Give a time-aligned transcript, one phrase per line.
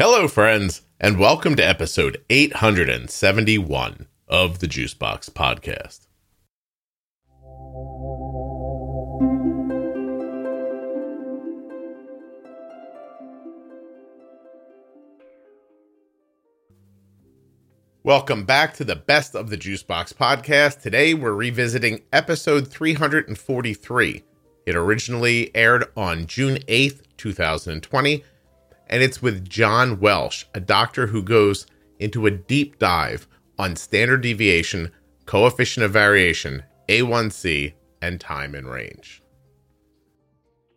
[0.00, 6.06] Hello, friends, and welcome to episode 871 of the Juicebox Podcast.
[18.04, 20.80] Welcome back to the Best of the Juicebox Podcast.
[20.80, 24.22] Today we're revisiting episode 343.
[24.64, 28.22] It originally aired on June 8th, 2020
[28.88, 31.66] and it's with John Welsh, a doctor who goes
[31.98, 33.26] into a deep dive
[33.58, 34.92] on standard deviation,
[35.26, 39.22] coefficient of variation, A1C, and time in range.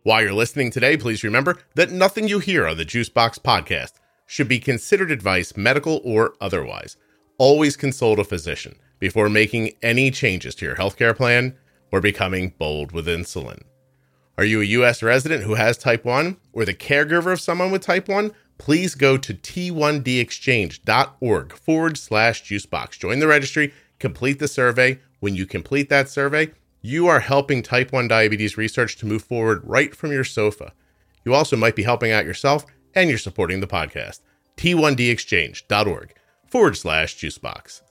[0.02, 3.92] While you're listening today, please remember that nothing you hear on the Juicebox podcast
[4.26, 6.96] should be considered advice, medical or otherwise.
[7.38, 11.56] Always consult a physician before making any changes to your healthcare plan
[11.92, 13.62] or becoming bold with insulin.
[14.38, 15.02] Are you a U.S.
[15.02, 18.32] resident who has type 1 or the caregiver of someone with type 1?
[18.56, 22.98] Please go to t1dexchange.org forward slash juicebox.
[22.98, 25.00] Join the registry, complete the survey.
[25.20, 29.60] When you complete that survey, you are helping type 1 diabetes research to move forward
[29.64, 30.72] right from your sofa.
[31.24, 34.20] You also might be helping out yourself and you're supporting the podcast.
[34.56, 36.14] t1dexchange.org
[36.46, 37.82] forward slash juicebox.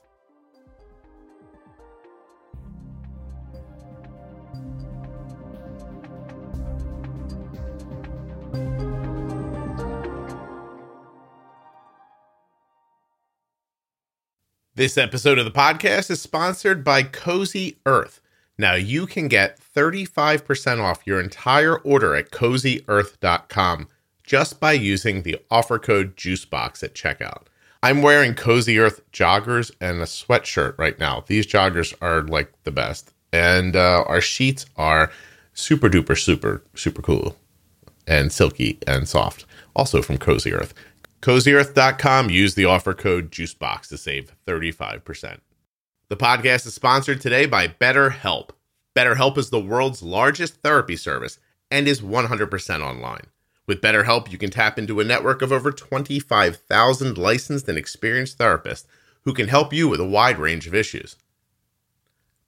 [14.74, 18.22] This episode of the podcast is sponsored by Cozy Earth.
[18.56, 23.88] Now you can get 35% off your entire order at cozyearth.com
[24.24, 27.42] just by using the offer code JUICEBOX at checkout.
[27.82, 31.22] I'm wearing Cozy Earth joggers and a sweatshirt right now.
[31.26, 33.12] These joggers are like the best.
[33.30, 35.12] And uh, our sheets are
[35.52, 37.36] super duper, super, super cool
[38.06, 39.44] and silky and soft.
[39.76, 40.72] Also from Cozy Earth.
[41.22, 42.30] CozyEarth.com.
[42.30, 45.38] Use the offer code JUICEBOX to save 35%.
[46.08, 48.50] The podcast is sponsored today by BetterHelp.
[48.94, 51.38] BetterHelp is the world's largest therapy service
[51.70, 53.22] and is 100% online.
[53.68, 58.86] With BetterHelp, you can tap into a network of over 25,000 licensed and experienced therapists
[59.22, 61.16] who can help you with a wide range of issues.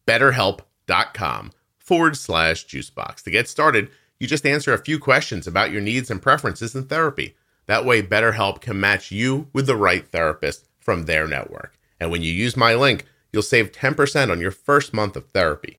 [0.07, 3.23] BetterHelp.com forward slash juicebox.
[3.23, 6.87] To get started, you just answer a few questions about your needs and preferences in
[6.87, 7.37] therapy.
[7.67, 11.79] That way, BetterHelp can match you with the right therapist from their network.
[11.99, 15.79] And when you use my link, you'll save 10% on your first month of therapy.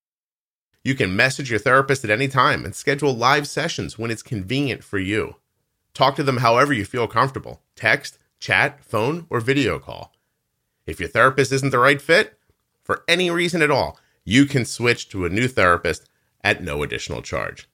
[0.84, 4.84] You can message your therapist at any time and schedule live sessions when it's convenient
[4.84, 5.36] for you.
[5.94, 10.14] Talk to them however you feel comfortable text, chat, phone, or video call.
[10.86, 12.38] If your therapist isn't the right fit,
[12.84, 16.08] for any reason at all, you can switch to a new therapist
[16.44, 17.68] at no additional charge.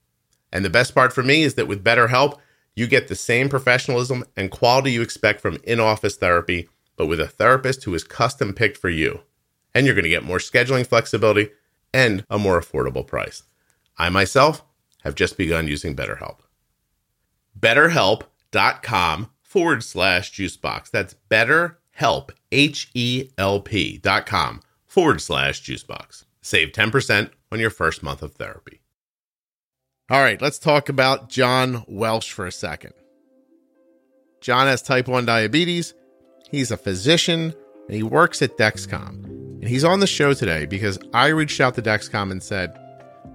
[0.51, 2.39] And the best part for me is that with BetterHelp,
[2.75, 7.19] you get the same professionalism and quality you expect from in office therapy, but with
[7.19, 9.21] a therapist who is custom picked for you.
[9.73, 11.49] And you're going to get more scheduling flexibility
[11.93, 13.43] and a more affordable price.
[13.97, 14.63] I myself
[15.03, 16.39] have just begun using BetterHelp.
[17.59, 20.89] BetterHelp.com forward slash juicebox.
[20.91, 26.25] That's BetterHelp, H E L P dot com forward slash juicebox.
[26.41, 28.80] Save 10% on your first month of therapy.
[30.11, 32.91] All right, let's talk about John Welsh for a second.
[34.41, 35.93] John has type 1 diabetes.
[36.49, 37.55] He's a physician
[37.87, 39.23] and he works at Dexcom.
[39.23, 42.77] And he's on the show today because I reached out to Dexcom and said,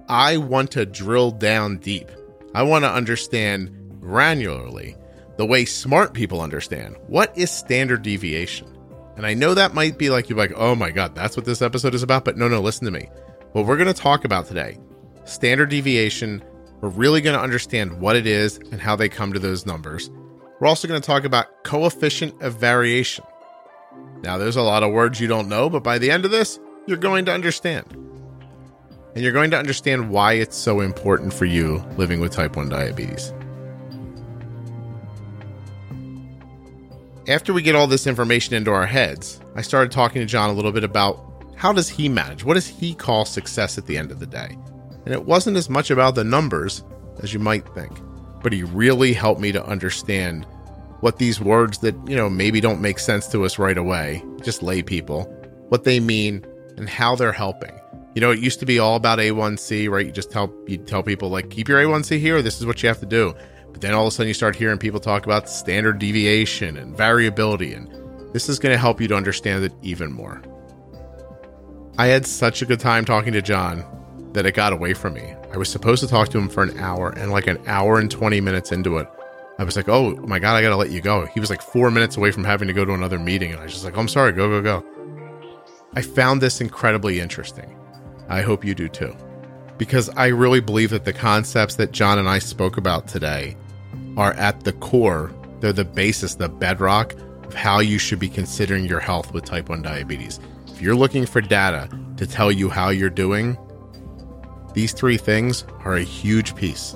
[0.07, 2.11] I want to drill down deep.
[2.53, 4.95] I want to understand granularly
[5.37, 8.67] the way smart people understand what is standard deviation.
[9.15, 11.63] And I know that might be like you're like, oh my God, that's what this
[11.63, 12.23] episode is about.
[12.23, 13.09] But no, no, listen to me.
[13.53, 14.77] What we're going to talk about today
[15.25, 16.43] standard deviation
[16.81, 20.09] we're really going to understand what it is and how they come to those numbers.
[20.59, 23.25] We're also going to talk about coefficient of variation.
[24.21, 26.59] Now, there's a lot of words you don't know, but by the end of this,
[26.85, 27.85] you're going to understand.
[29.13, 32.69] And you're going to understand why it's so important for you living with type 1
[32.69, 33.33] diabetes.
[37.27, 40.53] After we get all this information into our heads, I started talking to John a
[40.53, 41.23] little bit about
[41.55, 42.43] how does he manage?
[42.43, 44.57] What does he call success at the end of the day?
[45.07, 46.83] And it wasn't as much about the numbers
[47.23, 47.97] as you might think.
[48.43, 50.45] But he really helped me to understand
[50.99, 54.61] what these words that, you know, maybe don't make sense to us right away, just
[54.61, 55.23] lay people,
[55.69, 56.45] what they mean
[56.75, 57.71] and how they're helping.
[58.15, 60.05] You know, it used to be all about A1C, right?
[60.05, 62.89] You just tell you tell people like keep your A1C here, this is what you
[62.89, 63.33] have to do.
[63.71, 66.97] But then all of a sudden you start hearing people talk about standard deviation and
[66.97, 67.89] variability and
[68.33, 70.41] this is going to help you to understand it even more.
[71.97, 73.85] I had such a good time talking to John
[74.33, 75.33] that it got away from me.
[75.53, 78.09] I was supposed to talk to him for an hour, and like an hour and
[78.09, 79.07] 20 minutes into it,
[79.59, 81.25] I was like, oh my God, I got to let you go.
[81.25, 83.51] He was like four minutes away from having to go to another meeting.
[83.51, 84.85] And I was just like, oh, I'm sorry, go, go, go.
[85.95, 87.75] I found this incredibly interesting.
[88.29, 89.15] I hope you do too.
[89.77, 93.55] Because I really believe that the concepts that John and I spoke about today
[94.15, 97.13] are at the core, they're the basis, the bedrock
[97.43, 100.39] of how you should be considering your health with type 1 diabetes.
[100.67, 103.57] If you're looking for data to tell you how you're doing,
[104.77, 106.95] these three things are a huge piece.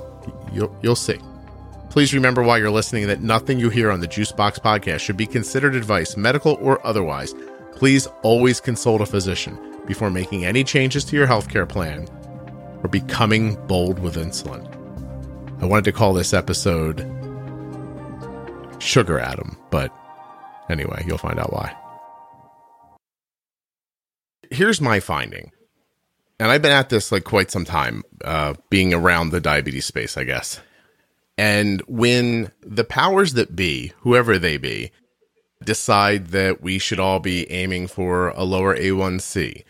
[0.54, 1.18] You'll, you'll see.
[1.90, 5.26] Please remember while you're listening that nothing you hear on the Juicebox podcast should be
[5.26, 7.34] considered advice, medical or otherwise.
[7.72, 9.58] Please always consult a physician
[9.88, 12.08] before making any changes to your healthcare plan
[12.84, 14.64] or becoming bold with insulin.
[15.60, 17.00] I wanted to call this episode
[18.78, 19.92] Sugar Adam, but
[20.70, 21.76] anyway, you'll find out why.
[24.52, 25.52] Here's my finding,
[26.42, 30.18] and I've been at this like quite some time, uh, being around the diabetes space,
[30.18, 30.60] I guess.
[31.38, 34.92] And when the powers that be, whoever they be,
[35.64, 39.64] decide that we should all be aiming for a lower A1C,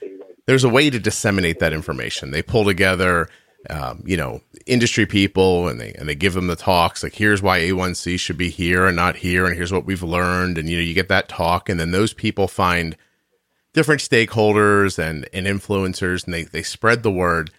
[0.46, 2.32] there's a way to disseminate that information.
[2.32, 3.28] They pull together,
[3.70, 7.42] um, you know, industry people and they and they give them the talks like here's
[7.42, 10.78] why A1C should be here and not here, and here's what we've learned, and you
[10.78, 12.96] know you get that talk, and then those people find
[13.74, 17.52] different stakeholders and and influencers, and they they spread the word,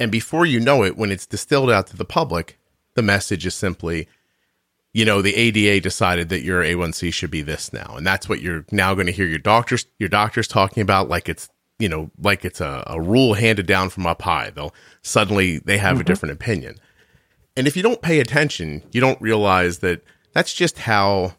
[0.00, 2.58] and before you know it, when it's distilled out to the public,
[2.94, 4.08] the message is simply,
[4.92, 8.40] you know, the ADA decided that your A1C should be this now, and that's what
[8.40, 11.48] you're now going to hear your doctors your doctors talking about, like it's
[11.78, 14.50] you know like it's a, a rule handed down from up high.
[14.50, 16.02] They'll suddenly they have mm-hmm.
[16.02, 16.76] a different opinion,
[17.56, 20.02] and if you don't pay attention, you don't realize that
[20.32, 21.36] that's just how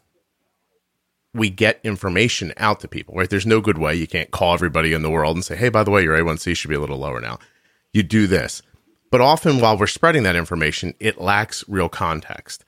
[1.36, 3.14] we get information out to people.
[3.14, 3.30] Right?
[3.30, 3.94] There's no good way.
[3.94, 6.56] You can't call everybody in the world and say, hey, by the way, your A1C
[6.56, 7.38] should be a little lower now.
[7.92, 8.62] You do this.
[9.10, 12.64] But often while we're spreading that information, it lacks real context.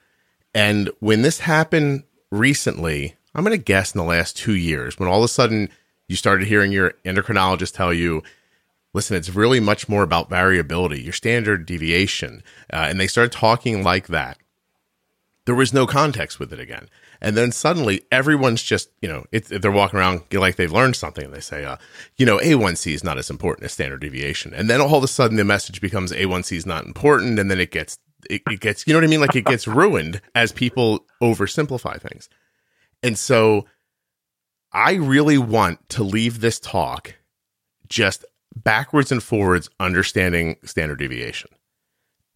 [0.55, 5.09] And when this happened recently, I'm going to guess in the last two years, when
[5.09, 5.69] all of a sudden
[6.09, 8.23] you started hearing your endocrinologist tell you,
[8.95, 12.43] listen, it's really much more about variability, your standard deviation.
[12.73, 14.39] Uh, and they started talking like that.
[15.45, 16.89] There was no context with it again.
[17.21, 21.25] And then suddenly everyone's just, you know, it, they're walking around like they've learned something
[21.25, 21.77] and they say, uh,
[22.17, 24.55] you know, A1C is not as important as standard deviation.
[24.55, 27.39] And then all of a sudden the message becomes A1C is not important.
[27.39, 27.99] And then it gets,
[28.31, 29.21] it, it gets, you know what I mean?
[29.21, 32.29] Like it gets ruined as people oversimplify things.
[33.03, 33.67] And so
[34.73, 37.15] I really want to leave this talk
[37.89, 38.25] just
[38.55, 41.51] backwards and forwards understanding standard deviation.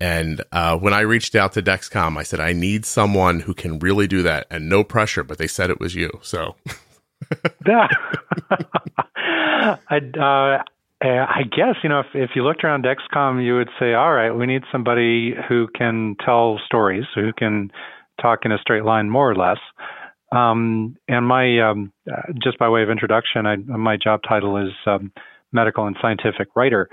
[0.03, 3.79] And uh, when I reached out to Dexcom, I said, I need someone who can
[3.79, 6.11] really do that and no pressure, but they said it was you.
[6.23, 6.57] So.
[9.89, 10.65] I, uh,
[11.01, 14.33] I guess, you know, if, if you looked around Dexcom, you would say, all right,
[14.33, 17.71] we need somebody who can tell stories, who can
[18.21, 19.59] talk in a straight line, more or less.
[20.33, 24.73] Um, and my, um, uh, just by way of introduction, I, my job title is
[24.85, 25.13] um,
[25.53, 26.89] medical and scientific writer.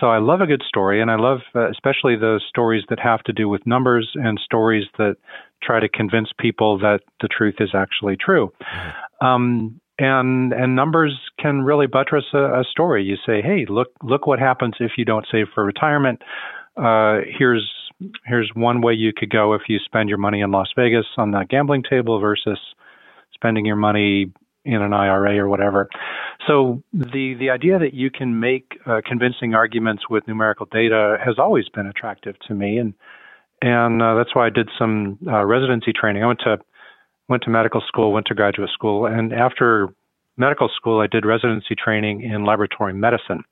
[0.00, 3.22] So I love a good story, and I love uh, especially those stories that have
[3.24, 5.16] to do with numbers and stories that
[5.62, 8.50] try to convince people that the truth is actually true.
[8.62, 9.26] Mm-hmm.
[9.26, 13.04] Um, and and numbers can really buttress a, a, story.
[13.04, 16.22] You say, hey, look look what happens if you don't save for retirement.
[16.76, 17.70] Uh, here's
[18.24, 21.32] here's one way you could go if you spend your money in Las Vegas on
[21.32, 22.58] that gambling table versus
[23.34, 24.32] spending your money
[24.64, 25.88] in an IRA or whatever.
[26.46, 31.36] So the the idea that you can make uh, convincing arguments with numerical data has
[31.38, 32.94] always been attractive to me, and
[33.62, 36.22] and uh, that's why I did some uh, residency training.
[36.22, 36.58] I went to
[37.28, 39.88] went to medical school, went to graduate school, and after
[40.36, 43.44] medical school, I did residency training in laboratory medicine.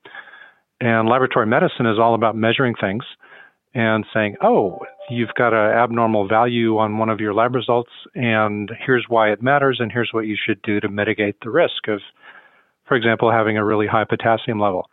[0.80, 3.04] And laboratory medicine is all about measuring things
[3.74, 4.78] and saying, oh,
[5.10, 9.42] you've got an abnormal value on one of your lab results, and here's why it
[9.42, 12.00] matters, and here's what you should do to mitigate the risk of,
[12.86, 14.88] for example, having a really high potassium level.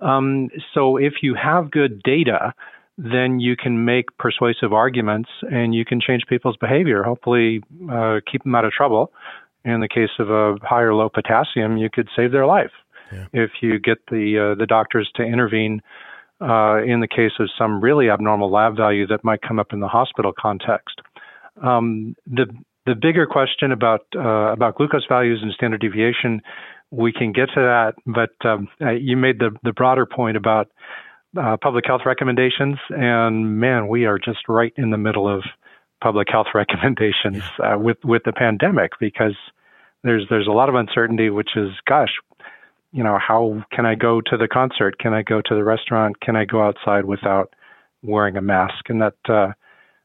[0.00, 2.52] Um, so if you have good data,
[2.98, 8.42] then you can make persuasive arguments and you can change people's behavior, hopefully uh, keep
[8.42, 9.12] them out of trouble.
[9.64, 12.72] In the case of a high or low potassium, you could save their life
[13.12, 13.26] yeah.
[13.32, 15.80] if you get the uh, the doctors to intervene
[16.42, 19.80] uh, in the case of some really abnormal lab value that might come up in
[19.80, 21.00] the hospital context.
[21.62, 22.46] Um, the
[22.84, 26.42] the bigger question about uh, about glucose values and standard deviation,
[26.90, 27.94] we can get to that.
[28.06, 30.68] But um, uh, you made the the broader point about
[31.38, 35.44] uh, public health recommendations, and man, we are just right in the middle of
[36.02, 39.36] public health recommendations uh, with with the pandemic because
[40.02, 42.10] there's there's a lot of uncertainty, which is gosh,
[42.92, 44.98] you know, how can I go to the concert?
[44.98, 46.20] Can I go to the restaurant?
[46.20, 47.54] Can I go outside without
[48.02, 48.88] wearing a mask?
[48.88, 49.52] And that uh,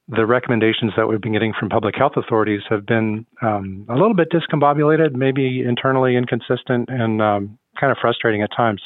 [0.08, 4.14] the recommendations that we've been getting from public health authorities have been um, a little
[4.14, 8.82] bit discombobulated, maybe internally inconsistent, and um, kind of frustrating at times.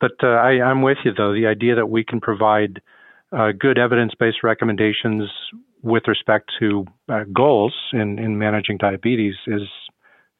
[0.00, 1.32] But uh, I, am with you, though.
[1.32, 2.82] The idea that we can provide
[3.32, 5.30] uh, good evidence based recommendations
[5.82, 9.62] with respect to uh, goals in, in managing diabetes is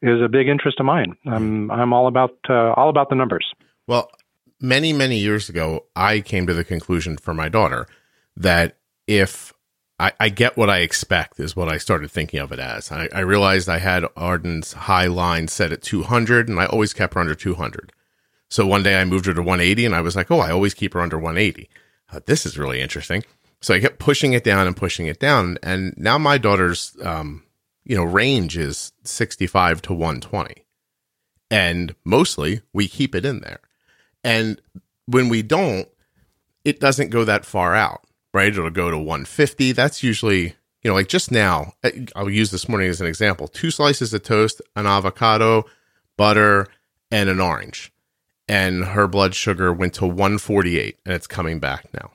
[0.01, 1.15] is a big interest of mine.
[1.25, 3.45] I'm I'm all about uh, all about the numbers.
[3.87, 4.11] Well,
[4.59, 7.87] many many years ago, I came to the conclusion for my daughter
[8.35, 8.77] that
[9.07, 9.53] if
[9.99, 12.91] I, I get what I expect is what I started thinking of it as.
[12.91, 17.15] I, I realized I had Arden's high line set at 200, and I always kept
[17.15, 17.91] her under 200.
[18.49, 20.73] So one day I moved her to 180, and I was like, oh, I always
[20.73, 21.69] keep her under 180.
[22.11, 23.23] Uh, this is really interesting.
[23.59, 27.43] So I kept pushing it down and pushing it down, and now my daughter's um,
[27.87, 30.65] you know, range is 65 to 120.
[31.49, 33.61] And mostly we keep it in there.
[34.23, 34.61] And
[35.05, 35.87] when we don't,
[36.65, 38.03] it doesn't go that far out,
[38.33, 38.49] right?
[38.51, 39.71] It'll go to 150.
[39.71, 43.47] That's usually, you know, like just now, eh, I'll use this morning as an example
[43.47, 45.63] two slices of toast, an avocado,
[46.17, 46.67] butter,
[47.09, 47.93] and an orange.
[48.49, 52.11] And her blood sugar went to 148 and it's coming back now.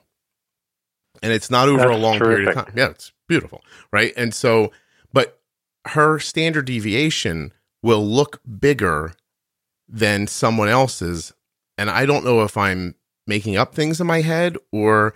[1.23, 2.35] And it's not over That's a long terrific.
[2.43, 2.73] period of time.
[2.77, 3.63] Yeah, it's beautiful.
[3.91, 4.13] Right.
[4.15, 4.71] And so,
[5.87, 9.13] her standard deviation will look bigger
[9.87, 11.33] than someone else's.
[11.77, 12.95] And I don't know if I'm
[13.27, 15.13] making up things in my head or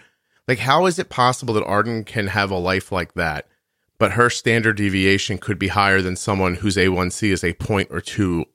[0.47, 3.47] like, how is it possible that Arden can have a life like that,
[3.97, 8.01] but her standard deviation could be higher than someone whose A1C is a point or
[8.01, 8.45] two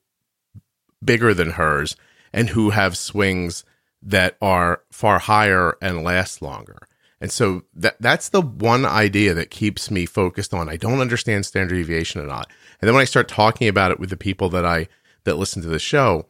[1.04, 1.96] bigger than hers
[2.32, 3.64] and who have swings
[4.02, 6.78] that are far higher and last longer?
[7.22, 10.68] And so that that's the one idea that keeps me focused on.
[10.68, 12.50] I don't understand standard deviation or not.
[12.80, 14.88] And then when I start talking about it with the people that I
[15.22, 16.26] that listen to the show,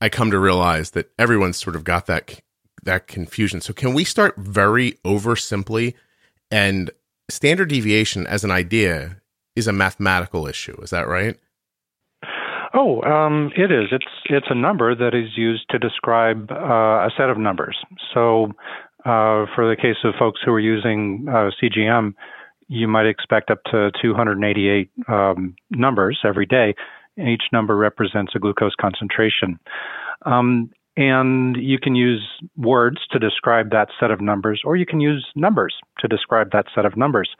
[0.00, 2.40] I come to realize that everyone's sort of got that
[2.82, 3.60] that confusion.
[3.60, 5.94] So can we start very over simply
[6.50, 6.90] and
[7.28, 9.20] standard deviation as an idea
[9.54, 10.80] is a mathematical issue.
[10.82, 11.38] Is that right?
[12.74, 13.88] Oh, um, it is.
[13.92, 17.76] It's it's a number that is used to describe uh, a set of numbers.
[18.14, 18.52] So
[19.04, 22.14] uh, for the case of folks who are using uh, CGM,
[22.68, 26.74] you might expect up to 288 um, numbers every day.
[27.16, 29.58] And each number represents a glucose concentration.
[30.24, 35.00] Um, and you can use words to describe that set of numbers, or you can
[35.00, 37.30] use numbers to describe that set of numbers.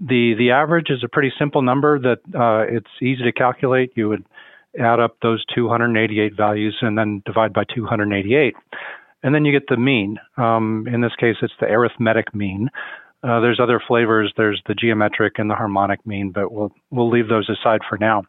[0.00, 3.92] The the average is a pretty simple number that uh, it's easy to calculate.
[3.94, 4.24] You would
[4.78, 8.54] add up those 288 values and then divide by 288
[9.22, 10.18] and then you get the mean.
[10.36, 12.68] Um, in this case, it's the arithmetic mean.
[13.22, 14.32] Uh, there's other flavors.
[14.36, 18.22] There's the geometric and the harmonic mean, but we'll we'll leave those aside for now.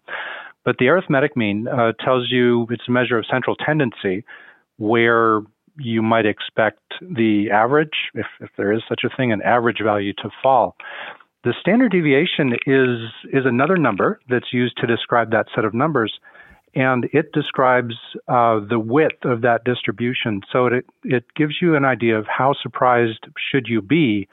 [0.66, 4.26] But the arithmetic mean uh, tells you it's a measure of central tendency,
[4.78, 5.42] where
[5.78, 10.14] you might expect the average, if, if there is such a thing, an average value
[10.14, 10.76] to fall.
[11.44, 13.00] The standard deviation is
[13.32, 16.20] is another number that's used to describe that set of numbers
[16.76, 17.96] and it describes
[18.28, 20.42] uh, the width of that distribution.
[20.52, 24.28] So it it gives you an idea of how surprised should you be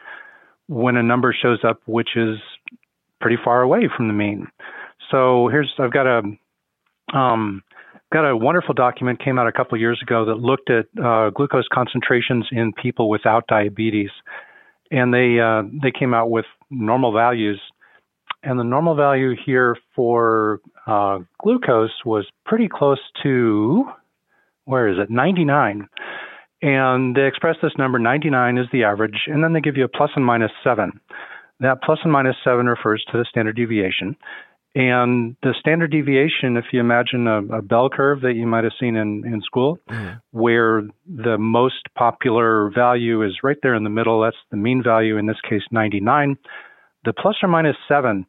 [0.68, 2.38] when a number shows up which is
[3.20, 4.46] pretty far away from the mean.
[5.10, 6.22] So here's I've got a
[7.16, 7.62] um,
[8.12, 11.30] got a wonderful document came out a couple of years ago that looked at uh,
[11.30, 14.10] glucose concentrations in people without diabetes,
[14.90, 17.60] and they uh, they came out with normal values
[18.46, 23.84] and the normal value here for uh, glucose was pretty close to,
[24.64, 25.88] where is it, 99.
[26.62, 29.88] And they express this number, 99 is the average, and then they give you a
[29.88, 30.92] plus and minus 7.
[31.58, 34.16] That plus and minus 7 refers to the standard deviation.
[34.76, 38.74] And the standard deviation, if you imagine a, a bell curve that you might have
[38.78, 40.18] seen in, in school, mm-hmm.
[40.30, 45.16] where the most popular value is right there in the middle, that's the mean value,
[45.16, 46.36] in this case 99.
[47.04, 48.26] The plus or minus 7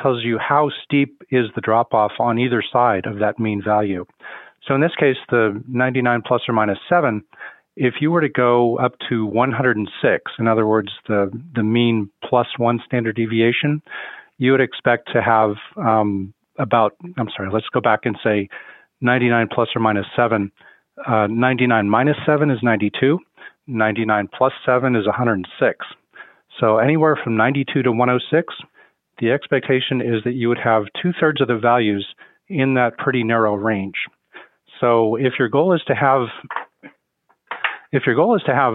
[0.00, 4.04] tells you how steep is the drop off on either side of that mean value.
[4.66, 7.22] So in this case, the 99 plus or minus 7,
[7.76, 12.46] if you were to go up to 106, in other words, the, the mean plus
[12.56, 13.80] one standard deviation,
[14.38, 18.48] you would expect to have um, about, I'm sorry, let's go back and say
[19.00, 20.50] 99 plus or minus 7.
[21.06, 23.18] Uh, 99 minus 7 is 92.
[23.68, 25.86] 99 plus 7 is 106.
[26.58, 28.54] So anywhere from 92 to 106
[29.20, 32.06] the expectation is that you would have two thirds of the values
[32.48, 33.96] in that pretty narrow range.
[34.80, 36.28] So if your goal is to have
[37.92, 38.74] if your goal is to have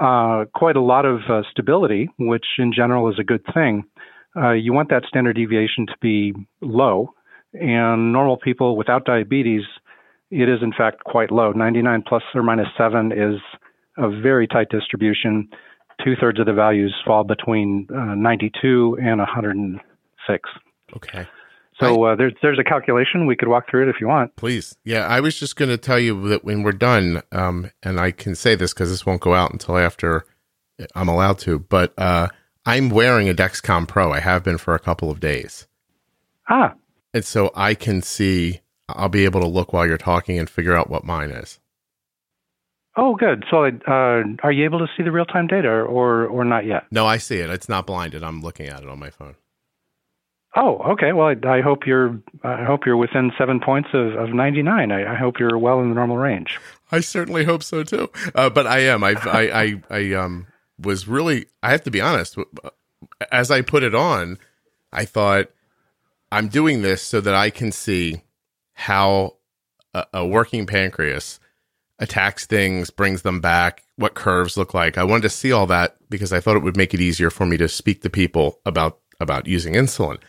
[0.00, 3.84] uh, quite a lot of uh, stability, which in general is a good thing,
[4.36, 7.14] uh, you want that standard deviation to be low.
[7.52, 9.62] And normal people without diabetes,
[10.30, 11.52] it is in fact quite low.
[11.52, 13.40] 99 plus or minus 7 is
[13.96, 15.48] a very tight distribution.
[16.02, 20.50] Two thirds of the values fall between uh, 92 and 106.
[20.96, 21.26] Okay.
[21.80, 24.36] So uh, there's there's a calculation we could walk through it if you want.
[24.36, 25.06] Please, yeah.
[25.06, 28.36] I was just going to tell you that when we're done, um, and I can
[28.36, 30.24] say this because this won't go out until after
[30.94, 32.28] I'm allowed to, but uh,
[32.64, 34.12] I'm wearing a Dexcom Pro.
[34.12, 35.66] I have been for a couple of days.
[36.48, 36.74] Ah.
[37.12, 38.60] And so I can see.
[38.88, 41.58] I'll be able to look while you're talking and figure out what mine is.
[42.96, 43.44] Oh, good.
[43.50, 46.84] So, uh, are you able to see the real time data, or or not yet?
[46.90, 47.50] No, I see it.
[47.50, 48.22] It's not blinded.
[48.22, 49.34] I'm looking at it on my phone.
[50.56, 51.12] Oh, okay.
[51.12, 52.20] Well, I, I hope you're.
[52.44, 54.92] I hope you're within seven points of, of 99.
[54.92, 56.60] I, I hope you're well in the normal range.
[56.92, 58.10] I certainly hope so too.
[58.34, 59.02] Uh, but I am.
[59.02, 60.46] I've, I I I um
[60.78, 61.46] was really.
[61.62, 62.36] I have to be honest.
[63.32, 64.38] As I put it on,
[64.92, 65.50] I thought
[66.30, 68.22] I'm doing this so that I can see
[68.74, 69.36] how
[69.92, 71.40] a, a working pancreas
[72.04, 74.96] attacks things, brings them back, what curves look like.
[74.96, 77.46] I wanted to see all that because I thought it would make it easier for
[77.46, 80.20] me to speak to people about about using insulin.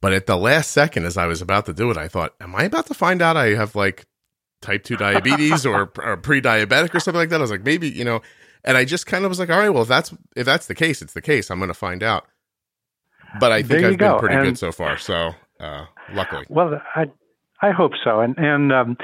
[0.00, 2.54] But at the last second, as I was about to do it, I thought, "Am
[2.54, 4.06] I about to find out I have like
[4.60, 8.04] type two diabetes or, or pre-diabetic or something like that?" I was like, maybe you
[8.04, 8.20] know,
[8.62, 10.74] and I just kind of was like, "All right, well, if that's if that's the
[10.74, 11.50] case, it's the case.
[11.50, 12.26] I'm going to find out."
[13.40, 14.98] But I think I've been pretty and, good so far.
[14.98, 17.06] So uh, luckily, well, I
[17.62, 18.20] I hope so.
[18.20, 18.96] And and um,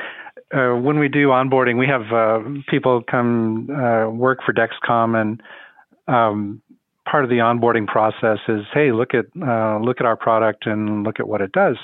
[0.52, 5.42] uh, when we do onboarding, we have uh, people come uh, work for Dexcom, and
[6.08, 6.62] um,
[7.08, 11.04] part of the onboarding process is, hey, look at uh, look at our product and
[11.04, 11.76] look at what it does.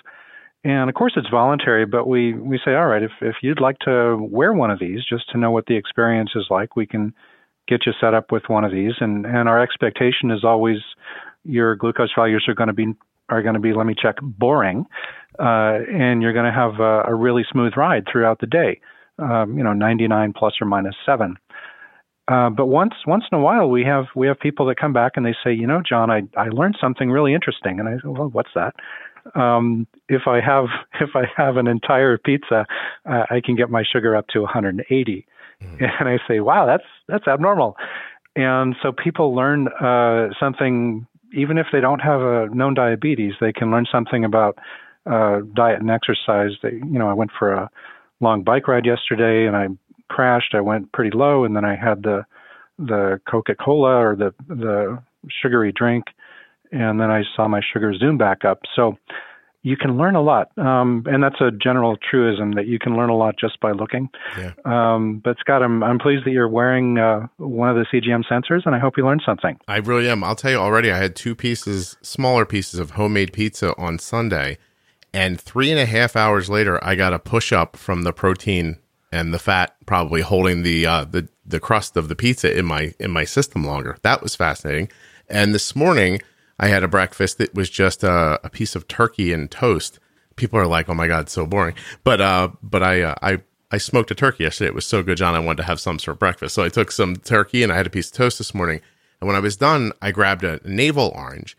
[0.65, 3.79] And of course, it's voluntary, but we we say, all right, if if you'd like
[3.81, 7.15] to wear one of these, just to know what the experience is like, we can
[7.69, 8.95] get you set up with one of these.
[9.01, 10.79] And and our expectation is always
[11.45, 12.95] your glucose values are going to be
[13.29, 14.87] are going to be, let me check, boring,
[15.39, 18.81] uh, and you're going to have a, a, really smooth ride throughout the day.
[19.19, 21.37] Um, you know, 99 plus or minus seven.
[22.29, 25.13] Uh, but once once in a while, we have we have people that come back
[25.17, 28.03] and they say, you know, John, I I learned something really interesting, and I say,
[28.05, 28.75] well, what's that?
[29.35, 30.67] Um, if I have
[31.01, 32.67] if I have an entire pizza,
[33.09, 35.27] uh, I can get my sugar up to 180,
[35.63, 35.91] mm.
[36.01, 37.77] and I say, wow, that's that's abnormal.
[38.37, 43.53] And so people learn uh, something even if they don't have a known diabetes, they
[43.53, 44.59] can learn something about
[45.07, 46.53] uh, diet and exercise.
[46.63, 47.71] They, you know, I went for a
[48.21, 49.69] long bike ride yesterday and I
[50.09, 50.55] crashed.
[50.55, 52.25] I went pretty low, and then I had the
[52.79, 55.03] the Coca Cola or the the
[55.43, 56.05] sugary drink,
[56.73, 58.61] and then I saw my sugar zoom back up.
[58.75, 58.97] So
[59.63, 63.11] you can learn a lot, um, and that's a general truism that you can learn
[63.11, 64.09] a lot just by looking.
[64.39, 64.53] Yeah.
[64.65, 68.63] Um, but Scott, I'm I'm pleased that you're wearing uh, one of the CGM sensors,
[68.67, 69.59] and I hope you learned something.
[69.67, 70.23] I really am.
[70.23, 70.93] I'll tell you already.
[70.93, 74.59] I had two pieces, smaller pieces of homemade pizza on Sunday,
[75.13, 78.79] and three and a half hours later, I got a push up from the protein
[79.11, 82.95] and the fat probably holding the uh, the the crust of the pizza in my
[83.01, 83.97] in my system longer.
[84.03, 84.91] That was fascinating.
[85.29, 86.21] And this morning
[86.59, 89.99] I had a breakfast that was just a, a piece of turkey and toast.
[90.37, 93.41] People are like, "Oh my god, so boring." But uh, but I uh, I
[93.71, 94.69] I smoked a turkey yesterday.
[94.69, 95.35] It was so good, John.
[95.35, 97.77] I wanted to have some sort of breakfast, so I took some turkey and I
[97.77, 98.81] had a piece of toast this morning.
[99.21, 101.57] And when I was done, I grabbed a navel orange.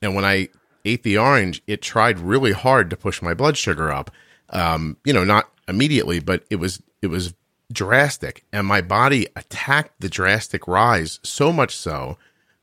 [0.00, 0.48] And when I
[0.84, 4.10] ate the orange, it tried really hard to push my blood sugar up.
[4.50, 7.34] Um, you know, not immediately, but it was it was
[7.72, 12.16] drastic, and my body attacked the drastic rise so much so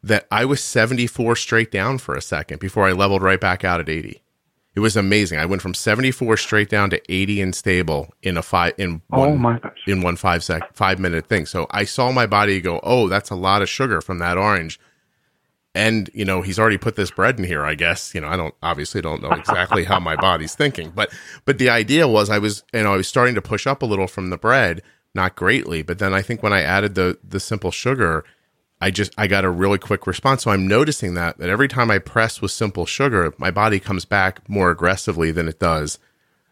[0.03, 3.79] that I was 74 straight down for a second before I leveled right back out
[3.79, 4.21] at 80.
[4.75, 5.39] It was amazing.
[5.39, 9.19] I went from 74 straight down to 80 and stable in a five in oh
[9.19, 9.77] one, oh my gosh.
[9.85, 11.45] in one five sec five minute thing.
[11.45, 14.79] So I saw my body go, "Oh, that's a lot of sugar from that orange."
[15.75, 18.15] And you know, he's already put this bread in here, I guess.
[18.15, 21.13] You know, I don't obviously don't know exactly how my body's thinking, but
[21.45, 23.85] but the idea was I was you know, I was starting to push up a
[23.85, 24.81] little from the bread,
[25.13, 28.25] not greatly, but then I think when I added the the simple sugar,
[28.83, 30.43] I just I got a really quick response.
[30.43, 34.03] So I'm noticing that that every time I press with simple sugar, my body comes
[34.03, 35.99] back more aggressively than it does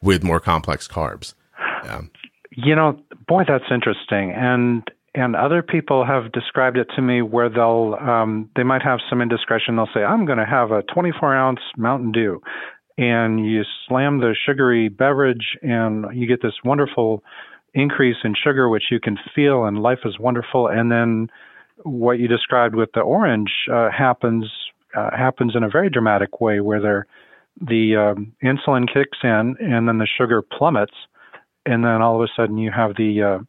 [0.02, 1.34] with more complex carbs.
[1.84, 2.04] Yeah.
[2.52, 4.32] You know, boy, that's interesting.
[4.32, 9.00] And and other people have described it to me where they'll um, they might have
[9.10, 9.76] some indiscretion.
[9.76, 12.41] They'll say, "I'm going to have a 24 ounce Mountain Dew,"
[12.98, 17.26] and you slam the sugary beverage, and you get this wonderful
[17.74, 20.70] increase in sugar, which you can feel, and life is wonderful.
[20.70, 21.30] And then
[21.84, 24.46] what you described with the orange uh, happens
[24.96, 27.06] uh, happens in a very dramatic way, where
[27.60, 30.94] the um, insulin kicks in and then the sugar plummets,
[31.65, 33.39] and then all of a sudden you have the uh,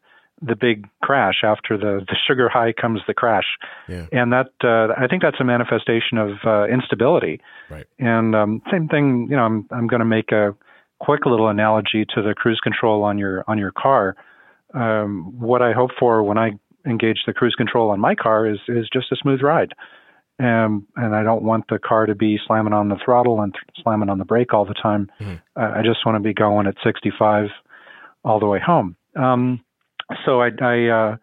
[0.41, 3.57] the big crash after the the sugar high comes the crash,
[3.89, 4.07] yeah.
[4.13, 7.41] and that uh, I think that's a manifestation of uh, instability.
[7.71, 7.87] Right.
[7.99, 10.55] And um, same thing, you know, I'm I'm going to make a
[10.99, 14.17] quick little analogy to the cruise control on your on your car.
[14.75, 16.53] Um, what I hope for when I
[16.87, 19.73] engage the cruise control on my car is is just a smooth ride.
[20.39, 23.85] Um, and I don't want the car to be slamming on the throttle and th-
[23.85, 25.11] slamming on the brake all the time.
[25.21, 25.35] Mm-hmm.
[25.57, 27.49] Uh, I just want to be going at 65
[28.25, 28.97] all the way home.
[29.15, 29.61] Um,
[30.25, 31.17] so I, I uh,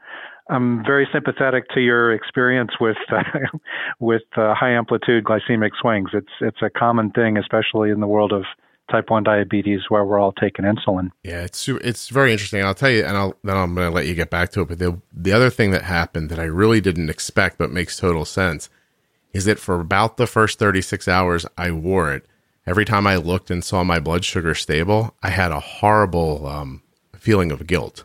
[0.49, 3.23] I'm very sympathetic to your experience with uh,
[3.99, 6.09] with uh, high amplitude glycemic swings.
[6.13, 8.43] It's it's a common thing, especially in the world of
[8.89, 11.11] type 1 diabetes where we're all taking insulin.
[11.23, 12.63] Yeah, it's it's very interesting.
[12.63, 14.67] I'll tell you and I'll then I'm going to let you get back to it,
[14.67, 18.25] but the the other thing that happened that I really didn't expect but makes total
[18.25, 18.69] sense
[19.33, 22.25] is that for about the first 36 hours I wore it,
[22.65, 26.81] every time I looked and saw my blood sugar stable, I had a horrible um,
[27.15, 28.03] feeling of guilt.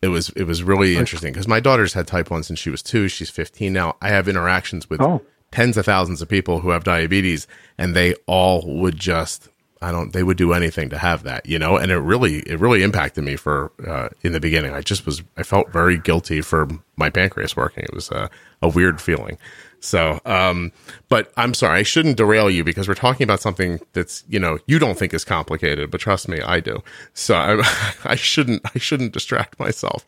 [0.00, 2.82] It was it was really interesting because my daughter's had type 1 since she was
[2.82, 3.96] 2, she's 15 now.
[4.00, 5.22] I have interactions with oh.
[5.50, 7.46] tens of thousands of people who have diabetes
[7.76, 9.48] and they all would just
[9.80, 10.12] I don't.
[10.12, 11.76] They would do anything to have that, you know.
[11.76, 14.74] And it really, it really impacted me for uh, in the beginning.
[14.74, 17.84] I just was, I felt very guilty for my pancreas working.
[17.84, 18.28] It was a,
[18.62, 19.38] a weird feeling.
[19.80, 20.72] So, um,
[21.08, 24.58] but I'm sorry, I shouldn't derail you because we're talking about something that's, you know,
[24.66, 26.82] you don't think is complicated, but trust me, I do.
[27.14, 30.04] So I, I shouldn't, I shouldn't distract myself.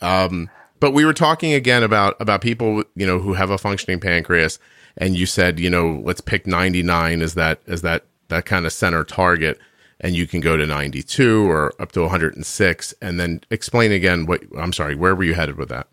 [0.00, 4.00] Um, but we were talking again about about people, you know, who have a functioning
[4.00, 4.58] pancreas,
[4.96, 8.72] and you said, you know, let's pick 99 as that as that that kind of
[8.72, 9.58] center target
[10.00, 14.42] and you can go to 92 or up to 106 and then explain again what
[14.58, 15.88] i'm sorry where were you headed with that?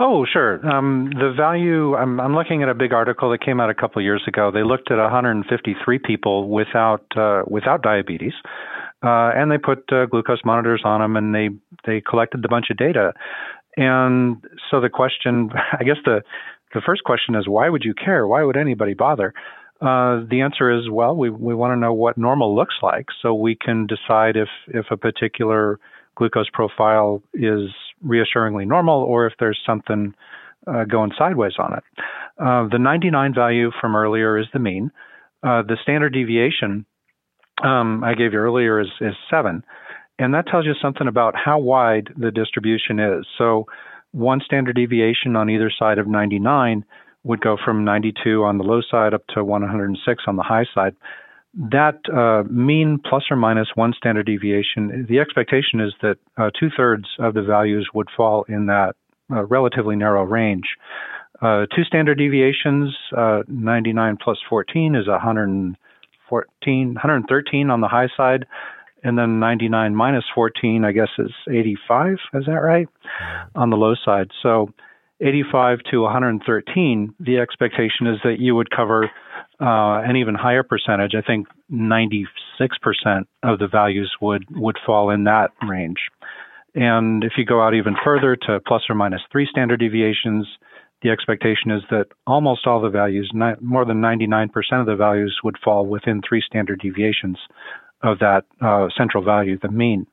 [0.00, 0.54] Oh sure.
[0.68, 4.02] Um, the value I'm, I'm, looking at a big article that came out a couple
[4.02, 4.50] years ago.
[4.52, 8.32] They looked at 153 people without uh, without diabetes
[9.04, 11.48] uh, and they put uh, glucose monitors on them and they
[11.86, 13.12] they collected a bunch of data.
[13.76, 16.22] And so the question i guess the
[16.72, 18.26] the first question is why would you care?
[18.26, 19.32] Why would anybody bother
[19.80, 23.34] uh, the answer is well, we we want to know what normal looks like, so
[23.34, 25.78] we can decide if if a particular
[26.16, 27.70] glucose profile is
[28.02, 30.14] reassuringly normal or if there's something
[30.66, 31.82] uh, going sideways on it.
[32.38, 34.90] Uh, the 99 value from earlier is the mean.
[35.42, 36.86] Uh, the standard deviation
[37.62, 39.64] um, I gave you earlier is is seven,
[40.18, 43.26] and that tells you something about how wide the distribution is.
[43.38, 43.66] So
[44.12, 46.84] one standard deviation on either side of 99
[47.24, 50.94] would go from 92 on the low side up to 106 on the high side.
[51.54, 56.68] That uh, mean plus or minus one standard deviation, the expectation is that uh, two
[56.76, 58.94] thirds of the values would fall in that
[59.30, 60.64] uh, relatively narrow range.
[61.40, 68.46] Uh, two standard deviations, uh, 99 plus 14 is 114, 113 on the high side,
[69.02, 72.16] and then 99 minus 14, I guess, is 85.
[72.34, 72.88] Is that right?
[73.54, 74.30] On the low side.
[74.42, 74.72] So
[75.20, 79.10] 85 to 113, the expectation is that you would cover
[79.60, 81.12] uh, an even higher percentage.
[81.16, 82.26] I think 96%
[83.42, 85.98] of the values would, would fall in that range.
[86.74, 90.46] And if you go out even further to plus or minus three standard deviations,
[91.02, 95.56] the expectation is that almost all the values, more than 99% of the values, would
[95.62, 97.38] fall within three standard deviations
[98.02, 100.06] of that uh, central value, the mean.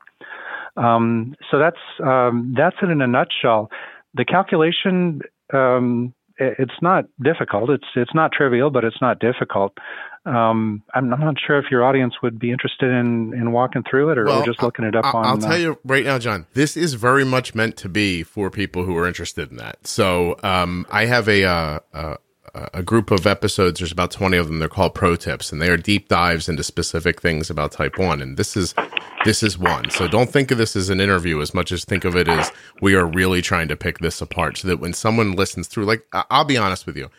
[0.77, 3.69] Um, so that's um, that's it in a nutshell
[4.13, 5.21] the calculation
[5.53, 7.69] um, it's not difficult.
[7.69, 9.77] It's it's not trivial, but it's not difficult.
[10.25, 14.11] Um, I'm, I'm, not sure if your audience would be interested in in walking through
[14.11, 15.25] it or, well, or just looking it up I, on.
[15.25, 16.47] I'll tell uh, you right now, John.
[16.53, 19.85] This is very much meant to be for people who are interested in that.
[19.85, 22.15] So um, I have a, uh, uh,
[22.53, 23.79] a group of episodes.
[23.79, 24.59] There's about 20 of them.
[24.59, 28.21] They're called Pro Tips, and they are deep dives into specific things about Type One.
[28.21, 28.73] And this is
[29.23, 29.89] this is one.
[29.89, 32.51] So don't think of this as an interview as much as think of it as
[32.81, 36.05] we are really trying to pick this apart, so that when someone listens through, like
[36.11, 37.09] I'll be honest with you.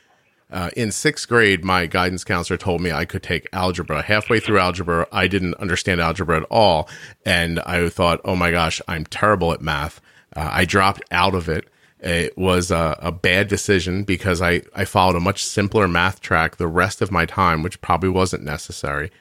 [0.51, 4.03] Uh, in sixth grade, my guidance counselor told me I could take algebra.
[4.03, 6.91] Halfway through algebra, I didn't understand algebra at all.
[7.25, 10.03] And I thought, oh my gosh, I'm terrible at math.
[10.37, 11.71] Uh, I dropped out of it
[12.03, 16.57] it was a, a, bad decision because I, I followed a much simpler math track
[16.57, 19.13] the rest of my time, which probably wasn't necessary.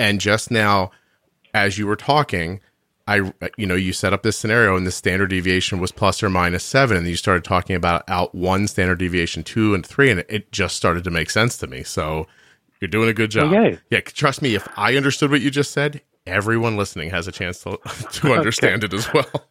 [0.00, 0.90] And just now,
[1.54, 2.60] as you were talking,
[3.06, 6.28] I, you know, you set up this scenario and the standard deviation was plus or
[6.28, 6.96] minus seven.
[6.96, 10.76] And you started talking about out one standard deviation, two and three, and it just
[10.76, 11.84] started to make sense to me.
[11.84, 12.26] So
[12.80, 13.52] you're doing a good job.
[13.52, 13.78] Okay.
[13.90, 14.00] Yeah.
[14.00, 17.78] Trust me, if I understood what you just said, everyone listening has a chance to,
[18.12, 18.96] to understand okay.
[18.96, 19.48] it as well.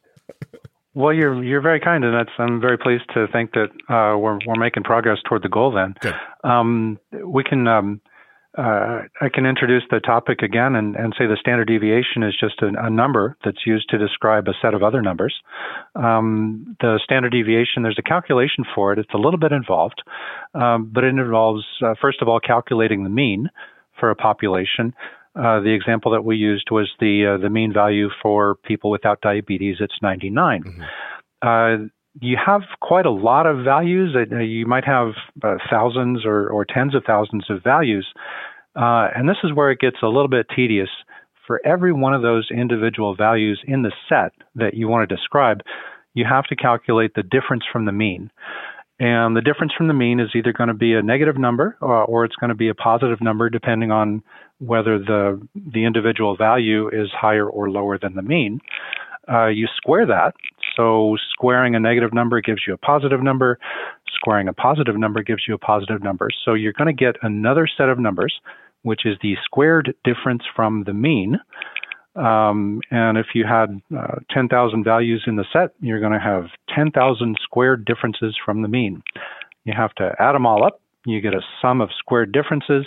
[0.98, 4.40] Well, you're you're very kind, and that's I'm very pleased to think that uh, we're
[4.48, 5.72] we're making progress toward the goal.
[5.72, 5.94] Then,
[6.44, 8.02] Um, we can um,
[8.58, 12.64] uh, I can introduce the topic again and, and say the standard deviation is just
[12.64, 15.36] a, a, number that's used to describe a set of other numbers.
[15.94, 18.98] Um, the standard deviation, there's a calculation for it.
[18.98, 20.02] It's a little bit involved,
[20.56, 23.52] um, but it involves uh, first of all calculating the mean
[24.00, 24.96] for a population.
[25.38, 29.22] Uh, the example that we used was the uh, the mean value for people without
[29.22, 29.78] diabetes.
[29.80, 30.64] It's 99.
[30.64, 30.82] Mm-hmm.
[31.42, 31.88] uh,
[32.20, 34.16] you have quite a lot of values.
[34.16, 35.10] Uh, you might have
[35.44, 38.08] uh, thousands or, or, tens of thousands of values.
[38.76, 40.90] Uh, and this is where it gets a little bit tedious.
[41.46, 45.62] For every one of those individual values in the set that you want to describe,
[46.14, 48.32] you have to calculate the difference from the mean.
[49.00, 52.06] And the difference from the mean is either going to be a negative number or,
[52.06, 54.24] or it's going to be a positive number, depending on
[54.60, 58.60] whether the the individual value is higher or lower than the mean.
[59.32, 60.34] Uh, you square that.
[60.76, 63.60] So squaring a negative number gives you a positive number.
[64.16, 66.30] Squaring a positive number gives you a positive number.
[66.46, 68.34] So you're going to get another set of numbers,
[68.84, 71.40] which is the squared difference from the mean.
[72.18, 76.46] Um, and if you had uh, 10,000 values in the set, you're going to have
[76.74, 79.04] 10,000 squared differences from the mean.
[79.66, 80.82] You have to add them all up.
[81.06, 82.86] You get a sum of squared differences,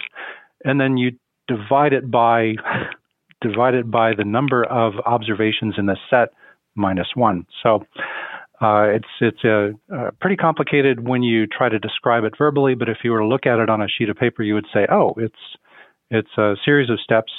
[0.65, 1.13] and then you
[1.49, 2.55] divide it by
[3.41, 6.31] divide it by the number of observations in the set
[6.75, 7.47] minus one.
[7.63, 7.87] So
[8.61, 12.75] uh, it's it's a, a, pretty complicated when you try to describe it verbally.
[12.75, 14.67] But if you were to look at it on a sheet of paper, you would
[14.73, 15.35] say, "Oh, it's
[16.11, 17.33] it's a series of steps.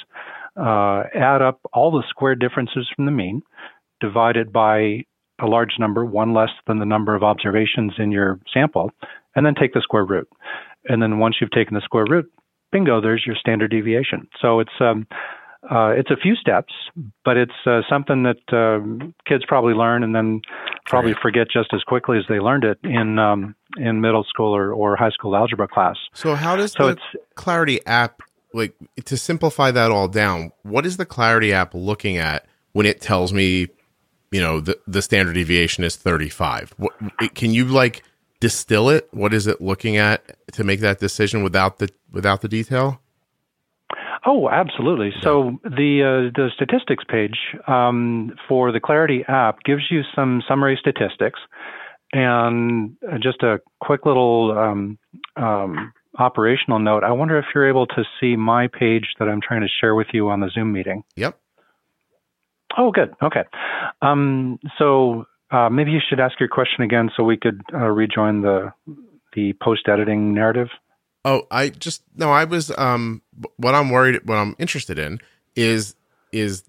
[0.59, 3.41] Uh, add up all the square differences from the mean,
[3.99, 5.03] divide it by
[5.41, 8.91] a large number, one less than the number of observations in your sample,
[9.35, 10.27] and then take the square root.
[10.85, 12.31] And then once you've taken the square root,
[12.71, 14.27] bingo, there's your standard deviation.
[14.41, 15.07] So it's um,
[15.69, 16.73] uh, it's a few steps,
[17.23, 18.79] but it's uh, something that uh,
[19.27, 20.41] kids probably learn and then
[20.87, 21.21] probably right.
[21.21, 24.95] forget just as quickly as they learned it in um, in middle school or, or
[24.95, 25.97] high school algebra class.
[26.13, 26.99] So how does so the
[27.35, 28.21] Clarity app
[28.53, 30.51] like to simplify that all down?
[30.63, 33.69] What is the Clarity app looking at when it tells me,
[34.31, 36.73] you know, the the standard deviation is thirty five?
[36.77, 36.93] What
[37.35, 38.03] can you like?
[38.41, 39.07] distill it?
[39.11, 42.99] What is it looking at to make that decision without the without the detail?
[44.25, 45.13] Oh, absolutely.
[45.21, 47.37] So the uh, the statistics page
[47.67, 51.39] um, for the Clarity app gives you some summary statistics,
[52.11, 54.97] and just a quick little um,
[55.37, 57.03] um, operational note.
[57.03, 60.07] I wonder if you're able to see my page that I'm trying to share with
[60.13, 61.03] you on the Zoom meeting.
[61.15, 61.37] Yep.
[62.77, 63.13] Oh, good.
[63.21, 63.43] Okay.
[64.01, 68.41] Um, so uh, maybe you should ask your question again so we could uh, rejoin
[68.41, 68.73] the
[69.33, 70.67] the post editing narrative.
[71.23, 72.31] Oh, I just no.
[72.31, 73.21] I was um.
[73.57, 75.19] What I'm worried, what I'm interested in
[75.55, 75.95] is
[76.31, 76.63] is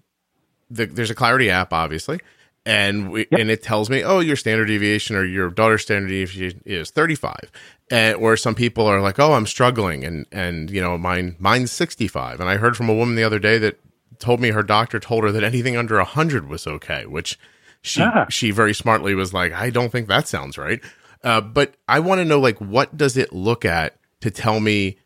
[0.69, 2.19] the, there's a Clarity app, obviously,
[2.65, 3.39] and we, yep.
[3.39, 7.51] and it tells me, oh, your standard deviation or your daughter's standard deviation is 35,
[7.91, 11.71] and or some people are like, oh, I'm struggling, and and you know, mine mine's
[11.71, 13.79] 65, and I heard from a woman the other day that
[14.19, 17.37] told me her doctor told her that anything under 100 was okay, which
[17.81, 18.25] she ah.
[18.29, 20.81] she very smartly was like, I don't think that sounds right.
[21.23, 24.97] Uh, but I want to know like what does it look at to tell me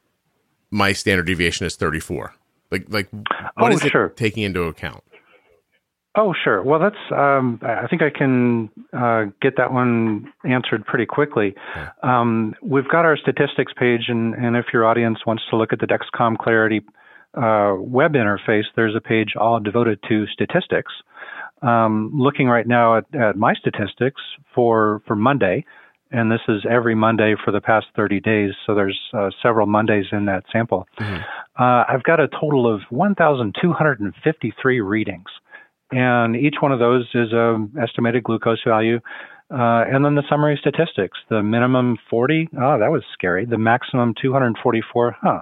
[0.69, 2.33] my standard deviation is 34?
[2.71, 3.09] Like like
[3.55, 4.05] what oh, is sure.
[4.07, 5.03] it taking into account?
[6.17, 6.63] Oh, sure.
[6.63, 6.95] Well, that's.
[7.11, 11.53] Um, I think I can uh, get that one answered pretty quickly.
[12.01, 15.79] Um, we've got our statistics page, and, and if your audience wants to look at
[15.79, 16.81] the Dexcom Clarity
[17.35, 20.91] uh, web interface, there's a page all devoted to statistics
[21.61, 24.21] um, looking right now at, at my statistics
[24.53, 25.65] for for Monday,
[26.11, 28.51] and this is every Monday for the past 30 days.
[28.65, 30.87] So there's uh, several Mondays in that sample.
[30.99, 31.23] Mm-hmm.
[31.61, 35.25] Uh, I've got a total of 1,253 readings,
[35.91, 38.99] and each one of those is a estimated glucose value.
[39.49, 42.49] Uh, and then the summary statistics: the minimum 40.
[42.59, 43.45] Oh, that was scary.
[43.45, 45.15] The maximum 244.
[45.21, 45.41] Huh.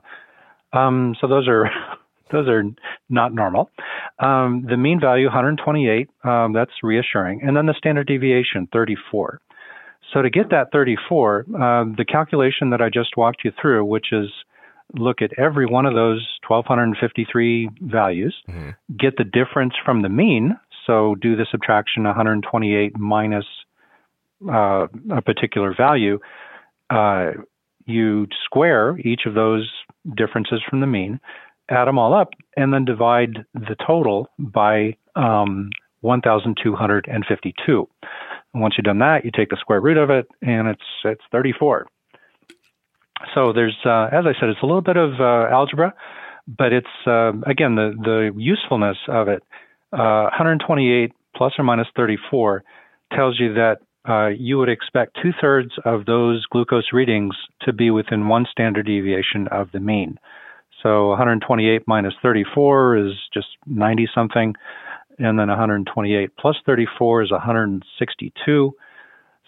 [0.73, 1.69] Um, so those are
[2.31, 2.63] those are
[3.09, 3.71] not normal.
[4.19, 9.39] Um, the mean value 128, um, that's reassuring, and then the standard deviation 34.
[10.13, 14.07] So to get that 34, uh, the calculation that I just walked you through, which
[14.11, 14.29] is
[14.93, 18.69] look at every one of those 1253 values, mm-hmm.
[18.97, 20.57] get the difference from the mean.
[20.85, 23.45] So do the subtraction 128 minus
[24.47, 26.19] uh, a particular value.
[26.89, 27.31] Uh,
[27.85, 29.69] you square each of those
[30.15, 31.19] differences from the mean
[31.69, 35.69] add them all up, and then divide the total by um,
[36.01, 37.89] 1,252.
[38.53, 41.23] And once you've done that, you take the square root of it, and it's it's
[41.31, 41.87] 34.
[43.33, 45.93] So there's, uh, as I said, it's a little bit of uh, algebra,
[46.47, 49.43] but it's uh, again the the usefulness of it.
[49.93, 52.63] Uh, 128 plus or minus 34
[53.13, 57.89] tells you that uh, you would expect two thirds of those glucose readings to be
[57.89, 60.17] within one standard deviation of the mean.
[60.83, 64.53] So 128 minus 34 is just 90 something,
[65.17, 68.75] and then 128 plus 34 is 162.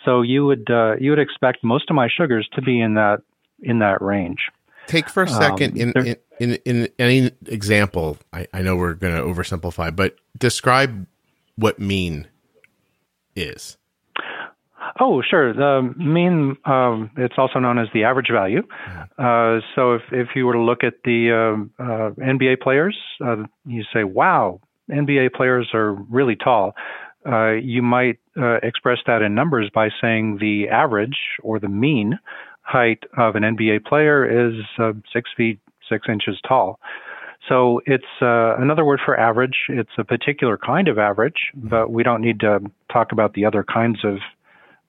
[0.05, 3.21] So you would uh, you would expect most of my sugars to be in that
[3.61, 4.49] in that range.
[4.87, 8.17] Take for a second um, in, in, in in any example.
[8.31, 11.05] I, I know we're going to oversimplify, but describe
[11.57, 12.27] what mean
[13.35, 13.77] is.
[14.99, 15.53] Oh, sure.
[15.53, 18.63] The mean, um, it's also known as the average value.
[19.17, 23.43] Uh, so if, if you were to look at the uh, uh, NBA players, uh,
[23.65, 26.73] you say, wow, NBA players are really tall.
[27.25, 32.17] Uh, you might uh, express that in numbers by saying the average or the mean
[32.67, 34.55] height of an NBA player is
[35.13, 36.79] six feet six inches tall.
[37.47, 39.55] So it's uh, another word for average.
[39.69, 42.59] It's a particular kind of average, but we don't need to
[42.91, 44.17] talk about the other kinds of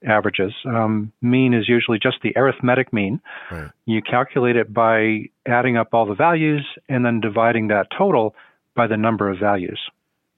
[0.04, 0.52] averages.
[0.64, 3.20] Um, mean is usually just the arithmetic mean.
[3.50, 3.70] Right.
[3.86, 8.34] You calculate it by adding up all the values and then dividing that total
[8.74, 9.80] by the number of values.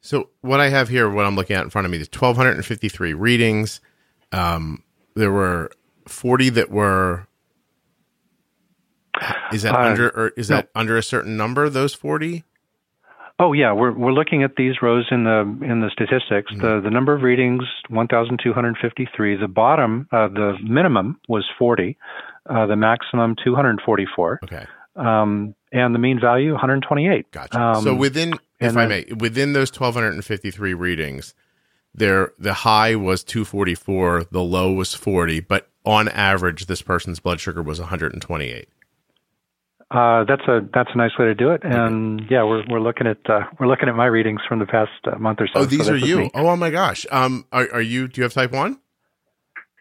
[0.03, 3.15] So what I have here, what I'm looking at in front of me, is 1,253
[3.15, 3.81] readings.
[4.33, 4.83] Um,
[5.15, 5.71] there were
[6.07, 7.27] 40 that were
[9.53, 10.57] is that uh, under or is no.
[10.57, 11.69] that under a certain number?
[11.69, 12.45] Those forty.
[13.39, 16.53] Oh yeah, we're we're looking at these rows in the in the statistics.
[16.53, 16.61] Mm-hmm.
[16.61, 19.37] The the number of readings 1,253.
[19.37, 21.97] The bottom, uh, the minimum was 40,
[22.49, 24.41] uh, the maximum 244.
[24.45, 24.67] Okay.
[24.97, 27.31] Um, and the mean value 128.
[27.31, 27.61] Gotcha.
[27.61, 31.35] Um, so within, if then, I may, within those 1,253 readings,
[31.95, 37.41] there the high was 244, the low was 40, but on average, this person's blood
[37.41, 38.69] sugar was 128.
[39.91, 43.09] Uh, that's a that's a nice way to do it, and yeah, we're we're looking
[43.09, 45.61] at uh, we're looking at my readings from the past uh, month or so.
[45.61, 46.31] Oh, these so are you.
[46.33, 47.07] Oh, oh my gosh.
[47.11, 48.07] Um, are are you?
[48.07, 48.79] Do you have type one?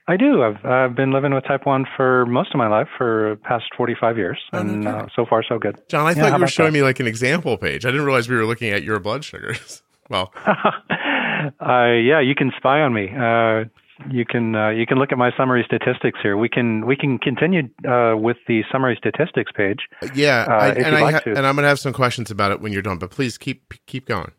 [0.08, 0.42] I do.
[0.42, 3.96] I've I've been living with type one for most of my life for past forty
[4.02, 4.98] five years, oh, and okay.
[4.98, 5.80] uh, so far so good.
[5.90, 6.80] John, I yeah, thought you were showing that?
[6.80, 7.86] me like an example page.
[7.86, 9.84] I didn't realize we were looking at your blood sugars.
[10.10, 13.10] well, uh, yeah, you can spy on me.
[13.16, 13.66] Uh,
[14.10, 16.38] you can uh, you can look at my summary statistics here.
[16.38, 19.80] We can we can continue uh, with the summary statistics page.
[20.14, 22.52] Yeah, uh, I, and I like ha- and I'm going to have some questions about
[22.52, 22.98] it when you're done.
[22.98, 24.32] But please keep keep going.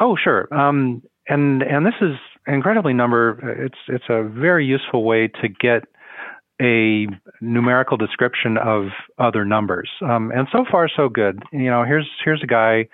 [0.00, 3.64] Oh sure, um, and and this is incredibly number.
[3.64, 5.84] It's it's a very useful way to get
[6.60, 7.06] a
[7.40, 9.90] numerical description of other numbers.
[10.00, 11.42] Um, and so far so good.
[11.52, 12.88] You know, here's here's a guy,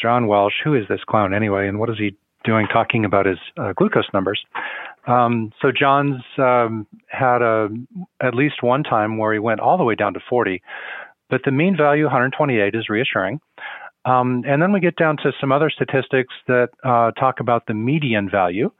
[0.00, 0.54] John Welsh.
[0.64, 1.66] Who is this clown anyway?
[1.68, 4.40] And what does he doing talking about his uh, glucose numbers.
[5.06, 7.68] Um, so John's um, had a
[8.22, 10.62] at least one time where he went all the way down to 40,
[11.28, 13.40] but the mean value 128 is reassuring.
[14.04, 17.74] Um, and then we get down to some other statistics that uh, talk about the
[17.74, 18.70] median value.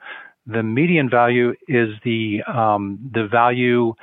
[0.47, 3.95] The median value is the um, the value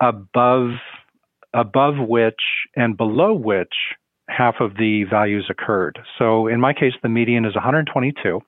[0.00, 0.70] above
[1.52, 2.40] above which
[2.74, 3.72] and below which
[4.28, 5.98] half of the values occurred.
[6.18, 8.40] So in my case, the median is 122.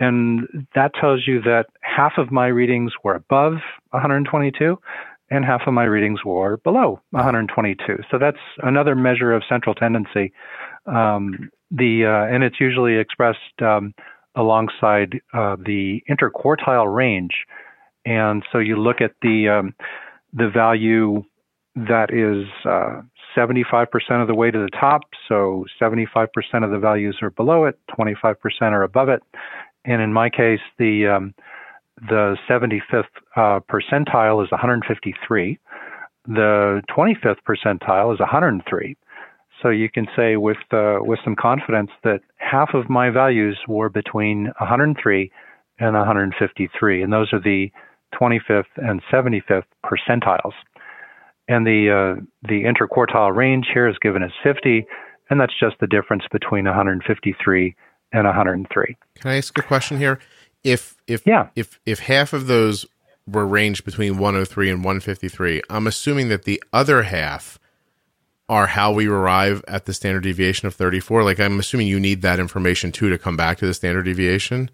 [0.00, 3.54] And that tells you that half of my readings were above
[3.90, 4.78] 122
[5.30, 7.98] and half of my readings were below 122.
[8.10, 10.32] So that's another measure of central tendency.
[10.86, 13.94] Um, the uh, and it's usually expressed um,
[14.34, 17.44] alongside uh, the interquartile range.
[18.06, 19.74] And so you look at the um,
[20.32, 21.24] the value
[21.74, 23.02] that is uh,
[23.36, 23.86] 75%
[24.20, 25.02] of the way to the top.
[25.28, 26.26] So 75%
[26.64, 29.22] of the values are below it, 25% are above it,
[29.88, 31.34] and in my case, the um,
[31.96, 35.58] the 75th uh, percentile is 153.
[36.26, 38.96] The 25th percentile is 103.
[39.62, 43.88] So you can say with uh, with some confidence that half of my values were
[43.88, 45.32] between 103
[45.80, 47.70] and 153, and those are the
[48.20, 50.52] 25th and 75th percentiles.
[51.48, 54.86] And the uh, the interquartile range here is given as 50,
[55.30, 57.74] and that's just the difference between 153
[58.12, 58.96] and 103.
[59.16, 60.18] Can I ask a question here?
[60.64, 61.48] If if yeah.
[61.54, 62.86] if if half of those
[63.26, 67.58] were ranged between 103 and 153, I'm assuming that the other half
[68.48, 71.22] are how we arrive at the standard deviation of 34.
[71.22, 74.70] Like I'm assuming you need that information too to come back to the standard deviation.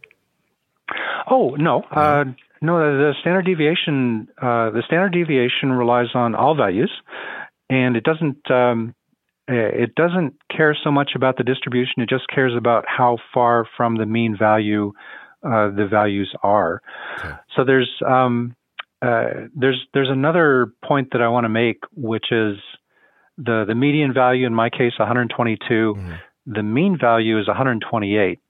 [1.29, 2.25] Oh no, uh,
[2.61, 2.79] no.
[2.79, 6.93] The standard deviation, uh, the standard deviation relies on all values,
[7.69, 8.51] and it doesn't.
[8.51, 8.95] Um,
[9.49, 12.03] it doesn't care so much about the distribution.
[12.03, 14.93] It just cares about how far from the mean value
[15.45, 16.81] uh, the values are.
[17.19, 17.35] Okay.
[17.55, 18.57] So there's um,
[19.03, 22.57] uh, there's there's another point that I want to make, which is
[23.37, 25.95] the the median value in my case 122.
[25.97, 26.13] Mm-hmm.
[26.47, 28.41] The mean value is 128.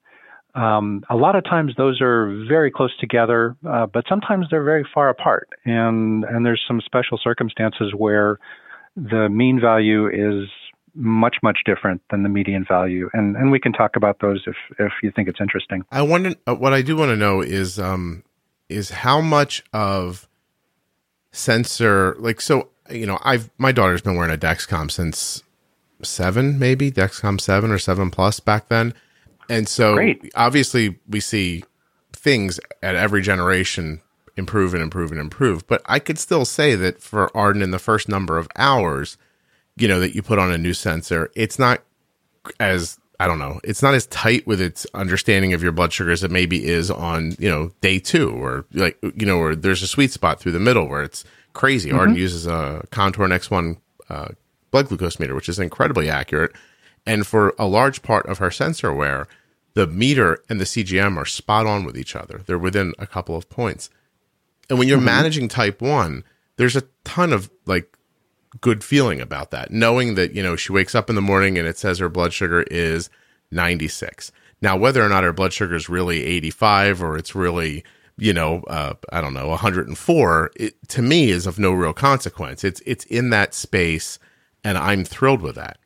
[0.55, 4.87] Um, a lot of times those are very close together, uh, but sometimes they're very
[4.95, 8.39] far apart, and and there's some special circumstances where
[8.95, 10.49] the mean value is
[10.95, 14.57] much much different than the median value and and we can talk about those if
[14.79, 17.79] if you think it's interesting i wonder uh, what i do want to know is
[17.79, 18.23] um
[18.69, 20.29] is how much of
[21.33, 25.43] sensor like so you know i've my daughter's been wearing a dexcom since
[26.03, 28.95] seven maybe dexcom 7 or 7 plus back then
[29.49, 30.31] and so Great.
[30.37, 31.65] obviously we see
[32.13, 34.01] things at every generation
[34.37, 35.67] improve and improve and improve.
[35.67, 39.17] But I could still say that for Arden in the first number of hours,
[39.77, 41.83] you know, that you put on a new sensor, it's not
[42.61, 46.11] as I don't know, it's not as tight with its understanding of your blood sugar
[46.11, 49.83] as it maybe is on, you know, day two or like, you know, where there's
[49.83, 51.91] a sweet spot through the middle where it's crazy.
[51.91, 51.99] Mm-hmm.
[51.99, 53.79] Arden uses a Contour Next1
[54.11, 54.29] uh,
[54.71, 56.53] blood glucose meter, which is incredibly accurate.
[57.07, 59.29] And for a large part of her sensor wear,
[59.75, 62.43] the meter and the CGM are spot on with each other.
[62.45, 63.91] They're within a couple of points.
[64.69, 65.07] And when you're mm-hmm.
[65.07, 66.25] managing type 1,
[66.57, 67.97] there's a ton of like
[68.61, 71.67] good feeling about that, knowing that, you know, she wakes up in the morning and
[71.67, 73.11] it says her blood sugar is
[73.51, 74.33] 96.
[74.63, 77.85] Now, whether or not her blood sugar is really 85 or it's really,
[78.17, 82.65] you know, uh, I don't know, 104, it, to me is of no real consequence.
[82.65, 84.19] It's, it's in that space
[84.63, 85.79] and I'm thrilled with that.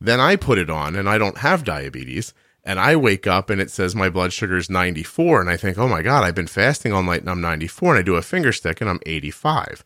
[0.00, 2.34] Then I put it on and I don't have diabetes
[2.64, 5.78] and I wake up and it says my blood sugar is 94 and I think,
[5.78, 8.22] "Oh my god, I've been fasting all night and I'm 94." And I do a
[8.22, 9.84] finger stick and I'm 85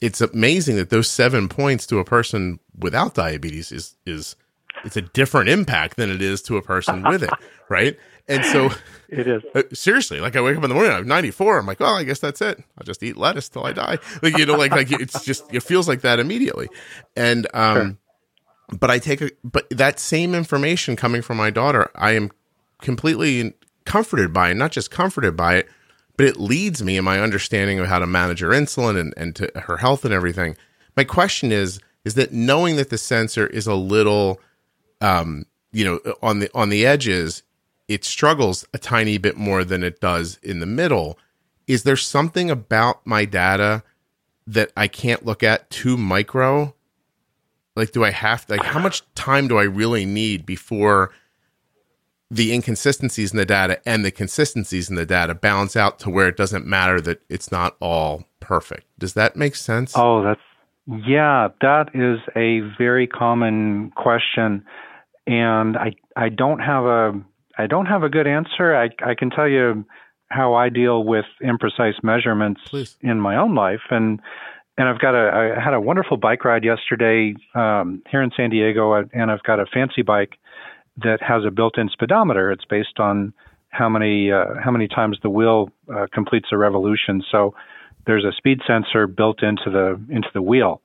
[0.00, 4.36] it's amazing that those seven points to a person without diabetes is is
[4.84, 7.30] it's a different impact than it is to a person with it,
[7.68, 7.98] right?
[8.28, 8.70] And so
[9.08, 11.58] it is uh, seriously like I wake up in the morning, I'm 94.
[11.58, 12.58] I'm like, well, I guess that's it.
[12.78, 13.98] I'll just eat lettuce till I die.
[14.22, 16.68] Like you know, like like it's just it feels like that immediately.
[17.16, 18.78] And um, sure.
[18.78, 22.30] but I take a but that same information coming from my daughter, I am
[22.80, 25.68] completely comforted by, and not just comforted by it,
[26.20, 29.34] but it leads me in my understanding of how to manage her insulin and, and
[29.34, 30.54] to her health and everything.
[30.94, 34.38] My question is, is that knowing that the sensor is a little,
[35.00, 37.42] um, you know, on the, on the edges,
[37.88, 41.18] it struggles a tiny bit more than it does in the middle.
[41.66, 43.82] Is there something about my data
[44.46, 46.74] that I can't look at too micro?
[47.76, 51.12] Like, do I have like how much time do I really need before
[52.30, 56.28] the inconsistencies in the data and the consistencies in the data balance out to where
[56.28, 58.86] it doesn't matter that it's not all perfect.
[58.98, 59.92] Does that make sense?
[59.96, 60.40] Oh, that's
[60.86, 64.64] yeah, that is a very common question
[65.26, 67.20] and I I don't have a
[67.58, 68.74] I don't have a good answer.
[68.74, 69.84] I I can tell you
[70.28, 72.96] how I deal with imprecise measurements Please.
[73.00, 74.20] in my own life and
[74.78, 78.50] and I've got a I had a wonderful bike ride yesterday um, here in San
[78.50, 80.34] Diego and I've got a fancy bike
[80.96, 82.50] that has a built-in speedometer.
[82.50, 83.32] It's based on
[83.70, 87.22] how many uh, how many times the wheel uh, completes a revolution.
[87.30, 87.54] So
[88.06, 90.82] there's a speed sensor built into the into the wheel,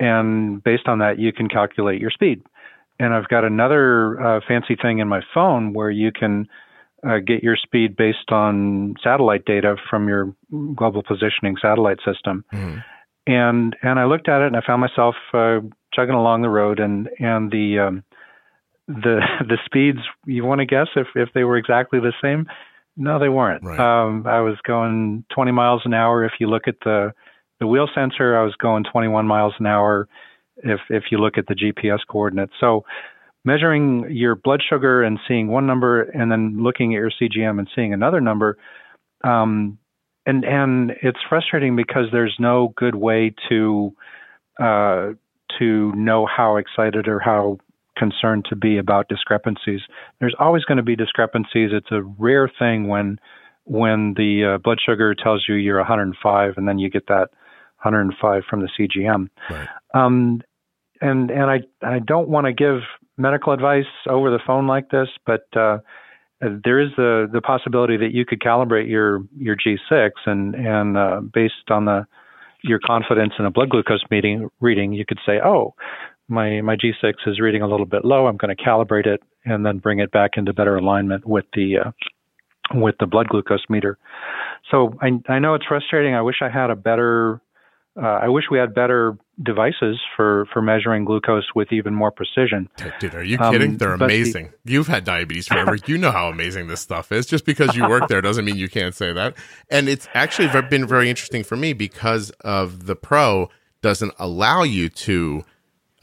[0.00, 2.42] and based on that, you can calculate your speed.
[3.00, 6.48] And I've got another uh, fancy thing in my phone where you can
[7.06, 10.34] uh, get your speed based on satellite data from your
[10.74, 12.44] global positioning satellite system.
[12.52, 12.78] Mm-hmm.
[13.26, 15.60] And and I looked at it and I found myself uh,
[15.94, 18.04] chugging along the road and and the um,
[18.88, 22.46] the the speeds you want to guess if if they were exactly the same?
[22.96, 23.62] No they weren't.
[23.62, 23.78] Right.
[23.78, 26.24] um, i was going 20 miles an hour.
[26.24, 27.12] If you look at the
[27.60, 30.08] the wheel sensor i was going 21 miles an hour
[30.58, 32.54] if if you look at the gps coordinates.
[32.58, 32.84] So
[33.44, 37.68] measuring your blood sugar and seeing one number and then looking at your cgm and
[37.74, 38.58] seeing another number
[39.24, 39.78] um,
[40.26, 43.94] and and it's frustrating because there's no good way to
[44.60, 45.10] uh,
[45.58, 47.58] to know how excited or how
[47.98, 49.80] concerned to be about discrepancies.
[50.20, 51.70] There's always going to be discrepancies.
[51.72, 53.18] It's a rare thing when
[53.64, 57.28] when the uh, blood sugar tells you you're 105 and then you get that
[57.82, 59.28] 105 from the CGM.
[59.50, 59.68] Right.
[59.94, 60.40] Um,
[61.00, 62.80] and and I I don't want to give
[63.16, 65.78] medical advice over the phone like this, but uh,
[66.40, 71.20] there is the the possibility that you could calibrate your your G6 and and uh,
[71.20, 72.06] based on the
[72.62, 75.74] your confidence in a blood glucose meeting reading, you could say, oh,
[76.28, 78.26] my my G6 is reading a little bit low.
[78.26, 81.78] I'm going to calibrate it and then bring it back into better alignment with the
[81.86, 81.90] uh,
[82.74, 83.98] with the blood glucose meter.
[84.70, 86.14] So I I know it's frustrating.
[86.14, 87.40] I wish I had a better
[88.00, 92.68] uh, I wish we had better devices for, for measuring glucose with even more precision.
[93.00, 93.72] Dude, are you kidding?
[93.72, 94.52] Um, They're amazing.
[94.64, 95.76] The, You've had diabetes forever.
[95.86, 97.26] you know how amazing this stuff is.
[97.26, 99.36] Just because you work there doesn't mean you can't say that.
[99.68, 103.48] And it's actually been very interesting for me because of the Pro
[103.82, 105.44] doesn't allow you to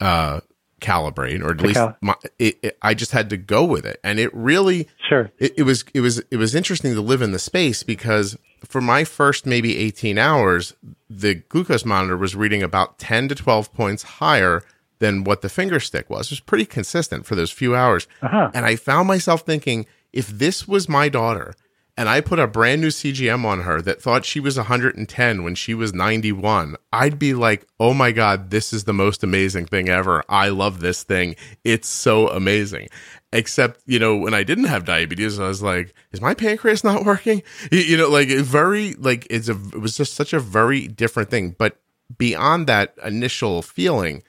[0.00, 0.40] uh,
[0.80, 3.98] calibrate, or at least cal- my, it, it, I just had to go with it,
[4.04, 7.32] and it really sure it, it, was it was it was interesting to live in
[7.32, 10.74] the space because for my first maybe eighteen hours,
[11.08, 14.62] the glucose monitor was reading about ten to twelve points higher
[14.98, 16.26] than what the finger stick was.
[16.26, 18.50] It was pretty consistent for those few hours, uh-huh.
[18.54, 21.54] and I found myself thinking, if this was my daughter
[21.96, 25.54] and I put a brand new CGM on her that thought she was 110 when
[25.54, 29.88] she was 91, I'd be like, oh my God, this is the most amazing thing
[29.88, 30.22] ever.
[30.28, 31.36] I love this thing.
[31.64, 32.88] It's so amazing.
[33.32, 37.04] Except, you know, when I didn't have diabetes, I was like, is my pancreas not
[37.04, 37.42] working?
[37.70, 41.54] You know, like very, like it's a, it was just such a very different thing.
[41.56, 41.78] But
[42.16, 44.22] beyond that initial feeling,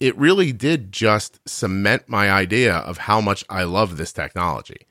[0.00, 4.86] it really did just cement my idea of how much I love this technology.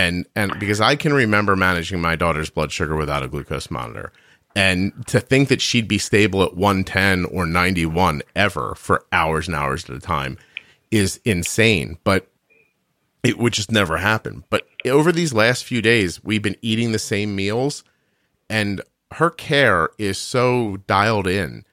[0.00, 4.12] And and because I can remember managing my daughter's blood sugar without a glucose monitor.
[4.56, 9.54] And to think that she'd be stable at 110 or 91 ever for hours and
[9.54, 10.38] hours at a time
[10.90, 11.98] is insane.
[12.02, 12.28] But
[13.22, 14.44] it would just never happen.
[14.48, 17.84] But over these last few days, we've been eating the same meals,
[18.48, 18.80] and
[19.12, 21.64] her care is so dialed in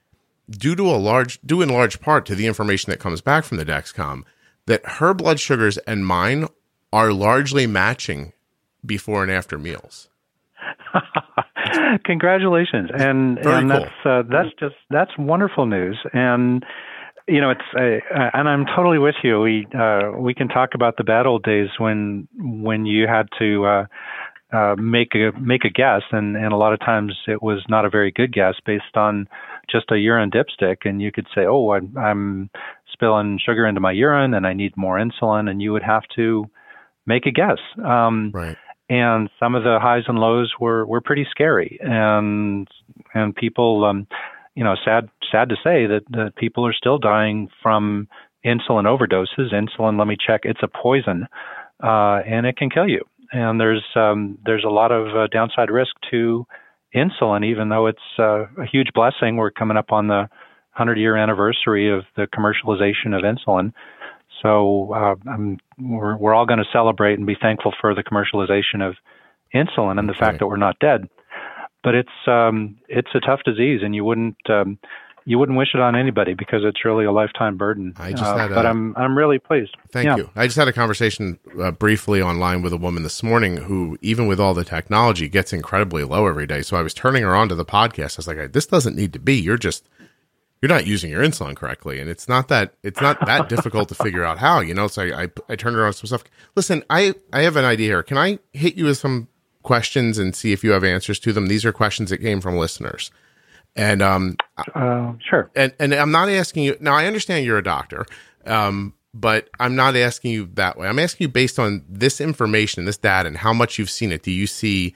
[0.49, 3.57] due to a large due in large part to the information that comes back from
[3.57, 4.23] the Dexcom
[4.65, 6.47] that her blood sugars and mine
[6.97, 8.33] are largely matching
[8.83, 10.09] before and after meals.
[12.05, 13.79] Congratulations, and Very and cool.
[13.79, 16.65] that's uh, that's just that's wonderful news, and
[17.27, 19.39] you know it's uh, and I'm totally with you.
[19.41, 23.65] We uh, we can talk about the bad old days when when you had to
[23.65, 23.85] uh,
[24.51, 27.85] uh, make a make a guess, and and a lot of times it was not
[27.85, 29.27] a very good guess based on
[29.69, 32.49] just a urine dipstick, and you could say, oh, I'm, I'm
[32.93, 36.49] spilling sugar into my urine, and I need more insulin, and you would have to
[37.07, 37.57] make a guess.
[37.83, 38.57] Um, Right.
[38.89, 41.79] and some of the highs and lows were were pretty scary.
[41.81, 42.67] And
[43.13, 44.07] and people um
[44.55, 48.07] you know sad sad to say that that people are still dying from
[48.45, 49.51] insulin overdoses.
[49.53, 51.25] Insulin let me check it's a poison
[51.83, 53.01] uh and it can kill you.
[53.31, 56.45] And there's um there's a lot of uh, downside risk to
[56.95, 59.35] insulin even though it's uh, a huge blessing.
[59.35, 60.29] We're coming up on the
[60.77, 63.73] 100 year anniversary of the commercialization of insulin
[64.41, 68.87] so uh, I'm, we're, we're all going to celebrate and be thankful for the commercialization
[68.87, 68.95] of
[69.53, 70.19] insulin and the Right.
[70.19, 71.07] fact that we're not dead.
[71.83, 74.77] But it's um, it's a tough disease, and you wouldn't um,
[75.25, 77.93] you wouldn't wish it on anybody because it's really a lifetime burden.
[77.99, 79.75] I just Uh, had but a- I'm I'm really pleased.
[79.91, 80.17] Thank Yeah.
[80.17, 80.29] you.
[80.35, 84.27] I just had a conversation uh, briefly online with a woman this morning who, even
[84.27, 86.61] with all the technology, gets incredibly low every day.
[86.61, 88.17] So I was turning her on to the podcast.
[88.17, 89.35] I was like, "This doesn't need to be.
[89.35, 89.87] You're just
[90.61, 93.95] you're not using your insulin correctly, and it's not that it's not that difficult to
[93.95, 94.59] figure out how.
[94.59, 96.23] You know." So I, I I turned around some stuff.
[96.55, 98.03] Listen, I I have an idea here.
[98.03, 99.27] Can I hit you with some
[99.63, 101.47] questions and see if you have answers to them?
[101.47, 103.11] These are questions that came from listeners,
[103.75, 104.37] and um,
[104.73, 105.49] Uh, sure.
[105.55, 106.93] and and I'm not asking you now.
[106.95, 108.05] I understand you're a doctor,
[108.45, 110.87] um, but I'm not asking you that way.
[110.87, 114.23] I'm asking you based on this information, this data, and how much you've seen it.
[114.23, 114.95] Do you see,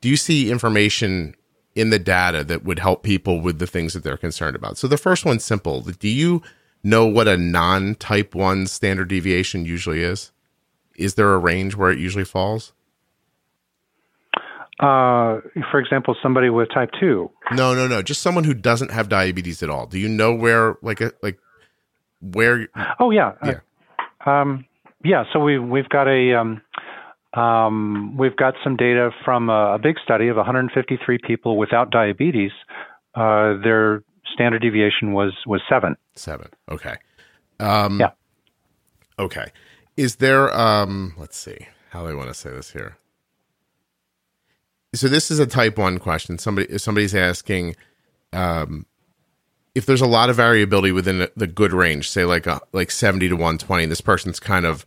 [0.00, 1.34] do you see information
[1.76, 4.78] in the data that would help people with the things that they're concerned about?
[4.78, 5.82] So the first one's simple.
[5.82, 6.42] Do you
[6.82, 10.32] know what a non-type one standard deviation usually is?
[10.96, 12.72] Is there a range where it usually falls?
[14.80, 17.30] Uh, for example, somebody with type two.
[17.52, 18.02] No, no, no.
[18.02, 19.86] Just someone who doesn't have diabetes at all.
[19.86, 21.38] Do you know where, like, a, like,
[22.20, 22.68] where?
[22.98, 23.32] Oh yeah.
[23.44, 23.60] Yeah.
[24.26, 24.66] Uh, um,
[25.02, 25.24] yeah.
[25.32, 26.60] So we we've got a um,
[27.36, 32.52] um, we've got some data from a, a big study of 153 people without diabetes.
[33.14, 35.96] Uh, their standard deviation was was seven.
[36.14, 36.48] Seven.
[36.70, 36.96] Okay.
[37.60, 38.10] Um, Yeah.
[39.18, 39.46] Okay.
[39.96, 40.54] Is there?
[40.56, 42.98] Um, let's see how do I want to say this here.
[44.94, 46.38] So this is a type one question.
[46.38, 47.76] Somebody, somebody's asking,
[48.32, 48.86] um,
[49.74, 53.28] if there's a lot of variability within the- good range, say like a like seventy
[53.28, 54.86] to one twenty, this person's kind of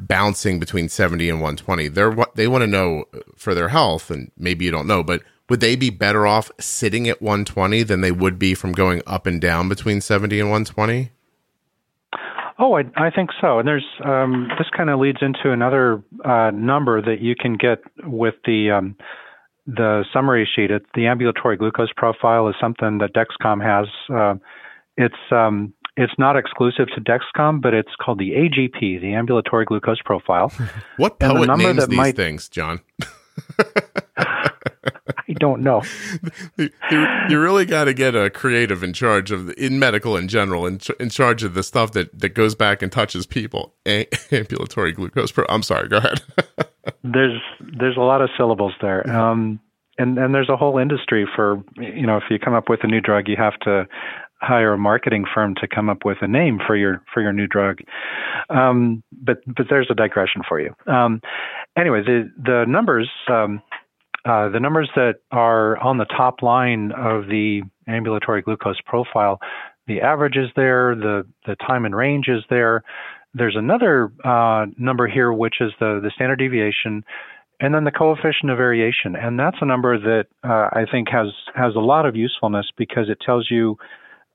[0.00, 1.88] bouncing between seventy and one twenty.
[1.88, 3.04] They're what they want to know
[3.36, 7.08] for their health, and maybe you don't know, but would they be better off sitting
[7.08, 10.50] at one twenty than they would be from going up and down between seventy and
[10.50, 11.10] one twenty?
[12.60, 13.60] Oh, I, I think so.
[13.60, 17.78] And there's um, this kind of leads into another uh, number that you can get
[18.02, 18.96] with the um,
[19.66, 20.70] the summary sheet.
[20.70, 23.86] It, the ambulatory glucose profile is something that Dexcom has.
[24.12, 24.34] Uh,
[24.96, 30.00] it's um, it's not exclusive to Dexcom, but it's called the AGP, the ambulatory glucose
[30.04, 30.52] profile.
[30.96, 32.80] What And the poet number names that these might- things, John?
[34.16, 35.82] I don't know.
[36.56, 36.70] you,
[37.28, 40.66] you really got to get a creative in charge of the, in medical in general,
[40.66, 43.74] in, in charge of the stuff that, that goes back and touches people.
[43.86, 45.30] A- ambulatory glucose.
[45.30, 45.88] Pro- I'm sorry.
[45.88, 46.20] Go ahead.
[47.04, 47.40] there's
[47.78, 49.60] there's a lot of syllables there um
[49.98, 52.86] and and there's a whole industry for you know if you come up with a
[52.86, 53.86] new drug you have to
[54.40, 57.46] hire a marketing firm to come up with a name for your for your new
[57.46, 57.78] drug.
[58.50, 60.74] Um but but there's a digression for you.
[60.86, 61.20] Um
[61.76, 63.62] anyway the the numbers um
[64.24, 69.38] uh, the numbers that are on the top line of the ambulatory glucose profile,
[69.86, 72.82] the average is there, the, the time in range is there.
[73.32, 77.04] There's another uh, number here, which is the, the standard deviation,
[77.60, 81.28] and then the coefficient of variation, and that's a number that uh, I think has
[81.54, 83.76] has a lot of usefulness because it tells you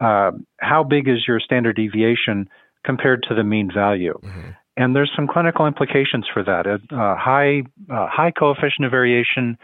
[0.04, 2.50] uh, how big is your standard deviation
[2.86, 4.20] compared to the mean value.
[4.24, 4.50] Mm-hmm.
[4.76, 6.66] And there's some clinical implications for that.
[6.66, 9.58] A, a high a high coefficient of variation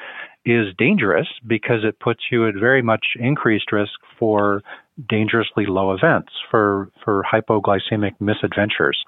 [0.45, 4.61] is dangerous because it puts you at very much increased risk for
[5.09, 9.03] dangerously low events, for for hypoglycemic misadventures.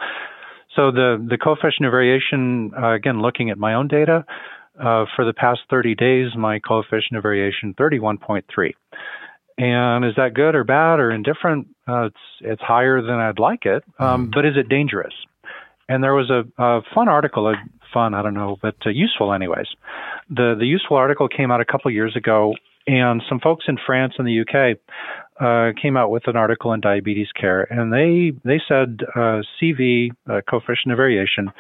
[0.75, 4.25] So the the coefficient of variation, uh, again, looking at my own data,
[4.79, 8.73] uh, for the past 30 days, my coefficient of variation 31.3.
[9.62, 11.68] And is that good or bad or indifferent?
[11.88, 14.32] Uh, it's it's higher than I'd like it, um, mm.
[14.34, 15.14] but is it dangerous?
[15.88, 17.53] And there was a, a fun article, a
[17.93, 19.68] fun, I don't know, but uh, useful anyways.
[20.32, 22.55] The the useful article came out a couple years ago,
[22.88, 24.80] and some folks in France and the UK
[25.39, 30.09] uh, came out with an article in Diabetes Care, and they they said uh, CV
[30.28, 31.51] uh, coefficient of variation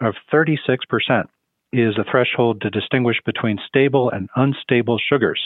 [0.00, 1.28] of 36 percent
[1.72, 5.40] is a threshold to distinguish between stable and unstable sugars.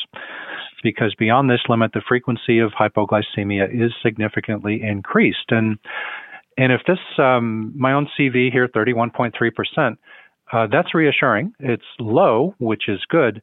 [0.83, 5.51] Because beyond this limit, the frequency of hypoglycemia is significantly increased.
[5.51, 5.79] And
[6.59, 9.97] and if this, um, my own CV here, 31.3%,
[10.53, 11.55] uh, that's reassuring.
[11.59, 13.43] It's low, which is good,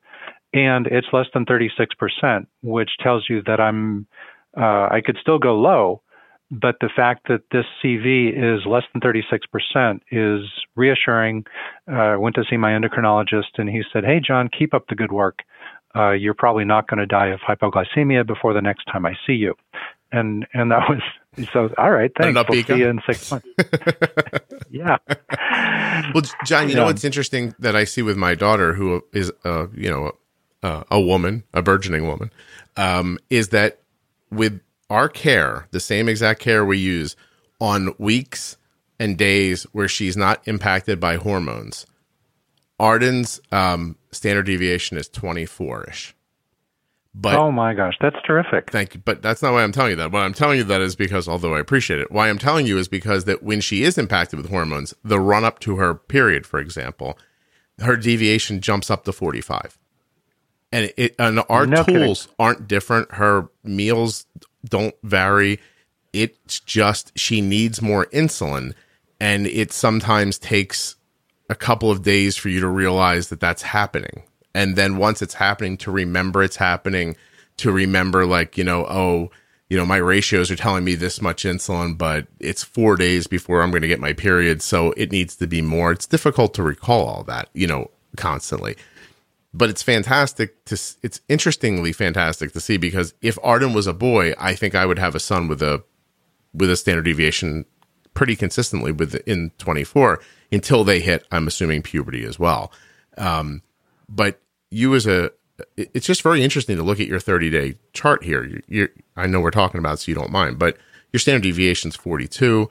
[0.53, 4.05] and it's less than 36%, which tells you that I'm,
[4.55, 6.01] uh, I could still go low,
[6.51, 11.45] but the fact that this CV is less than 36% is reassuring.
[11.91, 14.95] Uh, I went to see my endocrinologist, and he said, "Hey, John, keep up the
[14.95, 15.39] good work.
[15.95, 19.33] Uh, you're probably not going to die of hypoglycemia before the next time I see
[19.33, 19.55] you."
[20.11, 21.01] And and that was
[21.51, 21.69] so.
[21.77, 22.39] All right, thanks.
[22.49, 23.47] We'll see you in six months.
[24.69, 24.97] yeah.
[26.13, 26.81] Well, John, you yeah.
[26.81, 30.11] know what's interesting that I see with my daughter, who is, uh, you know,
[30.63, 32.31] uh, a woman, a burgeoning woman,
[32.77, 33.79] um, is that
[34.31, 37.15] with our care, the same exact care we use
[37.59, 38.57] on weeks
[38.99, 41.85] and days where she's not impacted by hormones,
[42.79, 46.15] Arden's um, standard deviation is 24 ish.
[47.15, 48.69] But oh my gosh, that's terrific.
[48.71, 49.01] Thank you.
[49.03, 50.11] But that's not why I'm telling you that.
[50.11, 52.77] What I'm telling you that is because, although I appreciate it, why I'm telling you
[52.77, 56.45] is because that when she is impacted with hormones, the run up to her period,
[56.45, 57.17] for example,
[57.79, 59.77] her deviation jumps up to 45.
[60.71, 62.35] And it and our no tools kidding.
[62.37, 63.13] aren't different.
[63.13, 64.27] Her meals
[64.63, 65.59] don't vary.
[66.13, 68.73] It's just she needs more insulin,
[69.19, 70.95] and it sometimes takes
[71.49, 74.23] a couple of days for you to realize that that's happening.
[74.53, 77.15] And then once it's happening, to remember it's happening,
[77.57, 79.31] to remember, like, you know, oh,
[79.69, 83.61] you know, my ratios are telling me this much insulin, but it's four days before
[83.61, 84.61] I'm going to get my period.
[84.61, 85.91] So it needs to be more.
[85.91, 88.75] It's difficult to recall all that, you know, constantly
[89.53, 94.33] but it's fantastic to it's interestingly fantastic to see because if Arden was a boy,
[94.37, 95.83] I think I would have a son with a
[96.53, 97.65] with a standard deviation
[98.13, 100.19] pretty consistently within 24
[100.51, 102.71] until they hit I'm assuming puberty as well.
[103.17, 103.61] Um,
[104.07, 105.31] but you as a
[105.75, 108.45] it's just very interesting to look at your 30 day chart here.
[108.45, 110.77] You're, you're, I know we're talking about so you don't mind, but
[111.11, 112.69] your standard deviation is 42.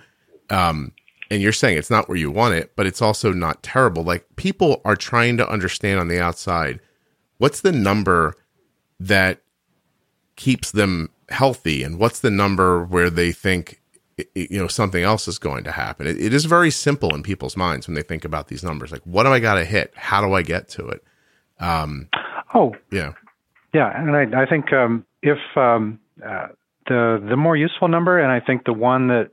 [0.50, 0.92] Um,
[1.30, 4.02] and you're saying it's not where you want it, but it's also not terrible.
[4.02, 6.80] Like people are trying to understand on the outside
[7.36, 8.34] what's the number
[8.98, 9.42] that
[10.36, 13.80] keeps them healthy and what's the number where they think
[14.34, 16.06] you know something else is going to happen.
[16.06, 18.92] It, it is very simple in people's minds when they think about these numbers.
[18.92, 19.92] Like what do i got to hit?
[19.96, 21.04] How do i get to it?
[21.60, 22.08] Um,
[22.54, 22.74] oh.
[22.90, 23.12] yeah.
[23.74, 26.48] Yeah and i, I think um, if um, uh,
[26.86, 29.30] the the more useful number and i think the one that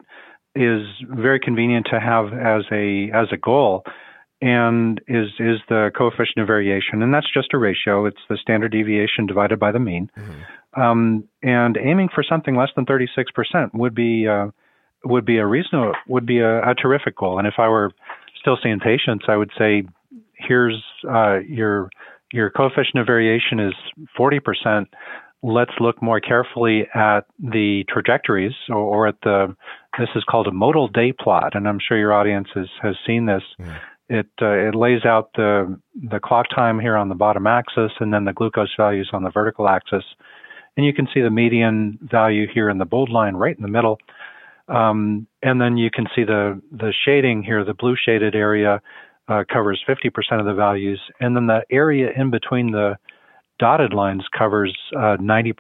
[0.56, 3.84] is very convenient to have as a as a goal
[4.42, 8.06] and is is the coefficient of variation and that's just a ratio.
[8.06, 10.10] It's the standard deviation divided by the mean.
[10.18, 10.82] Mm-hmm.
[10.82, 13.08] um, and aiming for something less than 36%
[13.74, 14.48] would be uh,
[15.06, 17.38] would be a reasonable would be a, a, terrific goal.
[17.38, 17.92] And if i were
[18.40, 19.84] still seeing patients i would say
[20.38, 21.90] here's uh, your
[22.32, 23.74] your coefficient of variation is
[24.18, 24.88] 40%
[25.44, 29.56] let's look more carefully at the trajectories or, or, at the
[30.00, 31.56] this is called a modal day plot.
[31.56, 33.44] And i'm sure your audience has, has seen this.
[33.60, 33.78] Yeah.
[34.10, 35.80] it uh, it lays out the
[36.10, 39.30] the clock time here on the bottom axis and then the glucose values on the
[39.30, 40.04] vertical axis.
[40.78, 43.70] And you can see the median value here in the bold line right in the
[43.70, 44.00] middle
[44.68, 48.82] um, and then you can see the the shading here the blue shaded area
[49.28, 52.96] uh, covers 50% of the values and then the area in between the
[53.60, 55.54] dotted lines covers uh, 90%,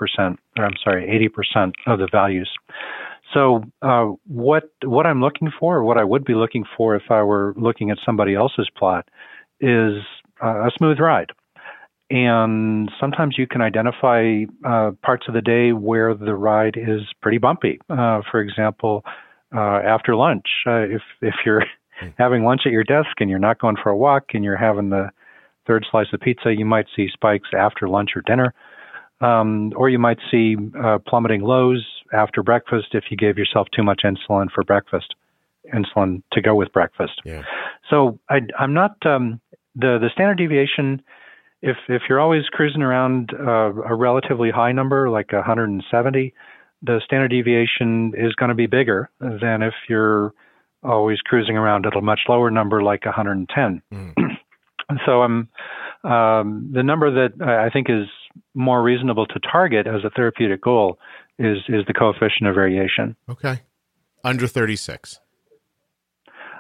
[0.58, 2.52] or I'm sorry, 80% of the values.
[3.34, 7.24] So uh, what what I'm looking for, what I would be looking for if I
[7.24, 9.10] were looking at somebody else's plot,
[9.60, 9.94] is
[10.44, 11.32] uh, a smooth ride.
[12.10, 17.40] And sometimes you can identify uh, parts of the day where the ride is pretty
[17.40, 17.80] bumpy.
[17.90, 19.04] Uh, for example,
[19.56, 21.64] uh, after lunch, if if you're
[22.00, 22.10] hmm.
[22.18, 24.90] having lunch at your desk and you're not going for a walk and you're having
[24.90, 25.10] the
[25.66, 28.54] third slice of pizza, you might see spikes after lunch or dinner.
[29.22, 33.82] Um, or you might see uh, plummeting lows after breakfast if you gave yourself too
[33.82, 35.16] much insulin for breakfast,
[35.74, 37.22] insulin to go with breakfast.
[37.24, 37.44] Yeah.
[37.90, 39.40] So I, am not um,
[39.74, 41.02] the the standard deviation.
[41.66, 46.34] If if you're always cruising around uh, a relatively high number like 170,
[46.84, 50.32] the standard deviation is going to be bigger than if you're
[50.84, 53.82] always cruising around at a much lower number like 110.
[53.92, 54.14] Mm.
[55.08, 55.50] so I'm
[56.04, 58.08] um, the number that I think is
[58.54, 61.00] more reasonable to target as a therapeutic goal
[61.40, 63.16] is is the coefficient of variation.
[63.28, 63.62] Okay,
[64.24, 65.20] under 36.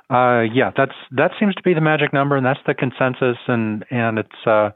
[0.10, 3.84] Uh, yeah, that's that seems to be the magic number, and that's the consensus, and
[3.90, 4.70] and it's uh,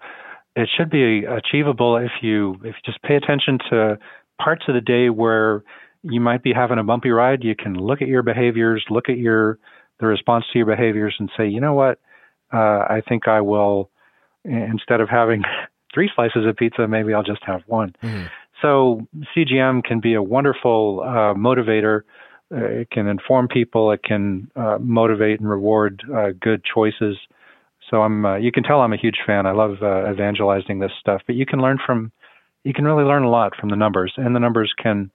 [0.55, 3.99] it should be achievable if you if you just pay attention to
[4.41, 5.63] parts of the day where
[6.01, 7.43] you might be having a bumpy ride.
[7.43, 9.59] You can look at your behaviors, look at your
[9.99, 11.99] the response to your behaviors, and say, you know what,
[12.51, 13.91] uh, I think I will
[14.43, 15.43] instead of having
[15.93, 17.95] three slices of pizza, maybe I'll just have one.
[18.01, 18.25] Mm-hmm.
[18.61, 22.01] So CGM can be a wonderful uh, motivator.
[22.51, 23.91] It can inform people.
[23.91, 27.17] It can uh, motivate and reward uh, good choices.
[27.89, 28.25] So I'm.
[28.25, 29.45] Uh, you can tell I'm a huge fan.
[29.45, 31.21] I love evangelizing this stuff.
[31.25, 32.11] But you can learn from.
[32.63, 35.11] You can really learn a lot from the numbers, and the numbers can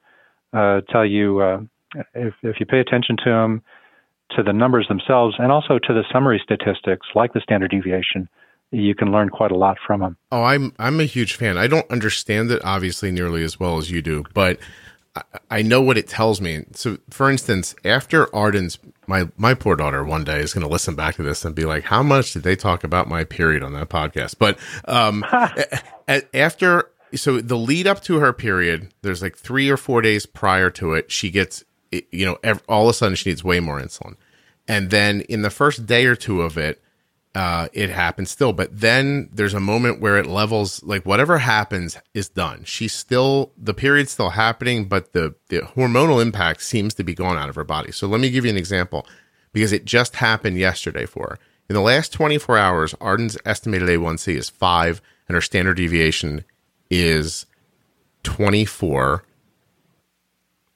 [0.53, 1.43] tell you
[2.14, 3.62] if if you pay attention to them,
[4.37, 8.28] to the numbers themselves, and also to the summary statistics like the standard deviation
[8.74, 10.16] you can learn quite a lot from them.
[10.32, 11.57] Oh, I'm I'm a huge fan.
[11.57, 14.59] I don't understand it obviously nearly as well as you do, but
[15.14, 16.64] I, I know what it tells me.
[16.72, 20.94] So, for instance, after Arden's my my poor daughter one day is going to listen
[20.94, 23.72] back to this and be like, "How much did they talk about my period on
[23.74, 25.24] that podcast?" But um,
[26.34, 30.70] after so the lead up to her period, there's like three or four days prior
[30.70, 32.38] to it, she gets you know
[32.68, 34.16] all of a sudden she needs way more insulin,
[34.66, 36.82] and then in the first day or two of it
[37.35, 38.53] uh, it happens still.
[38.53, 42.64] But then there's a moment where it levels, like whatever happens is done.
[42.64, 47.37] She's still, the period's still happening, but the, the hormonal impact seems to be gone
[47.37, 47.91] out of her body.
[47.93, 49.07] So let me give you an example
[49.53, 51.39] because it just happened yesterday for her.
[51.68, 56.45] In the last 24 hours, Arden's estimated A1C is five and her standard deviation
[56.91, 57.47] is
[58.22, 59.24] 24.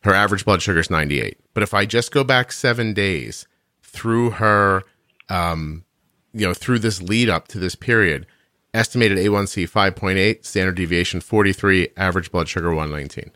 [0.03, 1.39] Her average blood sugar is 98.
[1.55, 3.47] But if I just go back seven days
[3.83, 4.85] through her,
[5.29, 5.85] um,
[6.33, 8.26] you know, through this lead up to this period,
[8.74, 13.33] estimated A1C 5.8, standard deviation 43, average blood sugar 119.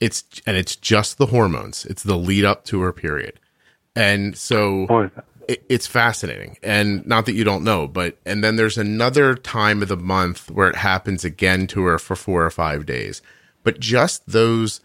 [0.00, 1.86] It's and it's just the hormones.
[1.86, 3.38] It's the lead up to her period.
[3.94, 5.10] And so
[5.48, 6.56] it, it's fascinating.
[6.62, 10.50] And not that you don't know, but and then there's another time of the month
[10.50, 13.22] where it happens again to her for 4 or 5 days.
[13.62, 14.80] But just those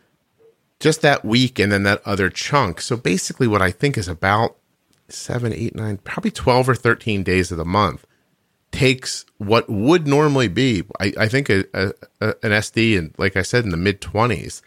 [0.79, 2.81] just that week and then that other chunk.
[2.81, 4.57] So basically what I think is about
[5.09, 8.05] seven, eight, nine, probably 12 or 13 days of the month
[8.71, 13.35] takes what would normally be, I, I think, a, a, a, an SD, and like
[13.35, 14.61] I said, in the mid 20s,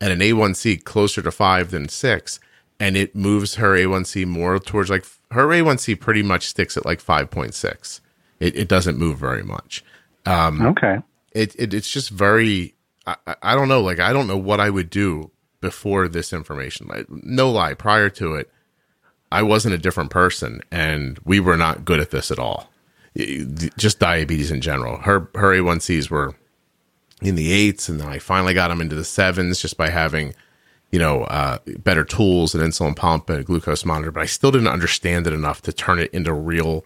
[0.00, 2.40] and an A1C closer to five than six,
[2.80, 7.02] and it moves her A1C more towards like her A1C pretty much sticks at like
[7.02, 8.00] 5.6.
[8.40, 9.84] It, it doesn't move very much.
[10.26, 10.98] Um, okay.
[11.32, 12.74] It, it, it's just very,
[13.06, 15.30] I, I don't know, like, I don't know what I would do
[15.60, 16.88] before this information.
[16.88, 18.50] Like, no lie, prior to it,
[19.32, 22.70] I wasn't a different person, and we were not good at this at all.
[23.76, 24.98] Just diabetes in general.
[24.98, 26.34] Her her A1Cs were
[27.20, 30.34] in the eights, and then I finally got them into the sevens just by having,
[30.90, 34.10] you know, uh, better tools, an insulin pump, and a glucose monitor.
[34.10, 36.84] But I still didn't understand it enough to turn it into real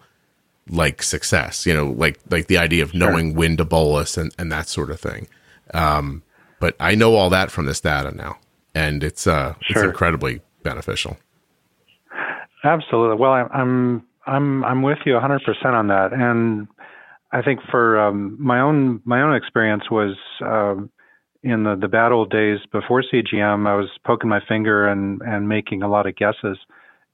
[0.68, 1.66] like success.
[1.66, 3.38] You know, like like the idea of knowing sure.
[3.38, 5.28] when to bolus and and that sort of thing.
[5.74, 6.22] Um,
[6.60, 8.38] but I know all that from this data now,
[8.74, 9.82] and it's uh sure.
[9.82, 11.16] it's incredibly beneficial.
[12.66, 13.16] Absolutely.
[13.16, 16.66] Well, I'm I'm I'm with you 100% on that, and
[17.32, 20.90] I think for um, my own my own experience was um,
[21.44, 23.68] in the the bad old days before CGM.
[23.68, 26.58] I was poking my finger and and making a lot of guesses,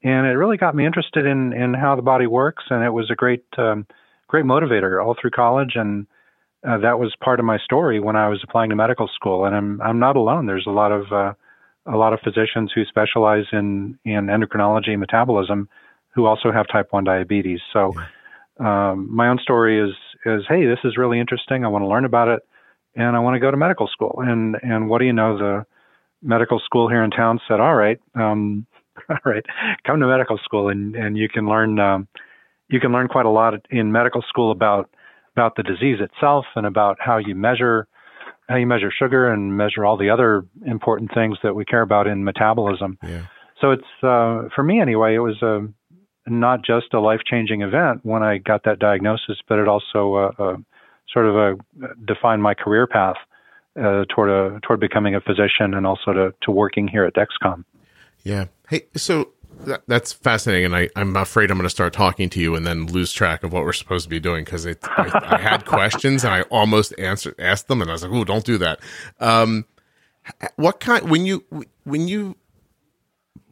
[0.02, 3.10] and it really got me interested in in how the body works, and it was
[3.10, 3.86] a great um,
[4.28, 6.06] great motivator all through college, and
[6.66, 9.44] uh, that was part of my story when I was applying to medical school.
[9.44, 10.46] And I'm I'm not alone.
[10.46, 11.34] There's a lot of uh,
[11.86, 15.68] a lot of physicians who specialize in, in endocrinology and metabolism
[16.14, 17.60] who also have type 1 diabetes.
[17.72, 17.92] So
[18.60, 21.64] um, my own story is, is, hey, this is really interesting.
[21.64, 22.42] I want to learn about it
[22.94, 24.16] and I want to go to medical school.
[24.18, 25.38] And, and what do you know?
[25.38, 25.66] The
[26.22, 28.66] medical school here in town said, all right, um,
[29.08, 29.44] all right,
[29.86, 32.08] come to medical school and, and you can learn, um,
[32.68, 34.90] you can learn quite a lot in medical school about,
[35.34, 37.88] about the disease itself and about how you measure
[38.48, 42.06] how you measure sugar and measure all the other important things that we care about
[42.06, 42.98] in metabolism.
[43.02, 43.26] Yeah.
[43.60, 45.14] So it's uh, for me anyway.
[45.14, 45.66] It was a
[46.26, 50.30] not just a life changing event when I got that diagnosis, but it also uh,
[50.38, 50.56] uh,
[51.12, 51.56] sort of a,
[52.04, 53.16] defined my career path
[53.78, 57.64] uh, toward a toward becoming a physician and also to to working here at Dexcom.
[58.24, 58.46] Yeah.
[58.68, 62.40] Hey, so that, that's fascinating, and I, I'm afraid I'm going to start talking to
[62.40, 65.38] you and then lose track of what we're supposed to be doing because I, I
[65.40, 68.58] had questions and I almost answered asked them, and I was like, "Oh, don't do
[68.58, 68.80] that."
[69.20, 69.66] Um,
[70.56, 71.44] what kind when you
[71.84, 72.36] when you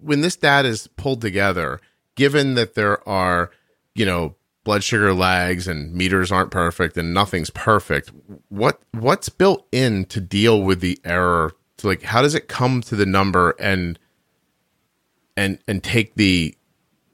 [0.01, 1.81] when this data is pulled together,
[2.15, 3.51] given that there are
[3.95, 8.11] you know blood sugar lags and meters aren't perfect and nothing's perfect,
[8.49, 11.53] what what's built in to deal with the error?
[11.79, 13.99] To like, how does it come to the number and
[15.37, 16.55] and and take the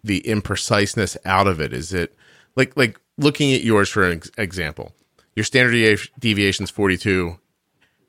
[0.04, 1.72] the impreciseness out of it?
[1.72, 2.14] Is it
[2.54, 4.92] like like looking at yours for an example?
[5.34, 7.38] Your standard deviation is 42.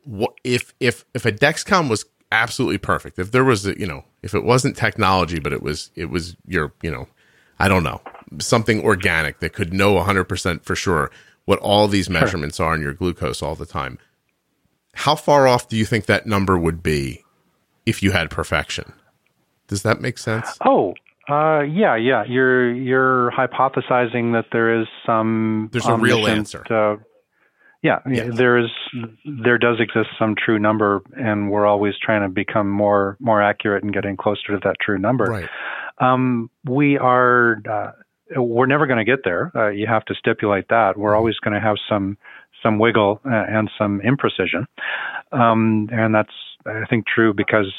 [0.03, 3.19] What if if if a Dexcom was absolutely perfect?
[3.19, 6.35] If there was a, you know, if it wasn't technology but it was it was
[6.47, 7.07] your, you know,
[7.59, 8.01] I don't know,
[8.39, 11.11] something organic that could know 100% for sure
[11.45, 13.97] what all these measurements are in your glucose all the time.
[14.93, 17.23] How far off do you think that number would be
[17.85, 18.93] if you had perfection?
[19.67, 20.57] Does that make sense?
[20.65, 20.93] Oh,
[21.29, 22.23] uh, yeah, yeah.
[22.27, 26.63] You're you're hypothesizing that there is some there's a real answer.
[26.69, 26.97] Uh,
[27.83, 28.35] yeah, yes.
[28.35, 28.69] there is
[29.25, 33.83] there does exist some true number, and we're always trying to become more more accurate
[33.83, 35.25] and getting closer to that true number.
[35.25, 35.49] Right.
[35.99, 37.91] Um, we are uh,
[38.35, 39.51] we're never going to get there.
[39.55, 40.97] Uh, you have to stipulate that.
[40.97, 41.17] We're mm-hmm.
[41.17, 42.17] always going to have some
[42.63, 44.65] some wiggle uh, and some imprecision,
[45.31, 46.33] um, and that's
[46.65, 47.71] I think true because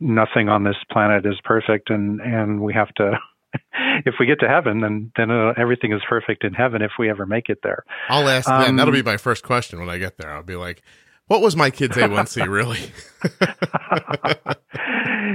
[0.00, 3.18] nothing on this planet is perfect, and and we have to.
[4.06, 6.82] if we get to heaven, then then uh, everything is perfect in heaven.
[6.82, 8.76] If we ever make it there, I'll ask um, that.
[8.76, 10.32] That'll be my first question when I get there.
[10.32, 10.82] I'll be like,
[11.26, 12.92] "What was my kid's A1C really?"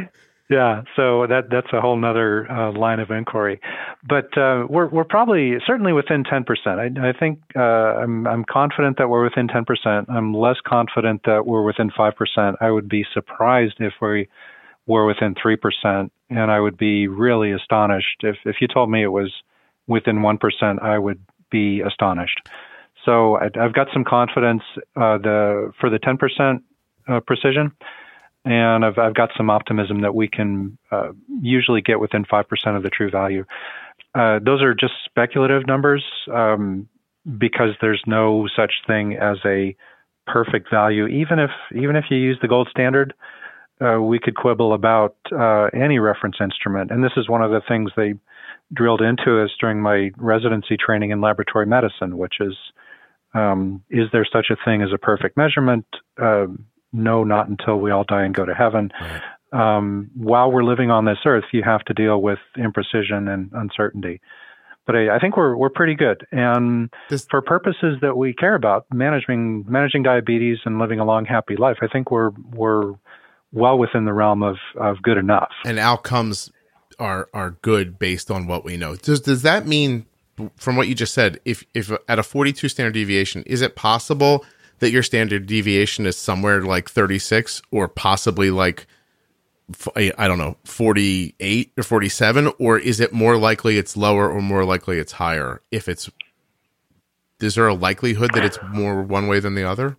[0.47, 3.59] Yeah, so that that's a whole other uh, line of inquiry,
[4.07, 6.79] but uh, we're we're probably certainly within ten percent.
[6.79, 7.61] I, I think uh,
[8.03, 10.07] I'm I'm confident that we're within ten percent.
[10.07, 12.57] I'm less confident that we're within five percent.
[12.61, 14.27] I would be surprised if we
[14.87, 19.03] were within three percent, and I would be really astonished if if you told me
[19.03, 19.33] it was
[19.87, 20.81] within one percent.
[20.81, 21.19] I would
[21.51, 22.47] be astonished.
[23.03, 24.63] So I, have got some confidence
[24.95, 26.63] uh, the for the ten percent
[27.07, 27.71] uh, precision
[28.45, 31.11] and I've, I've got some optimism that we can uh,
[31.41, 33.43] usually get within 5% of the true value.
[34.13, 36.87] Uh, those are just speculative numbers um,
[37.37, 39.75] because there's no such thing as a
[40.27, 41.07] perfect value.
[41.07, 43.13] Even if even if you use the gold standard,
[43.81, 47.61] uh, we could quibble about uh, any reference instrument, and this is one of the
[47.67, 48.13] things they
[48.73, 52.55] drilled into us during my residency training in laboratory medicine, which is
[53.33, 55.85] um, is there such a thing as a perfect measurement?
[56.17, 56.47] Uh,
[56.93, 58.91] no, not until we all die and go to heaven.
[58.99, 59.21] Right.
[59.51, 64.21] Um, while we're living on this earth, you have to deal with imprecision and uncertainty.
[64.85, 68.55] But I, I think we're we're pretty good, and this, for purposes that we care
[68.55, 72.93] about, managing managing diabetes and living a long, happy life, I think we're we're
[73.55, 75.49] well within the realm of, of good enough.
[75.65, 76.51] And outcomes
[76.99, 78.95] are are good based on what we know.
[78.95, 80.05] Does does that mean,
[80.57, 83.75] from what you just said, if if at a forty two standard deviation, is it
[83.75, 84.45] possible
[84.79, 88.87] that your standard deviation is somewhere like 36 or possibly like
[89.95, 94.63] I don't know 48 or 47 or is it more likely it's lower or more
[94.63, 96.09] likely it's higher if it's
[97.39, 99.97] is there a likelihood that it's more one way than the other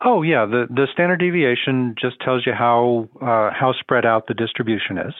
[0.00, 4.34] Oh yeah, the the standard deviation just tells you how uh, how spread out the
[4.34, 5.14] distribution is,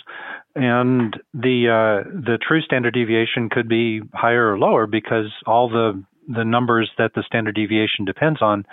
[0.54, 6.02] and the uh, the true standard deviation could be higher or lower because all the
[6.28, 8.64] the numbers that the standard deviation depends on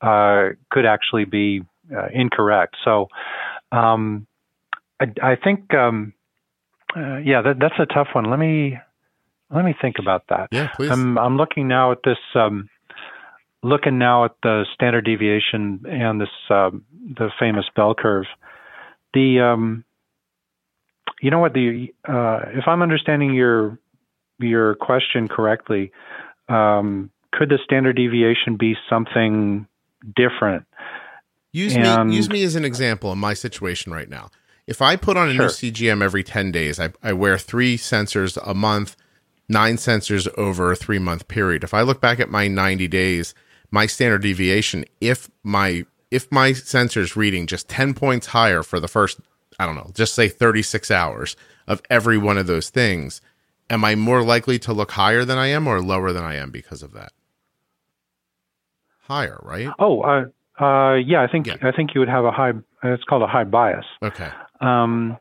[0.00, 1.62] uh, could actually be
[1.94, 2.76] uh, incorrect.
[2.84, 3.08] So
[3.72, 4.26] um,
[5.00, 6.12] I, I, think, um,
[6.96, 8.24] uh, yeah, that, that's a tough one.
[8.24, 8.78] Let me
[9.50, 10.48] let me think about that.
[10.52, 10.90] Yeah, please.
[10.90, 12.18] I'm, I'm looking now at this.
[12.34, 12.68] Um,
[13.62, 16.84] looking now at the standard deviation and this um,
[17.16, 18.26] the famous bell curve.
[19.14, 19.84] The um,
[21.20, 23.78] you know what the uh, if I'm understanding your
[24.38, 25.92] your question correctly,
[26.48, 29.66] um, could the standard deviation be something
[30.16, 30.64] different?
[31.52, 34.30] Use and, me use me as an example in my situation right now.
[34.66, 35.44] If I put on a sure.
[35.44, 38.96] new CGM every 10 days, I, I wear three sensors a month,
[39.48, 41.64] nine sensors over a three month period.
[41.64, 43.34] If I look back at my 90 days,
[43.70, 48.88] my standard deviation, if my if my sensor's reading just 10 points higher for the
[48.88, 49.20] first,
[49.58, 53.20] I don't know, just say 36 hours of every one of those things,
[53.68, 56.50] am I more likely to look higher than I am or lower than I am
[56.50, 57.12] because of that?
[59.00, 59.68] Higher, right?
[59.78, 61.22] Oh, uh, uh, yeah.
[61.22, 61.56] I think yeah.
[61.62, 62.52] I think you would have a high.
[62.82, 63.86] It's called a high bias.
[64.02, 64.28] Okay.
[64.60, 65.18] Um,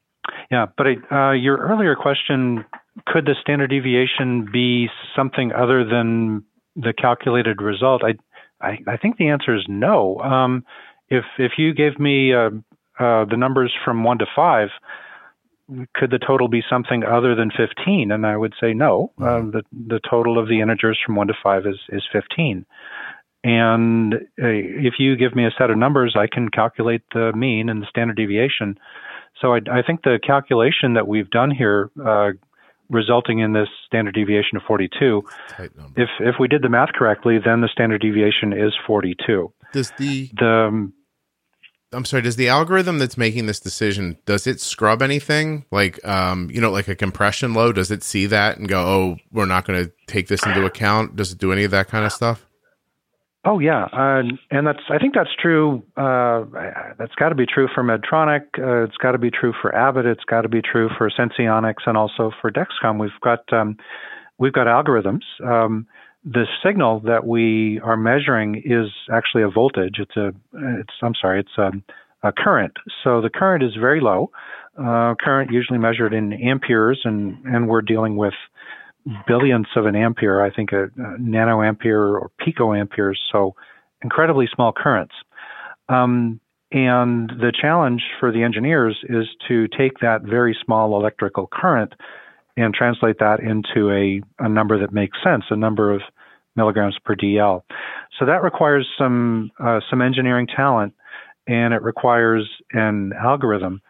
[0.51, 2.65] yeah, but uh, your earlier question
[3.05, 6.43] could the standard deviation be something other than
[6.75, 8.03] the calculated result?
[8.03, 8.15] I,
[8.61, 10.19] I, I think the answer is no.
[10.19, 10.65] Um,
[11.09, 12.49] if if you gave me uh,
[12.99, 14.69] uh, the numbers from one to five,
[15.93, 18.11] could the total be something other than 15?
[18.11, 19.11] And I would say no.
[19.21, 22.65] Uh, the the total of the integers from one to five is is 15.
[23.43, 27.69] And uh, if you give me a set of numbers, I can calculate the mean
[27.69, 28.77] and the standard deviation.
[29.39, 32.31] So I, I think the calculation that we've done here, uh,
[32.89, 35.23] resulting in this standard deviation of 42,
[35.95, 39.51] if if we did the math correctly, then the standard deviation is 42.
[39.73, 40.91] Does the the
[41.93, 45.65] I'm sorry, does the algorithm that's making this decision, does it scrub anything?
[45.71, 49.17] Like, um, you know, like a compression load, does it see that and go, oh,
[49.31, 51.15] we're not going to take this into account?
[51.15, 52.45] Does it do any of that kind of stuff?
[53.49, 55.81] Oh yeah, uh, and that's I think that's true.
[55.95, 56.43] Uh,
[56.99, 58.41] that's got to be true for Medtronic.
[58.59, 60.05] Uh, it's got to be true for Abbott.
[60.05, 62.99] It's got to be true for Senseonics and also for Dexcom.
[62.99, 63.77] We've got um,
[64.37, 65.21] we've got algorithms.
[65.41, 65.87] Um,
[66.25, 69.95] the signal that we are measuring is actually a voltage.
[69.97, 70.33] It's a,
[70.79, 71.71] it's, I'm sorry, it's a,
[72.27, 72.73] a current.
[73.01, 74.29] So the current is very low.
[74.77, 78.33] Uh, current usually measured in amperes, and, and we're dealing with
[79.27, 83.55] billionths of an ampere, I think a, a nanoampere or picoamperes, so
[84.01, 85.13] incredibly small currents.
[85.89, 86.39] Um,
[86.71, 91.93] and the challenge for the engineers is to take that very small electrical current
[92.57, 96.01] and translate that into a, a number that makes sense, a number of
[96.55, 97.61] milligrams per DL.
[98.19, 100.93] So that requires some uh, some engineering talent,
[101.47, 103.81] and it requires an algorithm.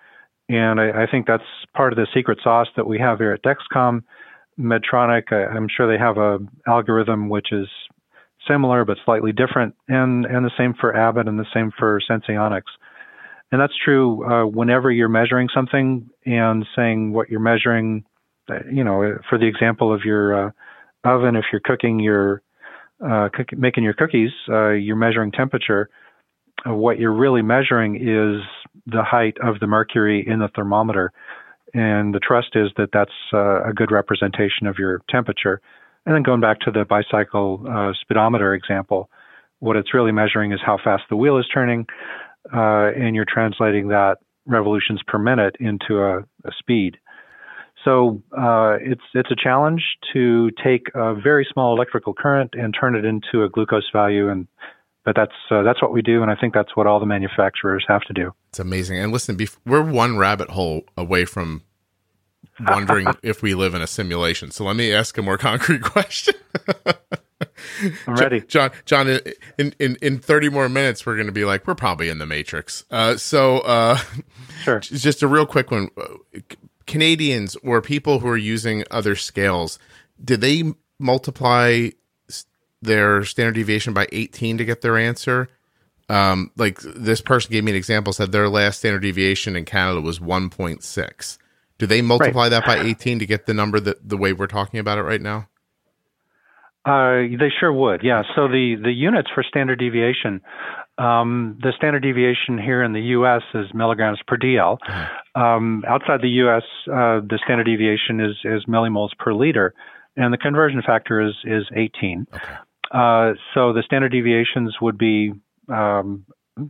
[0.49, 1.43] And I, I, think that's
[1.75, 4.03] part of the secret sauce that we have here at Dexcom.
[4.59, 7.67] Medtronic, I, I'm sure they have a algorithm which is
[8.47, 12.71] similar but slightly different, and and the same for Abbott and the same for Senseonics.
[13.51, 18.03] And that's true uh, whenever you're measuring something and saying what you're measuring
[18.71, 20.51] you know, for the example of your uh,
[21.03, 22.41] oven, if you're cooking your
[23.05, 25.89] uh, cook, making your cookies, uh, you're measuring temperature.
[26.67, 28.41] Uh, what you're really measuring is
[28.87, 31.11] the height of the mercury in the thermometer,
[31.73, 35.61] and the trust is that that's uh, a good representation of your temperature.
[36.05, 39.09] And then going back to the bicycle uh, speedometer example,
[39.59, 41.85] what it's really measuring is how fast the wheel is turning,
[42.51, 46.97] and you're translating that revolutions per minute into a, a speed.
[47.83, 52.95] So uh, it's it's a challenge to take a very small electrical current and turn
[52.95, 54.47] it into a glucose value, and
[55.07, 57.85] but that's uh, that's what we do, and I think that's what all the manufacturers
[57.87, 58.33] have to do.
[58.49, 58.99] It's amazing.
[58.99, 61.61] And listen, we're one rabbit hole away from
[62.59, 64.51] wondering if we live in a simulation.
[64.51, 66.35] So let me ask a more concrete question.
[68.05, 68.71] I'm ready, John.
[68.83, 69.07] John,
[69.57, 72.25] in, in in thirty more minutes, we're going to be like, we're probably in the
[72.25, 72.83] Matrix.
[72.91, 73.97] Uh, so, uh,
[74.63, 74.79] sure.
[74.81, 75.87] Just a real quick one.
[76.85, 79.79] Canadians or people who are using other scales,
[80.21, 81.91] did they multiply
[82.81, 85.49] their standard deviation by 18 to get their answer?
[86.09, 89.99] Um, like this person gave me an example, said their last standard deviation in Canada
[89.99, 91.37] was 1.6.
[91.77, 92.49] Do they multiply right.
[92.49, 95.21] that by 18 to get the number that the way we're talking about it right
[95.21, 95.47] now?
[96.85, 98.23] Uh, they sure would, yeah.
[98.35, 100.41] So the, the units for standard deviation
[100.97, 103.43] um, the standard deviation here in the U.S.
[103.53, 104.77] is milligrams per DL.
[104.79, 105.41] Mm-hmm.
[105.41, 109.73] Um, outside the U.S., uh, the standard deviation is, is millimoles per liter,
[110.15, 112.27] and the conversion factor is is 18.
[112.33, 112.53] Okay.
[112.91, 115.33] Uh, so the standard deviations would be
[115.69, 116.25] um,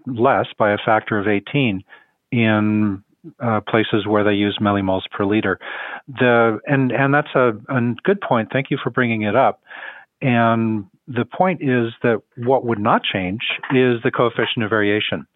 [0.05, 1.83] less by a factor of 18
[2.31, 3.03] in
[3.39, 5.59] uh, places where they use millimoles per liter.
[6.07, 8.49] The and and that's a, a good point.
[8.51, 9.61] Thank you for bringing it up.
[10.21, 13.41] And the point is that what would not change
[13.71, 15.27] is the coefficient of variation.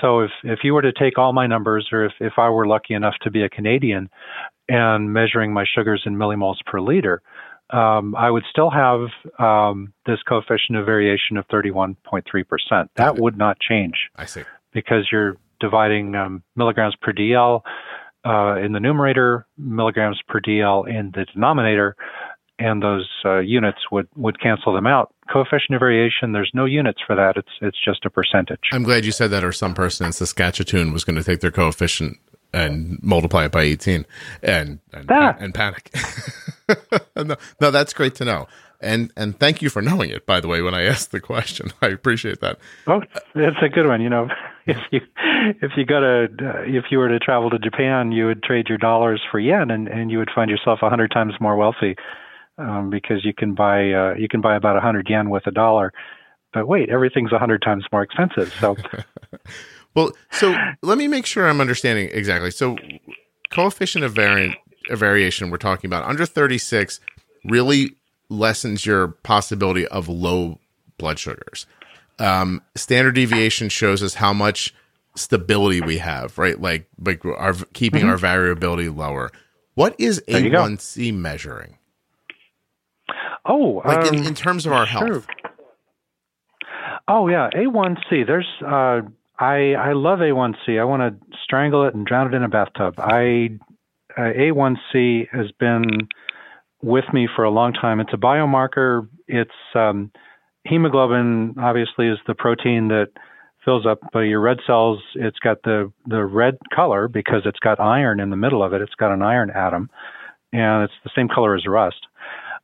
[0.00, 2.66] So if, if you were to take all my numbers, or if, if I were
[2.66, 4.10] lucky enough to be a Canadian
[4.68, 7.22] and measuring my sugars in millimoles per liter,
[7.70, 9.08] um, I would still have
[9.38, 12.88] um, this coefficient of variation of 31.3%.
[12.96, 13.94] That would not change.
[14.16, 14.42] I see.
[14.72, 17.62] Because you're dividing um, milligrams per DL
[18.24, 21.96] uh, in the numerator, milligrams per DL in the denominator
[22.58, 25.12] and those uh, units would would cancel them out.
[25.32, 27.36] Coefficient of variation, there's no units for that.
[27.36, 28.60] It's it's just a percentage.
[28.72, 31.50] I'm glad you said that, or some person in Saskatchewan was going to take their
[31.50, 32.18] coefficient
[32.52, 34.06] and multiply it by 18
[34.42, 35.36] and and, ah.
[35.38, 35.92] and panic.
[37.16, 38.46] no, no, that's great to know.
[38.80, 40.26] And and thank you for knowing it.
[40.26, 42.58] By the way, when I asked the question, I appreciate that.
[42.86, 43.02] Oh,
[43.34, 44.00] it's a good one.
[44.00, 44.28] You know,
[44.66, 45.00] if you
[45.62, 48.68] if you go to uh, if you were to travel to Japan, you would trade
[48.68, 51.96] your dollars for yen, and and you would find yourself a hundred times more wealthy
[52.58, 55.50] um, because you can buy uh, you can buy about a hundred yen with a
[55.50, 55.92] dollar.
[56.52, 58.52] But wait, everything's a hundred times more expensive.
[58.60, 58.76] So,
[59.94, 62.52] well, so let me make sure I'm understanding exactly.
[62.52, 62.76] So,
[63.50, 64.54] coefficient of variance
[64.90, 66.04] variation we're talking about.
[66.04, 67.00] Under 36
[67.44, 67.96] really
[68.28, 70.58] lessens your possibility of low
[70.98, 71.66] blood sugars.
[72.18, 74.74] Um, standard deviation shows us how much
[75.16, 76.60] stability we have, right?
[76.60, 78.10] Like, like our keeping mm-hmm.
[78.10, 79.30] our variability lower.
[79.74, 81.78] What is A1C measuring?
[83.44, 85.06] Oh, like um, in, in, terms of our health.
[85.06, 85.22] Sure.
[87.06, 88.26] Oh yeah, A1C.
[88.26, 89.02] There's uh,
[89.38, 90.80] I I love A1C.
[90.80, 92.94] I want to strangle it and drown it in a bathtub.
[92.98, 93.58] I
[94.16, 95.84] uh, A1C has been
[96.82, 98.00] with me for a long time.
[98.00, 99.08] It's a biomarker.
[99.26, 100.10] It's um,
[100.64, 101.54] hemoglobin.
[101.58, 103.08] Obviously, is the protein that
[103.64, 105.00] fills up your red cells.
[105.14, 108.82] It's got the the red color because it's got iron in the middle of it.
[108.82, 109.90] It's got an iron atom,
[110.52, 112.06] and it's the same color as rust.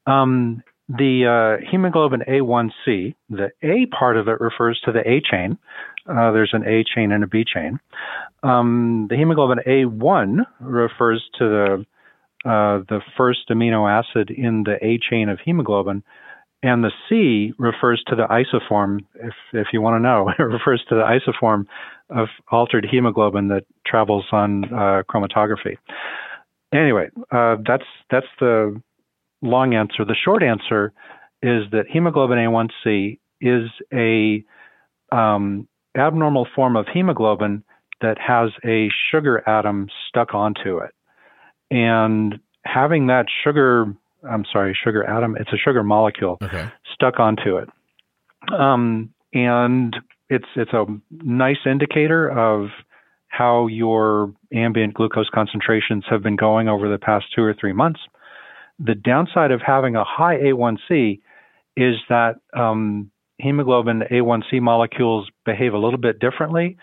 [0.07, 0.63] Um,
[0.99, 5.57] the uh, hemoglobin A1C, the A part of it refers to the A chain.
[6.09, 7.78] Uh, there's an A chain and a B chain.
[8.43, 11.86] Um, the hemoglobin A1 refers to the
[12.43, 16.03] uh, the first amino acid in the A chain of hemoglobin,
[16.62, 19.01] and the C refers to the isoform.
[19.14, 21.66] If if you want to know, it refers to the isoform
[22.09, 25.76] of altered hemoglobin that travels on uh, chromatography.
[26.72, 28.80] Anyway, uh, that's that's the
[29.43, 30.05] long answer.
[30.05, 30.93] The short answer
[31.43, 34.45] is that hemoglobin A1C is a
[35.14, 35.66] um,
[35.97, 37.64] abnormal form of hemoglobin
[38.01, 40.91] that has a sugar atom stuck onto it.
[41.70, 43.95] And having that sugar,
[44.28, 46.68] I'm sorry, sugar atom, it's a sugar molecule okay.
[46.95, 47.68] stuck onto it.
[48.53, 49.95] Um, and
[50.28, 52.68] it's it's a nice indicator of
[53.28, 58.01] how your ambient glucose concentrations have been going over the past two or three months.
[58.83, 61.20] The downside of having a high A1C
[61.76, 66.76] is that um, hemoglobin A1C molecules behave a little bit differently.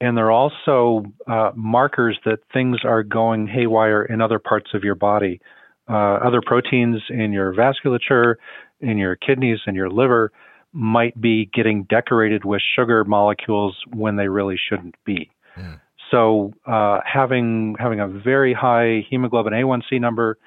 [0.00, 4.94] And they're also uh, markers that things are going haywire in other parts of your
[4.94, 5.40] body.
[5.88, 8.36] Uh, other proteins in your vasculature,
[8.80, 10.32] in your kidneys, and your liver
[10.72, 15.30] might be getting decorated with sugar molecules when they really shouldn't be.
[15.56, 15.76] Yeah.
[16.10, 20.38] So uh, having having a very high hemoglobin A1C number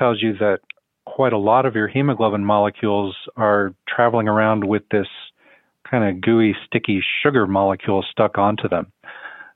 [0.00, 0.60] tells you that
[1.06, 5.06] quite a lot of your hemoglobin molecules are traveling around with this
[5.88, 8.92] kind of gooey, sticky sugar molecule stuck onto them.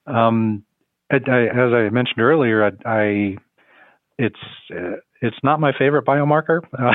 [0.06, 0.64] Um,
[1.10, 3.36] I, I, as I mentioned earlier, I, I
[4.18, 4.36] it's
[4.70, 6.60] uh, it's not my favorite biomarker.
[6.72, 6.92] Uh,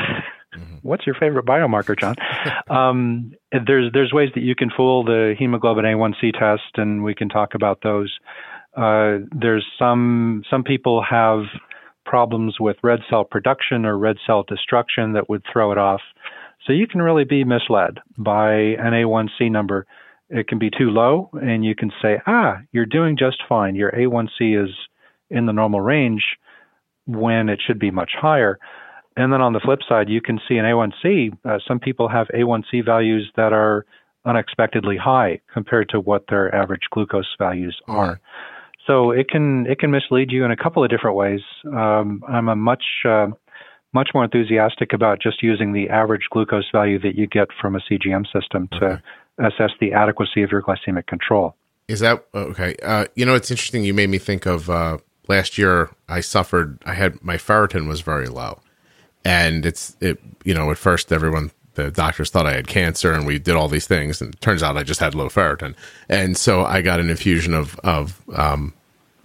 [0.56, 0.76] mm-hmm.
[0.82, 2.14] What's your favorite biomarker, John?
[2.70, 7.28] um, there's there's ways that you can fool the hemoglobin A1C test, and we can
[7.28, 8.16] talk about those.
[8.76, 11.40] Uh, there's some some people have
[12.04, 16.00] problems with red cell production or red cell destruction that would throw it off.
[16.66, 19.86] So you can really be misled by an A1C number.
[20.28, 23.74] It can be too low, and you can say, ah, you're doing just fine.
[23.74, 24.70] Your A1C is
[25.30, 26.22] in the normal range
[27.06, 28.58] when it should be much higher.
[29.16, 31.36] And then on the flip side, you can see an A1C.
[31.44, 33.84] Uh, some people have A1C values that are
[34.24, 38.14] unexpectedly high compared to what their average glucose values are.
[38.14, 38.59] Mm-hmm.
[38.90, 41.40] So it can it can mislead you in a couple of different ways.
[41.64, 43.28] Um, I'm a much uh,
[43.92, 47.78] much more enthusiastic about just using the average glucose value that you get from a
[47.78, 49.02] CGM system to okay.
[49.38, 51.54] assess the adequacy of your glycemic control.
[51.86, 52.74] Is that okay?
[52.82, 53.84] Uh, you know, it's interesting.
[53.84, 55.90] You made me think of uh, last year.
[56.08, 56.82] I suffered.
[56.84, 58.60] I had my ferritin was very low,
[59.24, 60.18] and it's it.
[60.42, 63.68] You know, at first everyone the doctors thought I had cancer and we did all
[63.68, 65.76] these things and it turns out I just had low ferritin.
[66.08, 68.74] And so I got an infusion of, of, um,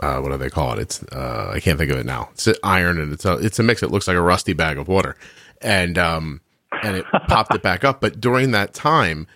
[0.01, 0.79] uh, what do they call it?
[0.79, 2.29] It's, uh, I can't think of it now.
[2.33, 3.83] It's iron and it's a, it's a mix.
[3.83, 5.15] It looks like a rusty bag of water
[5.61, 6.41] and, um,
[6.83, 8.01] and it popped it back up.
[8.01, 9.27] But during that time,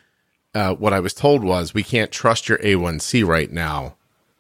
[0.54, 3.96] uh, what I was told was we can't trust your A1C right now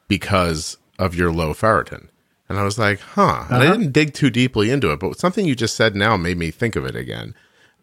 [0.08, 2.10] because of your low ferritin.
[2.50, 3.22] And I was like, huh.
[3.22, 3.54] Uh-huh.
[3.54, 3.78] And I uh-huh.
[3.78, 6.76] didn't dig too deeply into it, but something you just said now made me think
[6.76, 7.36] of it again.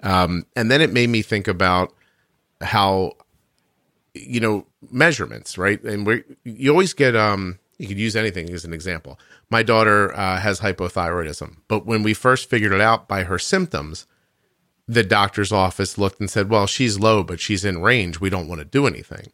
[0.02, 1.94] Um, and then it made me think about
[2.60, 3.12] how,
[4.14, 5.82] you know, measurements, right?
[5.82, 9.18] And we you always get, um, you could use anything as an example.
[9.50, 14.06] My daughter uh, has hypothyroidism, but when we first figured it out by her symptoms,
[14.88, 18.20] the doctor's office looked and said, "Well, she's low, but she's in range.
[18.20, 19.32] We don't want to do anything."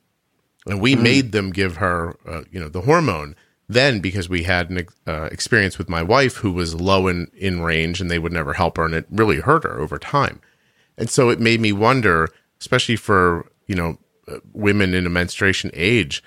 [0.67, 1.03] And we mm.
[1.03, 3.35] made them give her, uh, you know, the hormone.
[3.69, 7.63] Then, because we had an uh, experience with my wife who was low in in
[7.63, 10.41] range, and they would never help her, and it really hurt her over time.
[10.99, 12.29] And so it made me wonder,
[12.61, 13.99] especially for, you know,
[14.29, 16.23] uh, women in a menstruation age,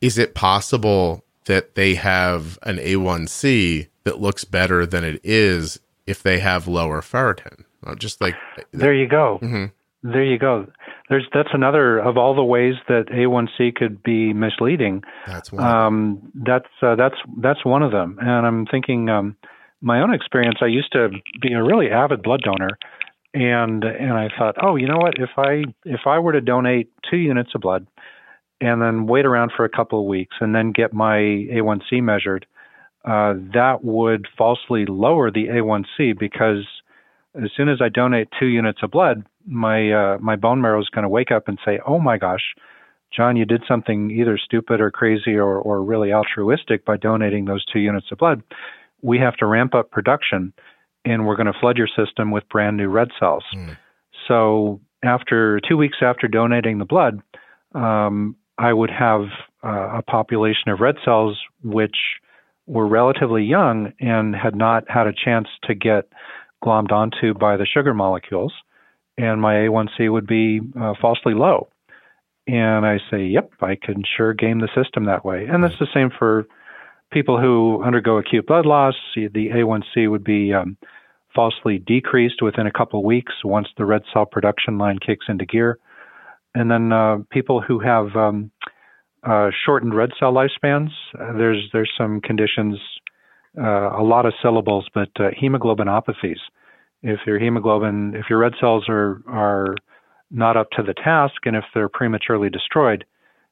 [0.00, 6.22] is it possible that they have an A1C that looks better than it is if
[6.22, 7.64] they have lower ferritin?
[7.98, 8.34] Just like
[8.72, 9.38] there you go.
[9.42, 9.66] Mm-hmm.
[10.12, 10.66] There you go.
[11.08, 15.02] There's that's another of all the ways that A1C could be misleading.
[15.26, 15.64] That's one.
[15.64, 18.18] Um, that's uh, that's that's one of them.
[18.20, 19.36] And I'm thinking um,
[19.80, 21.10] my own experience, I used to
[21.40, 22.78] be a really avid blood donor,
[23.34, 25.14] and and I thought, oh, you know what?
[25.18, 27.86] If I if I were to donate two units of blood,
[28.60, 32.46] and then wait around for a couple of weeks, and then get my A1C measured,
[33.04, 36.64] uh, that would falsely lower the A1C because
[37.36, 40.88] as soon as I donate two units of blood, my uh, my bone marrow is
[40.88, 42.54] going to wake up and say, "Oh my gosh,
[43.14, 47.64] John, you did something either stupid or crazy or or really altruistic by donating those
[47.64, 48.42] two units of blood.
[49.02, 50.52] We have to ramp up production,
[51.04, 53.76] and we're going to flood your system with brand new red cells." Mm.
[54.26, 57.22] So after two weeks after donating the blood,
[57.74, 59.22] um, I would have
[59.64, 61.96] uh, a population of red cells which
[62.66, 66.08] were relatively young and had not had a chance to get
[66.64, 68.52] glommed onto by the sugar molecules,
[69.18, 71.68] and my A1C would be uh, falsely low.
[72.48, 75.46] And I say, yep, I can sure game the system that way.
[75.46, 76.46] And that's the same for
[77.12, 78.94] people who undergo acute blood loss.
[79.14, 80.76] The A1C would be um,
[81.34, 85.44] falsely decreased within a couple of weeks once the red cell production line kicks into
[85.44, 85.78] gear.
[86.56, 88.50] And then uh, people who have um,
[89.22, 90.88] uh, shortened red cell lifespans,
[91.20, 92.78] uh, there's there's some conditions
[93.58, 96.40] uh, a lot of syllables, but uh, hemoglobinopathies.
[97.02, 99.74] If your hemoglobin, if your red cells are are
[100.30, 103.04] not up to the task, and if they're prematurely destroyed,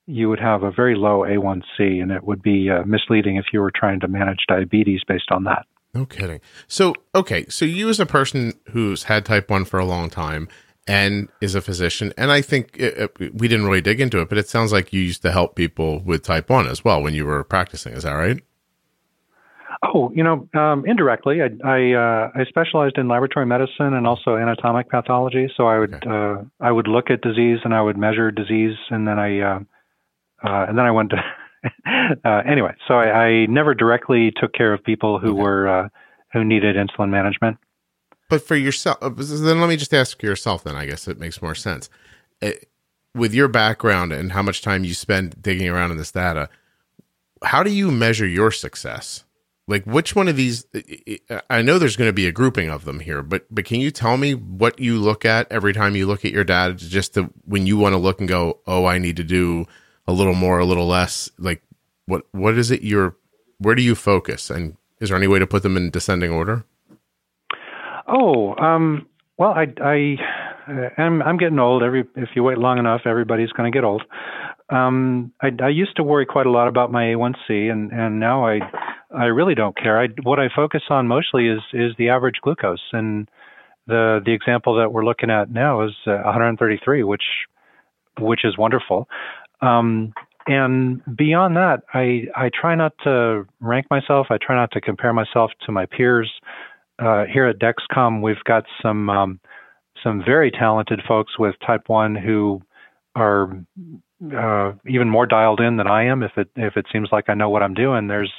[0.06, 3.72] you would have a very low A1C, and it would be misleading if you were
[3.74, 5.66] trying to manage diabetes based on that.
[5.92, 6.40] No kidding.
[6.66, 10.48] So, okay, so you as a person who's had type one for a long time
[10.86, 14.28] and is a physician, and I think it, it, we didn't really dig into it,
[14.28, 17.14] but it sounds like you used to help people with type one as well when
[17.14, 17.94] you were practicing.
[17.94, 18.40] Is that right?
[19.82, 24.36] Oh, you know, um, indirectly, I I, uh, I, specialized in laboratory medicine and also
[24.36, 25.48] anatomic pathology.
[25.56, 26.08] So I would okay.
[26.08, 29.60] uh, I would look at disease and I would measure disease, and then I uh,
[30.42, 31.16] uh and then I went to
[32.24, 32.74] uh, anyway.
[32.88, 35.42] So I, I, never directly took care of people who okay.
[35.42, 35.88] were uh,
[36.32, 37.58] who needed insulin management.
[38.28, 40.64] But for yourself, uh, then let me just ask yourself.
[40.64, 41.88] Then I guess it makes more sense.
[42.40, 42.68] It,
[43.14, 46.48] with your background and how much time you spend digging around in this data,
[47.44, 49.24] how do you measure your success?
[49.66, 52.70] like which one of these eh, eh, i know there's going to be a grouping
[52.70, 55.96] of them here but but can you tell me what you look at every time
[55.96, 58.86] you look at your data just to when you want to look and go oh
[58.86, 59.66] i need to do
[60.06, 61.62] a little more a little less like
[62.06, 63.16] what what is it you're
[63.58, 66.64] where do you focus and is there any way to put them in descending order
[68.08, 69.06] oh um
[69.38, 70.16] well i i
[70.98, 74.02] i'm i'm getting old every if you wait long enough everybody's going to get old
[74.70, 78.46] um i i used to worry quite a lot about my a1c and and now
[78.46, 78.60] i
[79.14, 80.00] I really don't care.
[80.00, 83.28] I, what I focus on mostly is is the average glucose, and
[83.86, 87.22] the the example that we're looking at now is uh, 133, which
[88.18, 89.08] which is wonderful.
[89.60, 90.12] Um,
[90.46, 94.28] and beyond that, I I try not to rank myself.
[94.30, 96.32] I try not to compare myself to my peers.
[96.98, 99.40] Uh, here at Dexcom, we've got some um,
[100.02, 102.62] some very talented folks with Type One who
[103.16, 103.50] are
[104.36, 106.22] uh, even more dialed in than I am.
[106.22, 108.32] If it if it seems like I know what I'm doing, there's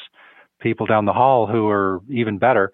[0.60, 2.72] people down the hall who are even better.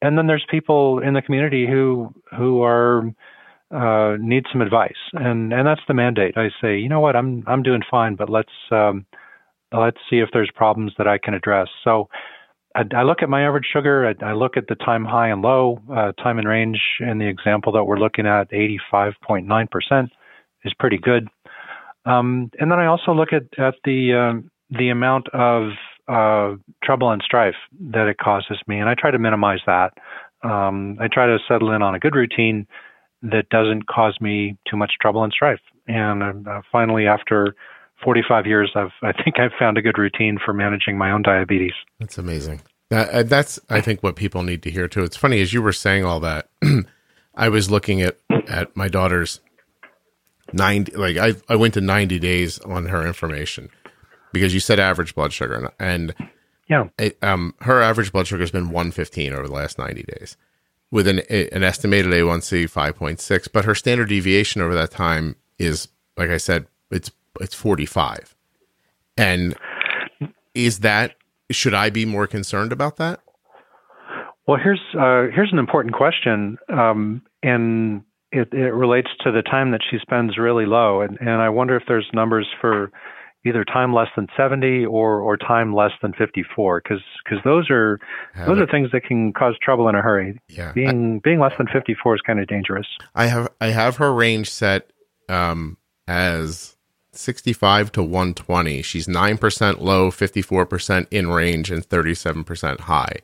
[0.00, 3.02] And then there's people in the community who who are
[3.70, 6.36] uh, need some advice, and and that's the mandate.
[6.36, 9.04] I say, you know what, I'm I'm doing fine, but let's um,
[9.72, 11.68] let's see if there's problems that I can address.
[11.84, 12.08] So
[12.78, 14.06] I, I look at my average sugar.
[14.06, 16.80] I, I, look at the time high and low, uh, time in range.
[17.00, 20.08] In the example that we're looking at, 85.9%
[20.64, 21.28] is pretty good.
[22.04, 25.72] Um, and then I also look at at the um, the amount of
[26.08, 27.56] uh, trouble and strife
[27.92, 29.92] that it causes me, and I try to minimize that.
[30.42, 32.66] Um, I try to settle in on a good routine
[33.22, 35.60] that doesn't cause me too much trouble and strife.
[35.88, 37.54] And uh, finally, after
[38.02, 41.72] 45 years, I've, I think I've found a good routine for managing my own diabetes.
[41.98, 42.60] That's amazing.
[42.90, 45.02] Uh, that's, I think, what people need to hear too.
[45.02, 46.48] It's funny as you were saying all that.
[47.34, 48.18] I was looking at
[48.48, 49.40] at my daughter's
[50.52, 53.70] 90 like I I went to 90 days on her information
[54.32, 56.14] because you said average blood sugar, and
[56.68, 60.36] yeah, it, um, her average blood sugar has been 115 over the last 90 days,
[60.90, 63.48] with an an estimated A1C 5.6.
[63.52, 68.34] But her standard deviation over that time is, like I said, it's it's 45.
[69.16, 69.56] And
[70.54, 71.14] is that
[71.50, 73.20] should I be more concerned about that?
[74.46, 78.02] Well, here's uh, here's an important question, um, and
[78.32, 81.76] it, it relates to the time that she spends really low, and, and I wonder
[81.76, 82.90] if there's numbers for
[83.46, 87.98] either time less than 70 or or time less than 54 because because those are
[88.34, 88.62] have those it.
[88.62, 91.68] are things that can cause trouble in a hurry yeah being I, being less than
[91.72, 94.90] 54 is kind of dangerous i have i have her range set
[95.28, 95.76] um
[96.08, 96.76] as
[97.18, 103.20] 65 to 120 she's 9% low 54% in range and 37% high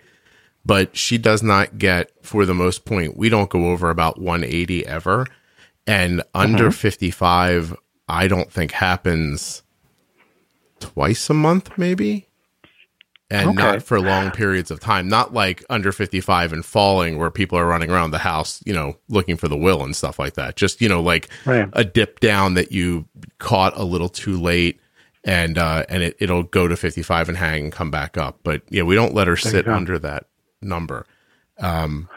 [0.65, 4.87] but she does not get, for the most point, we don't go over about 180
[4.87, 5.27] ever.
[5.87, 6.79] And under mm-hmm.
[6.79, 7.77] 55,
[8.09, 9.63] I don't think happens
[10.81, 12.29] twice a month, maybe.
[13.35, 13.63] And okay.
[13.63, 15.09] not for long periods of time.
[15.09, 18.97] Not like under 55 and falling where people are running around the house, you know,
[19.09, 20.57] looking for the will and stuff like that.
[20.57, 21.69] Just, you know, like right.
[21.73, 23.07] a dip down that you
[23.39, 24.81] caught a little too late
[25.25, 28.39] and uh, and it, it'll go to 55 and hang and come back up.
[28.43, 30.27] But yeah, we don't let her there sit under that
[30.61, 31.07] number.
[31.59, 32.09] Um,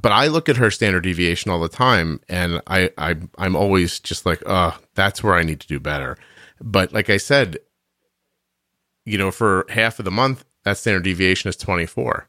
[0.00, 3.98] but I look at her standard deviation all the time, and I, I I'm always
[3.98, 6.18] just like, uh, that's where I need to do better.
[6.60, 7.58] But like I said,
[9.04, 12.28] you know, for half of the month, that standard deviation is 24,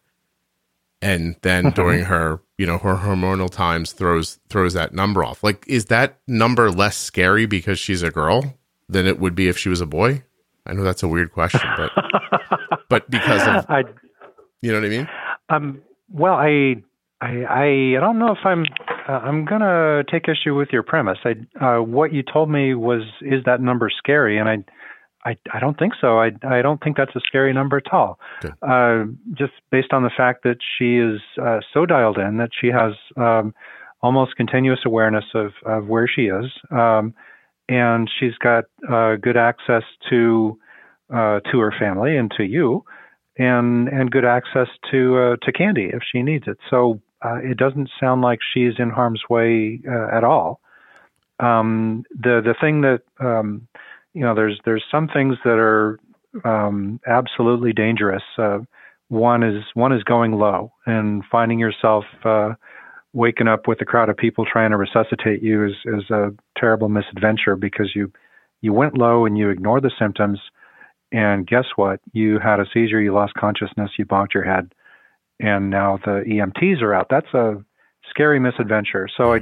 [1.01, 1.73] and then mm-hmm.
[1.73, 5.43] during her, you know, her hormonal times throws throws that number off.
[5.43, 8.53] Like, is that number less scary because she's a girl
[8.87, 10.23] than it would be if she was a boy?
[10.67, 11.91] I know that's a weird question, but
[12.89, 13.85] but because of I,
[14.61, 15.09] you know what I mean?
[15.49, 15.81] Um.
[16.11, 16.75] Well, I
[17.19, 18.65] I I don't know if I'm
[19.09, 21.17] uh, I'm gonna take issue with your premise.
[21.25, 24.57] I uh, what you told me was is that number scary, and I
[25.27, 26.19] I I don't think so.
[26.19, 28.19] I I don't think that's a scary number at all.
[28.61, 32.67] Uh, just based on the fact that she is uh, so dialed in that she
[32.67, 33.53] has um,
[34.01, 36.45] almost continuous awareness of of where she is.
[36.71, 37.13] Um,
[37.69, 40.57] and she's got uh, good access to
[41.13, 42.85] uh, to her family and to you,
[43.37, 46.57] and and good access to uh, to Candy if she needs it.
[46.69, 50.61] So uh, it doesn't sound like she's in harm's way uh, at all.
[51.39, 53.67] Um, the the thing that um,
[54.17, 55.99] you know there's there's some things that are
[56.43, 58.23] um, absolutely dangerous.
[58.35, 58.59] Uh,
[59.09, 62.03] one is one is going low and finding yourself
[63.13, 66.89] waking up with a crowd of people trying to resuscitate you is, is a terrible
[66.89, 68.11] misadventure because you
[68.61, 70.39] you went low and you ignored the symptoms.
[71.11, 71.99] And guess what?
[72.11, 74.73] You had a seizure you lost consciousness you bonked your head
[75.39, 77.07] and now the EMTs are out.
[77.09, 77.63] That's a
[78.09, 79.07] scary misadventure.
[79.15, 79.39] So I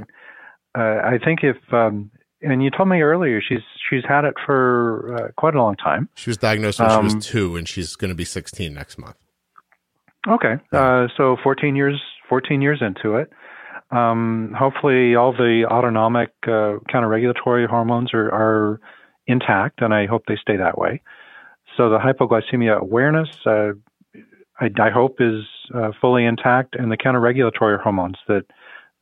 [0.78, 2.10] uh, I think if um,
[2.42, 6.08] and you told me earlier she's she's had it for uh, quite a long time.
[6.14, 8.74] She was diagnosed when um, she was um, two, and she's going to be sixteen
[8.74, 9.16] next month.
[10.28, 13.30] Okay, uh, so fourteen years fourteen years into it.
[13.90, 18.80] Um, hopefully, all the autonomic uh, counter-regulatory hormones are, are,
[19.28, 21.02] intact, and I hope they stay that way.
[21.76, 23.72] So the hypoglycemia awareness, uh,
[24.60, 28.44] I, I, hope, is uh, fully intact, and the counter-regulatory hormones that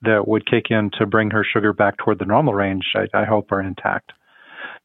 [0.04, 3.24] that would kick in to bring her sugar back toward the normal range, I, I
[3.24, 4.12] hope, are intact.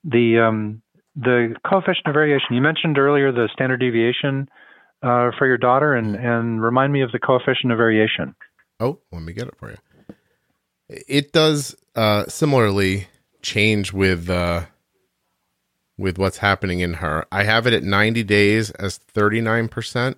[0.04, 0.82] The um,
[1.16, 4.50] the coefficient of variation you mentioned earlier, the standard deviation
[5.04, 8.36] uh, for your daughter, and and remind me of the coefficient of variation.
[8.80, 9.78] Oh, let me get it for you.
[10.88, 13.08] It does uh, similarly
[13.42, 14.66] change with uh,
[15.98, 17.26] with what's happening in her.
[17.32, 20.16] I have it at 90 days as 39%.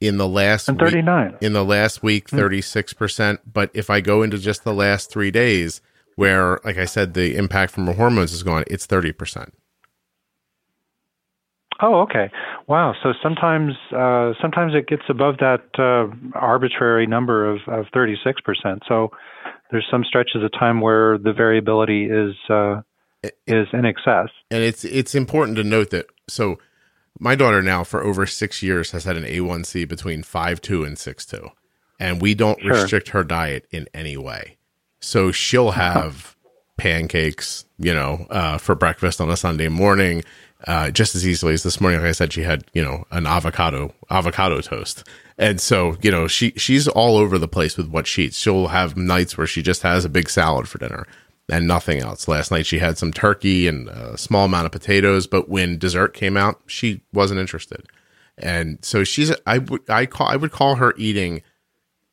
[0.00, 1.32] In the last and 39.
[1.32, 3.38] Week, in the last week 36%, mm.
[3.52, 5.82] but if I go into just the last 3 days
[6.16, 9.50] where like I said the impact from hormones is gone, it's 30%.
[11.82, 12.30] Oh, okay.
[12.66, 12.94] Wow.
[13.02, 18.80] So sometimes, uh, sometimes it gets above that uh, arbitrary number of, of 36%.
[18.86, 19.10] So
[19.70, 22.82] there's some stretches of time where the variability is uh,
[23.46, 24.28] is in excess.
[24.50, 26.06] And it's it's important to note that.
[26.28, 26.58] So
[27.18, 30.98] my daughter now for over six years has had an A1C between five two and
[30.98, 31.50] six two,
[31.98, 32.72] and we don't sure.
[32.72, 34.56] restrict her diet in any way.
[35.00, 36.36] So she'll have
[36.76, 40.22] pancakes, you know, uh, for breakfast on a Sunday morning
[40.66, 42.00] uh, just as easily as this morning.
[42.00, 45.04] Like I said, she had you know an avocado avocado toast,
[45.38, 48.38] and so you know she she's all over the place with what she eats.
[48.38, 51.06] She'll have nights where she just has a big salad for dinner
[51.50, 52.28] and nothing else.
[52.28, 56.14] Last night she had some turkey and a small amount of potatoes, but when dessert
[56.14, 57.86] came out, she wasn't interested.
[58.38, 61.42] And so she's I would I call I would call her eating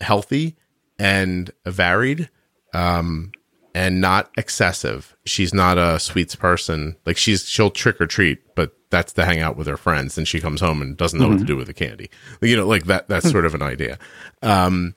[0.01, 0.55] healthy
[0.99, 2.29] and varied.
[2.73, 3.31] Um,
[3.77, 5.15] and not excessive.
[5.25, 6.95] She's not a sweets person.
[7.05, 10.27] Like she's she'll trick or treat, but that's to hang out with her friends, and
[10.27, 11.33] she comes home and doesn't know mm-hmm.
[11.33, 11.53] what to mm-hmm.
[11.53, 12.09] do with the candy.
[12.41, 13.07] You know, like that.
[13.07, 13.99] That's sort of an idea.
[14.41, 14.95] Um,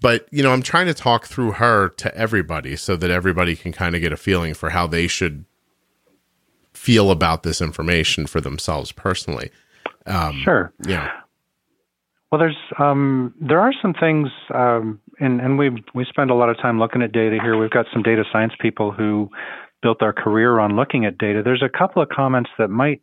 [0.00, 3.72] but you know, I'm trying to talk through her to everybody so that everybody can
[3.72, 5.44] kind of get a feeling for how they should
[6.72, 9.50] feel about this information for themselves personally.
[10.06, 10.72] Um, sure.
[10.86, 11.10] Yeah.
[12.30, 16.48] Well, there's um, there are some things, um, and and we we spend a lot
[16.48, 17.56] of time looking at data here.
[17.56, 19.30] We've got some data science people who
[19.80, 21.42] built our career on looking at data.
[21.44, 23.00] There's a couple of comments that might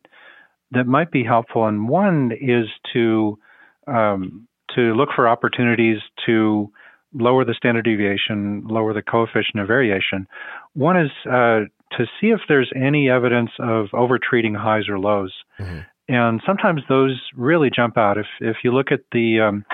[0.71, 3.39] that might be helpful, and one is to
[3.87, 6.71] um, to look for opportunities to
[7.13, 10.27] lower the standard deviation, lower the coefficient of variation.
[10.73, 11.65] One is uh,
[11.97, 15.33] to see if there's any evidence of overtreating highs or lows.
[15.59, 18.17] Mm-hmm and sometimes those really jump out.
[18.17, 19.65] If if you look at the um,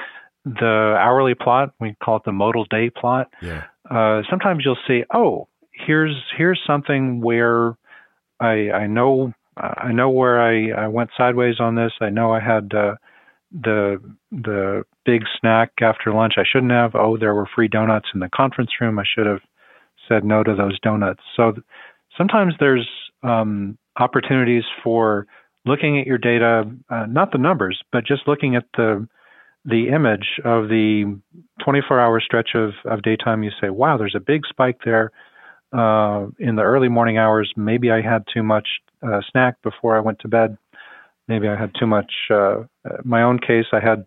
[0.45, 3.31] the hourly plot, we call it the modal day plot.
[3.41, 3.65] Yeah.
[3.89, 7.75] Uh, sometimes you'll see, oh, here's here's something where
[8.39, 11.91] I I know I know where I, I went sideways on this.
[11.99, 12.95] I know I had uh,
[13.51, 14.01] the
[14.31, 16.95] the big snack after lunch I shouldn't have.
[16.95, 18.99] Oh, there were free donuts in the conference room.
[18.99, 19.41] I should have
[20.07, 21.21] said no to those donuts.
[21.35, 21.53] So
[22.17, 22.87] sometimes there's
[23.23, 25.27] um, opportunities for
[25.65, 29.07] looking at your data, uh, not the numbers, but just looking at the
[29.65, 31.19] the image of the
[31.63, 33.43] 24 hour stretch of, of daytime.
[33.43, 35.11] You say, wow, there's a big spike there
[35.73, 37.51] uh, in the early morning hours.
[37.55, 38.67] Maybe I had too much
[39.03, 40.57] uh, snack before I went to bed.
[41.29, 42.11] Maybe I had too much.
[42.29, 42.63] Uh,
[43.05, 44.05] my own case, I had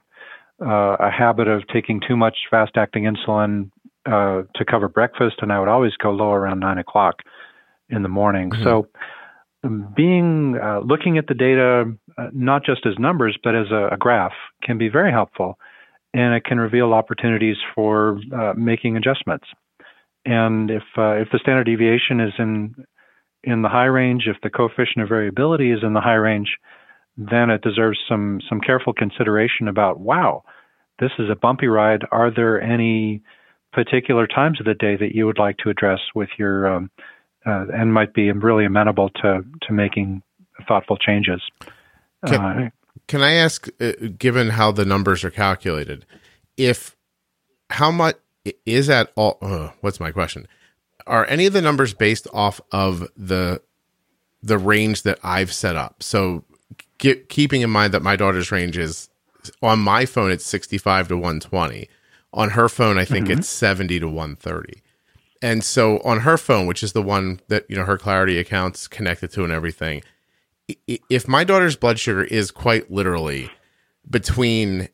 [0.61, 3.71] uh, a habit of taking too much fast acting insulin
[4.05, 7.21] uh, to cover breakfast, and I would always go low around nine o'clock
[7.89, 8.51] in the morning.
[8.51, 8.65] Mm-hmm.
[8.65, 8.89] So,
[9.65, 11.85] um, being uh, looking at the data
[12.19, 14.33] uh, not just as numbers but as a, a, graph
[14.65, 15.57] can be very helpful,
[16.13, 19.47] and it can reveal opportunities for uh, making adjustments.
[20.25, 22.75] And if uh, if the standard deviation is in
[23.45, 26.57] in the high range, if the coefficient of variability is in the high range,
[27.17, 30.45] then it deserves some some careful consideration about wow,
[30.99, 32.03] this is a bumpy ride.
[32.11, 33.23] Are there any
[33.73, 36.91] particular times of the day that you would like to address with your um,
[37.47, 40.23] uh, and might be really amenable to to making
[40.67, 41.43] thoughtful changes.
[42.27, 42.71] Can, uh,
[43.09, 46.07] can I ask, uh, given how the numbers are calculated,
[46.57, 46.97] if
[47.71, 48.17] how much
[48.67, 49.39] is that all?
[49.43, 50.47] Uh, what's my question?
[51.07, 53.61] Are any of the numbers based off of the
[54.43, 56.03] the range that I've set up?
[56.03, 56.45] So,
[57.03, 59.11] get, keeping in mind that my daughter's range is
[59.61, 61.89] on my phone, it's sixty five to one twenty.
[62.33, 63.41] On her phone, I think mm-hmm.
[63.41, 64.83] it's seventy to one thirty.
[65.43, 68.87] And so on her phone, which is the one that you know her Clarity account's
[68.87, 70.03] connected to and everything,
[70.87, 73.51] if my daughter's blood sugar is quite literally
[74.09, 74.89] between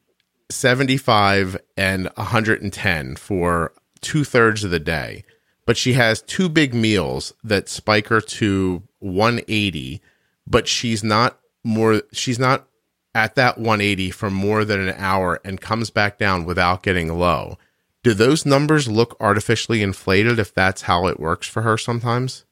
[0.50, 5.24] 75 and 110 for two thirds of the day,
[5.66, 10.00] but she has two big meals that spike her to 180,
[10.46, 12.66] but she's not more, she's not
[13.14, 17.58] at that 180 for more than an hour and comes back down without getting low.
[18.02, 22.44] Do those numbers look artificially inflated if that's how it works for her sometimes?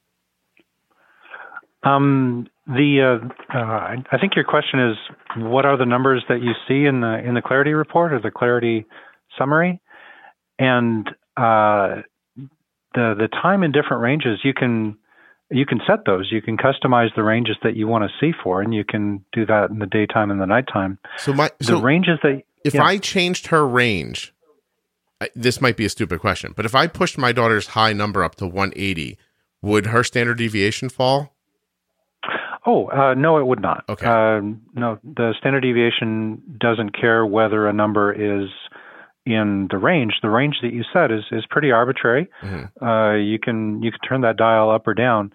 [1.85, 4.97] Um, the uh, uh, I think your question is
[5.37, 8.33] what are the numbers that you see in the in the clarity report or the
[8.33, 8.87] clarity
[9.39, 9.81] summary,
[10.59, 12.03] and uh,
[12.95, 14.99] the the time in different ranges you can
[15.51, 16.29] you can set those.
[16.31, 19.47] You can customize the ranges that you want to see for, and you can do
[19.47, 20.99] that in the daytime and the nighttime.
[21.19, 22.85] So my the so ranges that if yeah.
[22.85, 24.35] I changed her range,
[25.21, 28.25] I, this might be a stupid question, but if I pushed my daughter's high number
[28.25, 29.17] up to 180,
[29.63, 31.33] would her standard deviation fall?
[32.69, 33.85] Oh, uh, no, it would not.
[33.89, 34.05] Okay.
[34.05, 34.41] Uh,
[34.75, 38.49] no, the standard deviation doesn't care whether a number is
[39.27, 40.15] in the range.
[40.23, 42.29] The range that you set is is pretty arbitrary.
[42.43, 42.85] Mm-hmm.
[42.85, 45.33] Uh, you can you can turn that dial up or down.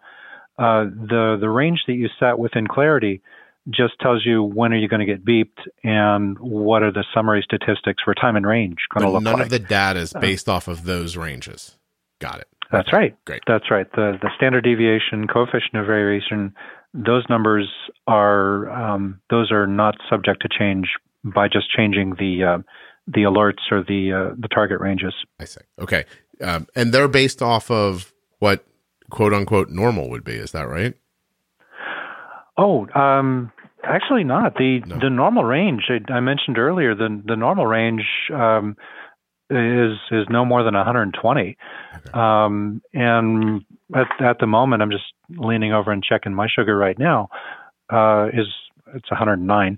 [0.57, 3.21] Uh, the the range that you set within Clarity
[3.69, 7.43] just tells you when are you going to get beeped and what are the summary
[7.43, 9.43] statistics for time in range going to look none like.
[9.43, 11.77] of the data is uh, based uh, off of those ranges.
[12.19, 12.47] Got it.
[12.71, 12.97] That's okay.
[12.97, 13.25] right.
[13.25, 13.43] Great.
[13.45, 13.91] That's right.
[13.91, 16.55] The the standard deviation, coefficient of variation,
[16.93, 17.69] those numbers
[18.07, 20.87] are um, those are not subject to change
[21.23, 22.57] by just changing the uh,
[23.07, 25.13] the alerts or the uh, the target ranges.
[25.39, 25.61] I see.
[25.79, 26.05] Okay,
[26.41, 28.65] um, and they're based off of what
[29.09, 30.33] quote unquote normal would be.
[30.33, 30.93] Is that right?
[32.57, 33.51] Oh, um,
[33.83, 34.55] actually not.
[34.55, 34.99] The no.
[34.99, 36.95] the normal range I, I, mentioned earlier.
[36.95, 38.03] The the normal range
[38.33, 38.75] um,
[39.49, 41.57] is is no more than 120.
[41.95, 42.11] Okay.
[42.13, 43.63] Um, and
[43.95, 47.29] at at the moment, I'm just leaning over and checking my sugar right now.
[47.91, 48.47] Uh, is
[48.93, 49.77] it's 109.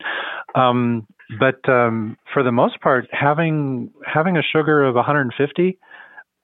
[0.55, 1.07] Um,
[1.39, 5.77] but um, for the most part, having having a sugar of 150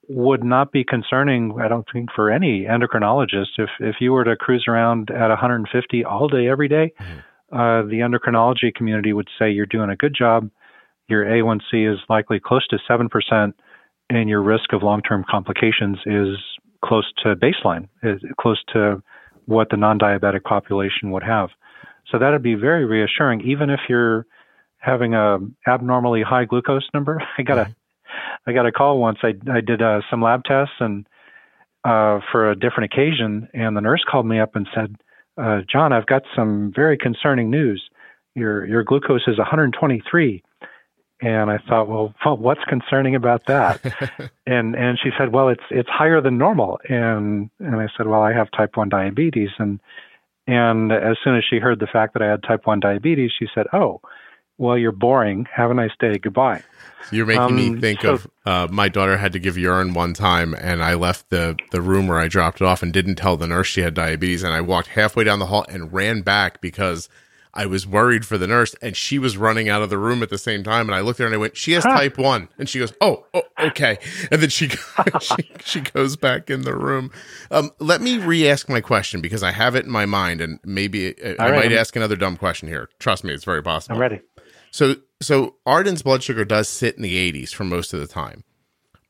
[0.10, 3.58] would not be concerning, I don't think, for any endocrinologist.
[3.58, 7.56] If if you were to cruise around at 150 all day, every day, mm-hmm.
[7.56, 10.50] uh, the endocrinology community would say you're doing a good job.
[11.08, 13.56] Your A1C is likely close to seven percent,
[14.10, 16.38] and your risk of long-term complications is
[16.84, 19.04] close to baseline, is close to
[19.46, 21.50] what the non-diabetic population would have.
[22.12, 24.26] So that would be very reassuring, even if you're
[24.80, 27.22] having a abnormally high glucose number.
[27.38, 27.72] I got a mm-hmm.
[28.48, 29.20] I got a call once.
[29.22, 31.06] I I did uh, some lab tests and
[31.86, 34.96] uh, for a different occasion, and the nurse called me up and said,
[35.38, 37.90] uh, "John, I've got some very concerning news.
[38.36, 40.44] Your your glucose is 123."
[41.22, 43.82] And I thought, well, well what's concerning about that?
[44.48, 46.80] and and she said, well, it's it's higher than normal.
[46.88, 49.50] And and I said, well, I have type one diabetes.
[49.60, 49.82] And
[50.48, 53.48] and as soon as she heard the fact that I had type one diabetes, she
[53.54, 54.02] said, oh,
[54.60, 55.48] well, you're boring.
[55.52, 56.18] Have a nice day.
[56.18, 56.62] Goodbye.
[57.12, 60.14] You're making um, me think so, of uh, my daughter had to give urine one
[60.14, 63.38] time, and I left the the room where I dropped it off and didn't tell
[63.38, 66.62] the nurse she had diabetes, and I walked halfway down the hall and ran back
[66.62, 67.10] because
[67.54, 70.30] I was worried for the nurse, and she was running out of the room at
[70.30, 70.88] the same time.
[70.88, 71.94] And I looked at her and I went, "She has huh.
[71.94, 73.98] type one," and she goes, "Oh, oh okay."
[74.32, 74.70] And then she,
[75.22, 77.12] she she goes back in the room.
[77.50, 81.20] Um, let me re-ask my question because I have it in my mind, and maybe
[81.22, 81.56] uh, I, right.
[81.56, 82.90] might ask another dumb question here.
[83.00, 83.96] Trust me, it's very possible.
[83.96, 84.22] I'm ready.
[84.72, 88.44] So, so Arden's blood sugar does sit in the 80s for most of the time,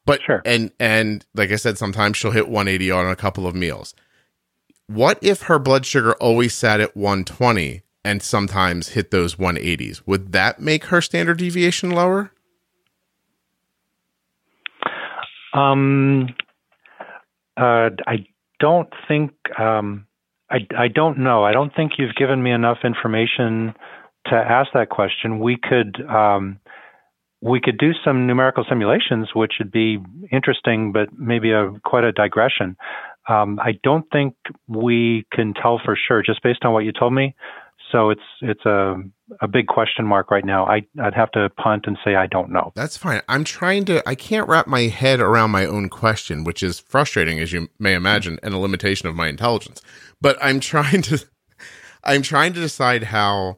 [0.06, 0.42] but sure.
[0.46, 3.94] and and like I said, sometimes she'll hit 180 on a couple of meals.
[4.88, 7.84] What if her blood sugar always sat at 120?
[8.04, 10.02] and sometimes hit those 180s.
[10.06, 12.32] Would that make her standard deviation lower?
[15.54, 16.30] Um,
[17.58, 18.28] uh, I
[18.60, 19.32] don't think.
[19.58, 20.06] Um,
[20.50, 21.44] I I don't know.
[21.44, 23.74] I don't think you've given me enough information
[24.30, 25.40] to ask that question.
[25.40, 26.02] We could.
[26.08, 26.60] Um,
[27.42, 29.98] we could do some numerical simulations, which would be
[30.30, 32.76] interesting, but maybe a quite a digression.
[33.30, 34.36] Um, I don't think
[34.68, 37.36] we can tell for sure, just based on what you told me.
[37.92, 39.02] So it's it's a
[39.42, 40.66] a big question mark right now.
[40.66, 42.72] I I'd have to punt and say I don't know.
[42.76, 43.22] That's fine.
[43.28, 47.40] I'm trying to I can't wrap my head around my own question, which is frustrating
[47.40, 49.82] as you may imagine and a limitation of my intelligence.
[50.22, 51.26] But I'm trying to
[52.04, 53.58] I'm trying to decide how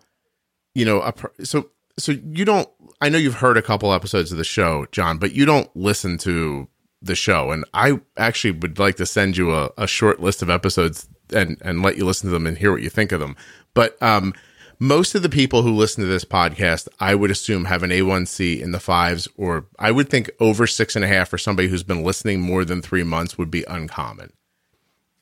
[0.76, 2.70] you know a, so so you don't
[3.00, 6.18] I know you've heard a couple episodes of the show, John, but you don't listen
[6.20, 6.68] to
[7.02, 10.50] the show and I actually would like to send you a, a short list of
[10.50, 13.36] episodes and and let you listen to them and hear what you think of them.
[13.74, 14.34] But um,
[14.82, 18.60] most of the people who listen to this podcast, I would assume, have an A1C
[18.60, 21.84] in the fives, or I would think over six and a half for somebody who's
[21.84, 24.34] been listening more than three months would be uncommon.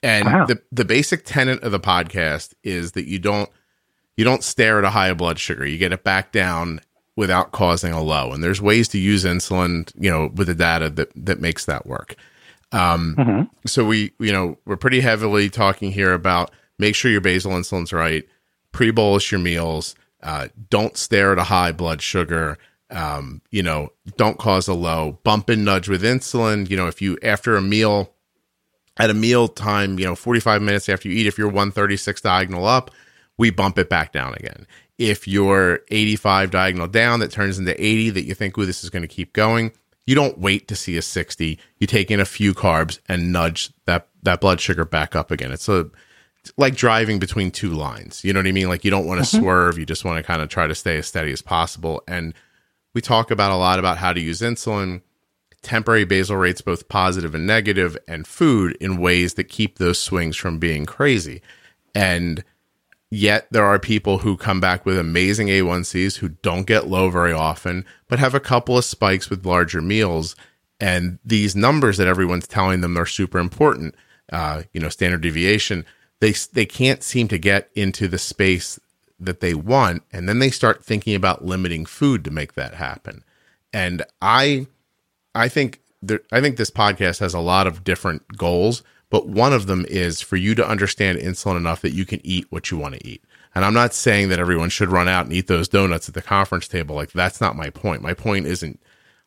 [0.02, 0.46] And wow.
[0.46, 3.50] the the basic tenet of the podcast is that you don't
[4.18, 5.66] you don't stare at a high blood sugar.
[5.66, 6.82] You get it back down
[7.16, 8.32] without causing a low.
[8.32, 11.86] And there's ways to use insulin, you know, with the data that that makes that
[11.86, 12.16] work.
[12.72, 13.42] Um, mm-hmm.
[13.66, 17.92] So we, you know, we're pretty heavily talking here about make sure your basal insulin's
[17.92, 18.28] right
[18.72, 19.96] pre bolus your meals.
[20.22, 22.58] Uh, don't stare at a high blood sugar.
[22.90, 25.20] Um, you know, don't cause a low.
[25.24, 26.70] Bump and nudge with insulin.
[26.70, 28.14] You know, if you after a meal,
[28.98, 32.66] at a meal time, you know, 45 minutes after you eat, if you're 136 diagonal
[32.66, 32.92] up,
[33.40, 34.68] we bump it back down again.
[35.00, 38.90] If you're 85 diagonal down, that turns into 80, that you think, oh, this is
[38.90, 39.72] going to keep going.
[40.06, 41.58] You don't wait to see a 60.
[41.78, 45.52] You take in a few carbs and nudge that that blood sugar back up again.
[45.52, 45.90] It's a
[46.58, 48.26] like driving between two lines.
[48.26, 48.68] You know what I mean?
[48.68, 49.44] Like you don't want to mm-hmm.
[49.44, 49.78] swerve.
[49.78, 52.04] You just want to kind of try to stay as steady as possible.
[52.08, 52.34] And
[52.94, 55.02] we talk about a lot about how to use insulin,
[55.62, 60.36] temporary basal rates, both positive and negative, and food in ways that keep those swings
[60.36, 61.42] from being crazy.
[61.96, 62.44] And
[63.12, 67.34] yet there are people who come back with amazing A1Cs who don't get low very
[67.34, 70.36] often, but have a couple of spikes with larger meals.
[70.80, 73.96] And these numbers that everyone's telling them are super important,
[74.32, 75.86] uh, you know, standard deviation
[76.20, 78.80] they they can't seem to get into the space
[79.20, 83.24] that they want and then they start thinking about limiting food to make that happen
[83.74, 84.66] and i
[85.36, 89.54] i think there, i think this podcast has a lot of different goals but one
[89.54, 92.78] of them is for you to understand insulin enough that you can eat what you
[92.78, 93.24] want to eat.
[93.56, 96.22] And i'm not saying that everyone should run out and eat those donuts at the
[96.22, 98.02] conference table like that's not my point.
[98.02, 98.80] My point isn't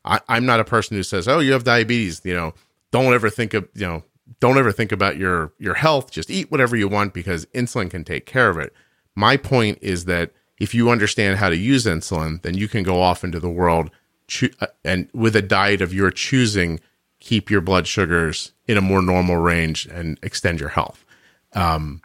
[0.05, 2.55] I, i'm not a person who says oh you have diabetes you know
[2.91, 4.05] don't ever think of you know
[4.41, 8.05] don't ever think about your your health just eat whatever you want because insulin can
[8.05, 8.73] take care of it.
[9.15, 13.01] My point is that if you understand how to use insulin then you can go
[13.01, 13.91] off into the world
[14.29, 16.81] cho- uh, and with a diet of your choosing
[17.23, 21.07] keep your blood sugars in a more normal range and extend your health.
[21.55, 22.03] Um,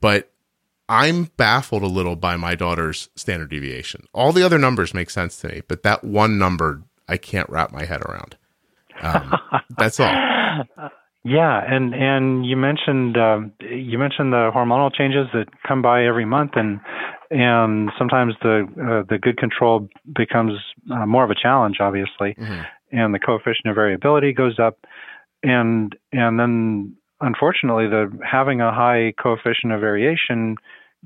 [0.00, 0.30] but
[0.88, 4.06] i'm baffled a little by my daughter's standard deviation.
[4.12, 7.72] All the other numbers make sense to me but that one number i can't wrap
[7.72, 8.36] my head around.
[9.02, 9.34] Um,
[9.76, 10.14] that's all.
[11.26, 16.26] Yeah, and and you mentioned um, you mentioned the hormonal changes that come by every
[16.26, 16.80] month, and
[17.30, 20.52] and sometimes the uh, the good control becomes
[20.92, 22.60] uh, more of a challenge, obviously, mm-hmm.
[22.94, 24.78] And the coefficient of variability goes up,
[25.42, 30.56] and and then unfortunately, the having a high coefficient of variation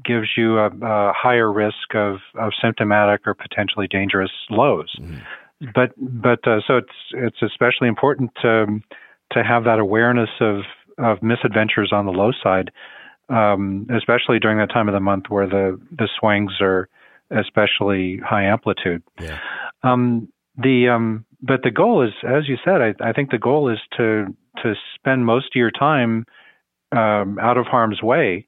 [0.04, 4.94] gives you a, a higher risk of of symptomatic or potentially dangerous lows.
[5.00, 5.66] Mm-hmm.
[5.74, 8.66] But but uh, so it's it's especially important to
[9.32, 10.60] to have that awareness of
[10.98, 12.70] of misadventures on the low side,
[13.28, 16.88] um, especially during that time of the month where the the swings are
[17.30, 19.02] especially high amplitude.
[19.20, 19.38] Yeah.
[19.82, 23.68] Um, the um, but the goal is, as you said, I, I, think the goal
[23.70, 24.26] is to
[24.62, 26.24] to spend most of your time
[26.92, 28.46] um, out of harm's way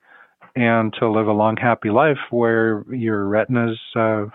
[0.56, 4.26] and to live a long, happy life where your retinas, uh,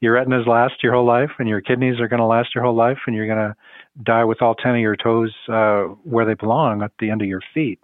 [0.00, 2.76] your retinas last your whole life, and your kidneys are going to last your whole
[2.76, 3.54] life, and you're going to
[4.02, 7.28] die with all 10 of your toes uh, where they belong at the end of
[7.28, 7.80] your feet.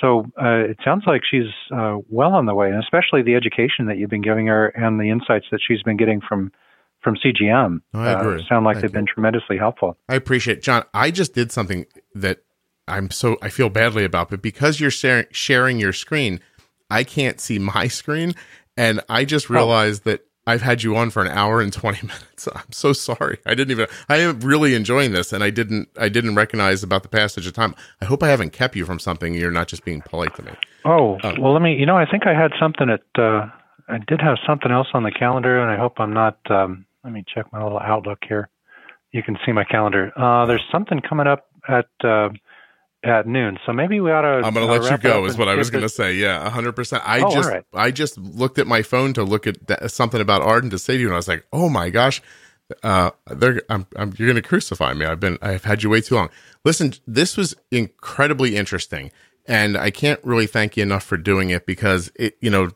[0.00, 3.86] So uh, it sounds like she's uh, well on the way, and especially the education
[3.86, 6.52] that you've been giving her and the insights that she's been getting from
[7.02, 7.80] from CGM.
[7.94, 8.42] I agree.
[8.42, 8.94] Uh, sound like Thank they've you.
[9.00, 9.96] been tremendously helpful.
[10.08, 10.62] I appreciate it.
[10.62, 10.84] John.
[10.94, 12.42] I just did something that
[12.88, 16.40] I'm so I feel badly about, but because you're sharing sharing your screen,
[16.90, 18.34] I can't see my screen,
[18.76, 22.48] and I just realized that I've had you on for an hour and 20 minutes.
[22.52, 23.38] I'm so sorry.
[23.46, 27.04] I didn't even I am really enjoying this and I didn't I didn't recognize about
[27.04, 27.76] the passage of time.
[28.00, 29.34] I hope I haven't kept you from something.
[29.34, 30.52] You're not just being polite to me.
[30.84, 31.34] Oh, Oh.
[31.40, 31.74] well, let me.
[31.76, 33.02] You know, I think I had something at.
[33.16, 33.46] Uh,
[33.88, 36.38] I did have something else on the calendar, and I hope I'm not.
[36.50, 38.48] Um, let me check my little Outlook here.
[39.12, 40.12] You can see my calendar.
[40.16, 42.30] Uh, there's something coming up at uh,
[43.04, 44.46] at noon, so maybe we ought to.
[44.46, 46.14] I'm going to uh, let you go is what I was going to say.
[46.14, 47.00] Yeah, 100%.
[47.04, 47.64] I Oh, just right.
[47.74, 50.94] I just looked at my phone to look at that, something about Arden to say
[50.94, 52.22] to you and I was like, "Oh my gosh,
[52.82, 55.04] uh they're I'm, I'm you're going to crucify me.
[55.04, 56.30] I've been I've had you way too long."
[56.64, 59.10] Listen, this was incredibly interesting
[59.46, 62.70] and I can't really thank you enough for doing it because it you know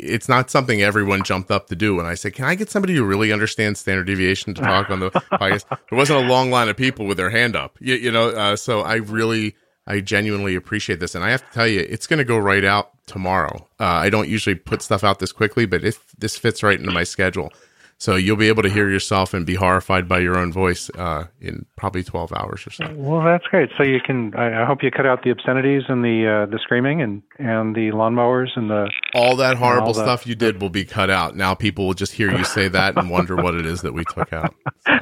[0.00, 1.98] it's not something everyone jumped up to do.
[1.98, 5.00] And I said, "Can I get somebody who really understands standard deviation to talk on
[5.00, 8.10] the podcast?" There wasn't a long line of people with their hand up, you, you
[8.10, 8.30] know.
[8.30, 9.56] Uh, so I really,
[9.86, 12.64] I genuinely appreciate this, and I have to tell you, it's going to go right
[12.64, 13.66] out tomorrow.
[13.80, 16.92] Uh, I don't usually put stuff out this quickly, but if this fits right into
[16.92, 17.52] my schedule,
[17.98, 21.24] so you'll be able to hear yourself and be horrified by your own voice uh,
[21.40, 22.92] in probably twelve hours or so.
[22.94, 23.70] Well, that's great.
[23.76, 24.34] So you can.
[24.36, 27.74] I, I hope you cut out the obscenities and the uh, the screaming and and
[27.74, 28.88] the lawnmowers and the.
[29.14, 31.36] All that horrible all that- stuff you did will be cut out.
[31.36, 34.04] Now people will just hear you say that and wonder what it is that we
[34.04, 34.54] took out.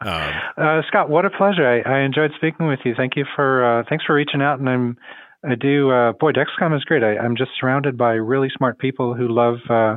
[0.00, 1.66] Um, Uh, Scott, what a pleasure!
[1.66, 2.94] I, I enjoyed speaking with you.
[2.94, 4.98] Thank you for uh, thanks for reaching out, and I'm
[5.42, 7.02] I do uh, boy Dexcom is great.
[7.02, 9.96] I, I'm just surrounded by really smart people who love uh,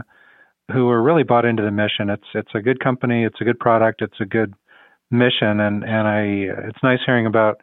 [0.71, 2.09] who are really bought into the mission.
[2.09, 4.53] It's it's a good company, it's a good product, it's a good
[5.11, 6.21] mission, and and I
[6.67, 7.61] it's nice hearing about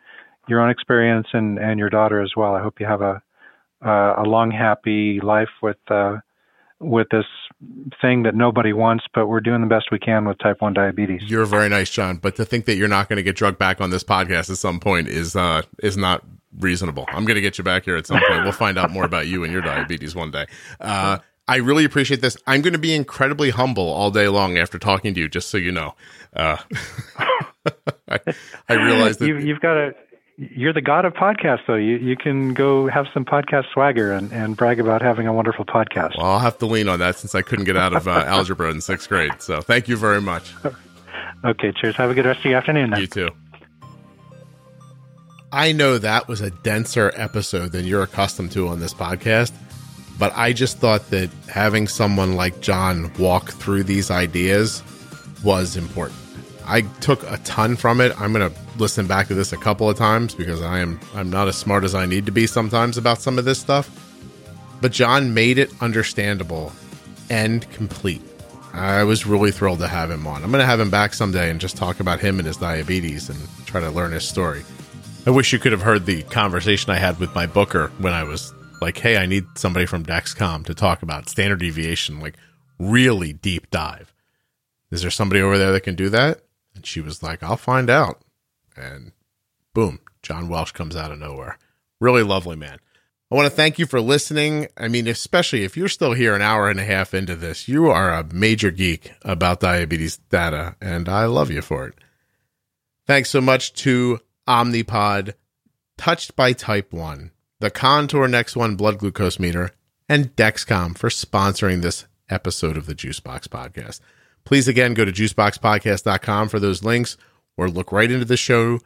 [0.48, 2.54] your own experience and and your daughter as well.
[2.54, 3.22] I hope you have a
[3.84, 6.18] uh, a long happy life with uh,
[6.80, 7.26] with this
[8.00, 11.22] thing that nobody wants, but we're doing the best we can with type one diabetes.
[11.26, 12.16] You're very nice, John.
[12.16, 14.58] But to think that you're not going to get drugged back on this podcast at
[14.58, 16.24] some point is uh is not
[16.58, 17.04] reasonable.
[17.08, 18.44] I'm going to get you back here at some point.
[18.44, 20.46] We'll find out more about you and your diabetes one day.
[20.80, 22.36] Uh, I really appreciate this.
[22.46, 25.58] I'm going to be incredibly humble all day long after talking to you, just so
[25.58, 25.94] you know.
[26.34, 26.56] Uh,
[28.08, 28.18] I,
[28.68, 29.94] I realize that you, you've got a
[30.36, 34.32] you're the god of podcasts though you you can go have some podcast swagger and,
[34.32, 37.36] and brag about having a wonderful podcast well, I'll have to lean on that since
[37.36, 39.40] I couldn't get out of uh, algebra in sixth grade.
[39.40, 40.52] So thank you very much.
[41.44, 43.00] okay cheers have a good rest of your afternoon then.
[43.00, 43.30] You too.
[45.52, 49.52] I know that was a denser episode than you're accustomed to on this podcast,
[50.18, 54.82] but I just thought that having someone like John walk through these ideas
[55.42, 56.18] was important.
[56.66, 58.18] I took a ton from it.
[58.20, 61.30] I'm going to listen back to this a couple of times because I am I'm
[61.30, 63.90] not as smart as I need to be sometimes about some of this stuff.
[64.80, 66.72] But John made it understandable
[67.30, 68.22] and complete.
[68.72, 70.42] I was really thrilled to have him on.
[70.42, 73.28] I'm going to have him back someday and just talk about him and his diabetes
[73.28, 74.64] and try to learn his story.
[75.26, 78.24] I wish you could have heard the conversation I had with my booker when I
[78.24, 78.52] was
[78.84, 82.36] like, hey, I need somebody from Dexcom to talk about standard deviation, like
[82.78, 84.12] really deep dive.
[84.90, 86.42] Is there somebody over there that can do that?
[86.74, 88.20] And she was like, I'll find out.
[88.76, 89.12] And
[89.72, 91.58] boom, John Welsh comes out of nowhere.
[91.98, 92.78] Really lovely man.
[93.30, 94.68] I want to thank you for listening.
[94.76, 97.88] I mean, especially if you're still here an hour and a half into this, you
[97.88, 101.94] are a major geek about diabetes data, and I love you for it.
[103.06, 105.34] Thanks so much to Omnipod,
[105.96, 107.30] Touched by Type 1,
[107.64, 109.70] the Contour Next One blood glucose meter,
[110.06, 114.00] and Dexcom for sponsoring this episode of the Juicebox Podcast.
[114.44, 117.16] Please again go to juiceboxpodcast.com for those links
[117.56, 118.80] or look right into the show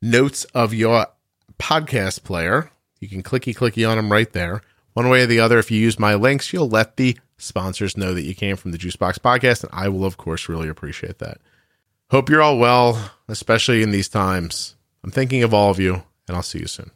[0.00, 1.08] notes of your
[1.58, 2.70] podcast player.
[2.98, 4.62] You can clicky clicky on them right there.
[4.94, 8.14] One way or the other, if you use my links, you'll let the sponsors know
[8.14, 11.42] that you came from the Juicebox Podcast, and I will, of course, really appreciate that.
[12.10, 14.76] Hope you're all well, especially in these times.
[15.02, 16.90] I'm thinking of all of you, and I'll see you soon.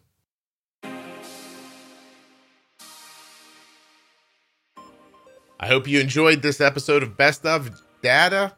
[5.60, 8.52] I hope you enjoyed this episode of Best of Data,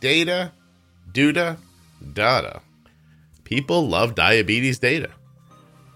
[0.00, 0.50] Data,
[1.12, 1.58] Duda,
[2.14, 2.62] Data.
[3.44, 5.10] People love diabetes data.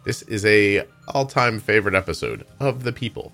[0.04, 3.32] This is a all-time favorite episode of The People.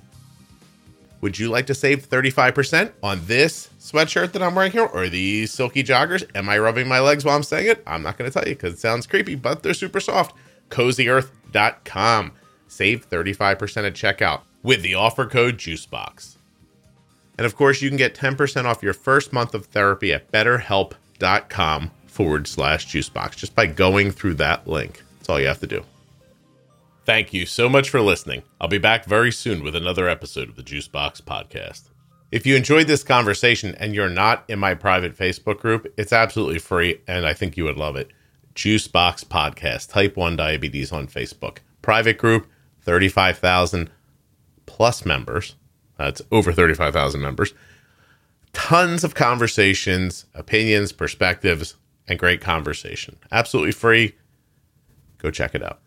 [1.20, 5.51] Would you like to save 35% on this sweatshirt that I'm wearing here or these
[5.51, 6.24] silky joggers?
[6.36, 7.82] Am I rubbing my legs while I'm saying it?
[7.85, 10.36] I'm not going to tell you because it sounds creepy, but they're super soft.
[10.70, 12.32] CozyEarth.com.
[12.69, 16.38] Save 35% at checkout with the offer code JUICEBOX.
[17.39, 21.90] And of course, you can get 10% off your first month of therapy at betterhelp.com
[22.06, 25.02] forward slash juicebox just by going through that link.
[25.19, 25.85] That's all you have to do.
[27.05, 28.43] Thank you so much for listening.
[28.60, 31.85] I'll be back very soon with another episode of the Juicebox Podcast.
[32.31, 36.59] If you enjoyed this conversation and you're not in my private Facebook group, it's absolutely
[36.59, 38.10] free and I think you would love it.
[38.55, 41.59] Juicebox Podcast, Type 1 Diabetes on Facebook.
[41.81, 42.48] Private group,
[42.82, 43.89] 35,000
[44.66, 45.55] plus members.
[45.99, 47.53] That's over 35,000 members.
[48.53, 51.75] Tons of conversations, opinions, perspectives,
[52.07, 53.19] and great conversation.
[53.31, 54.15] Absolutely free.
[55.19, 55.81] Go check it out.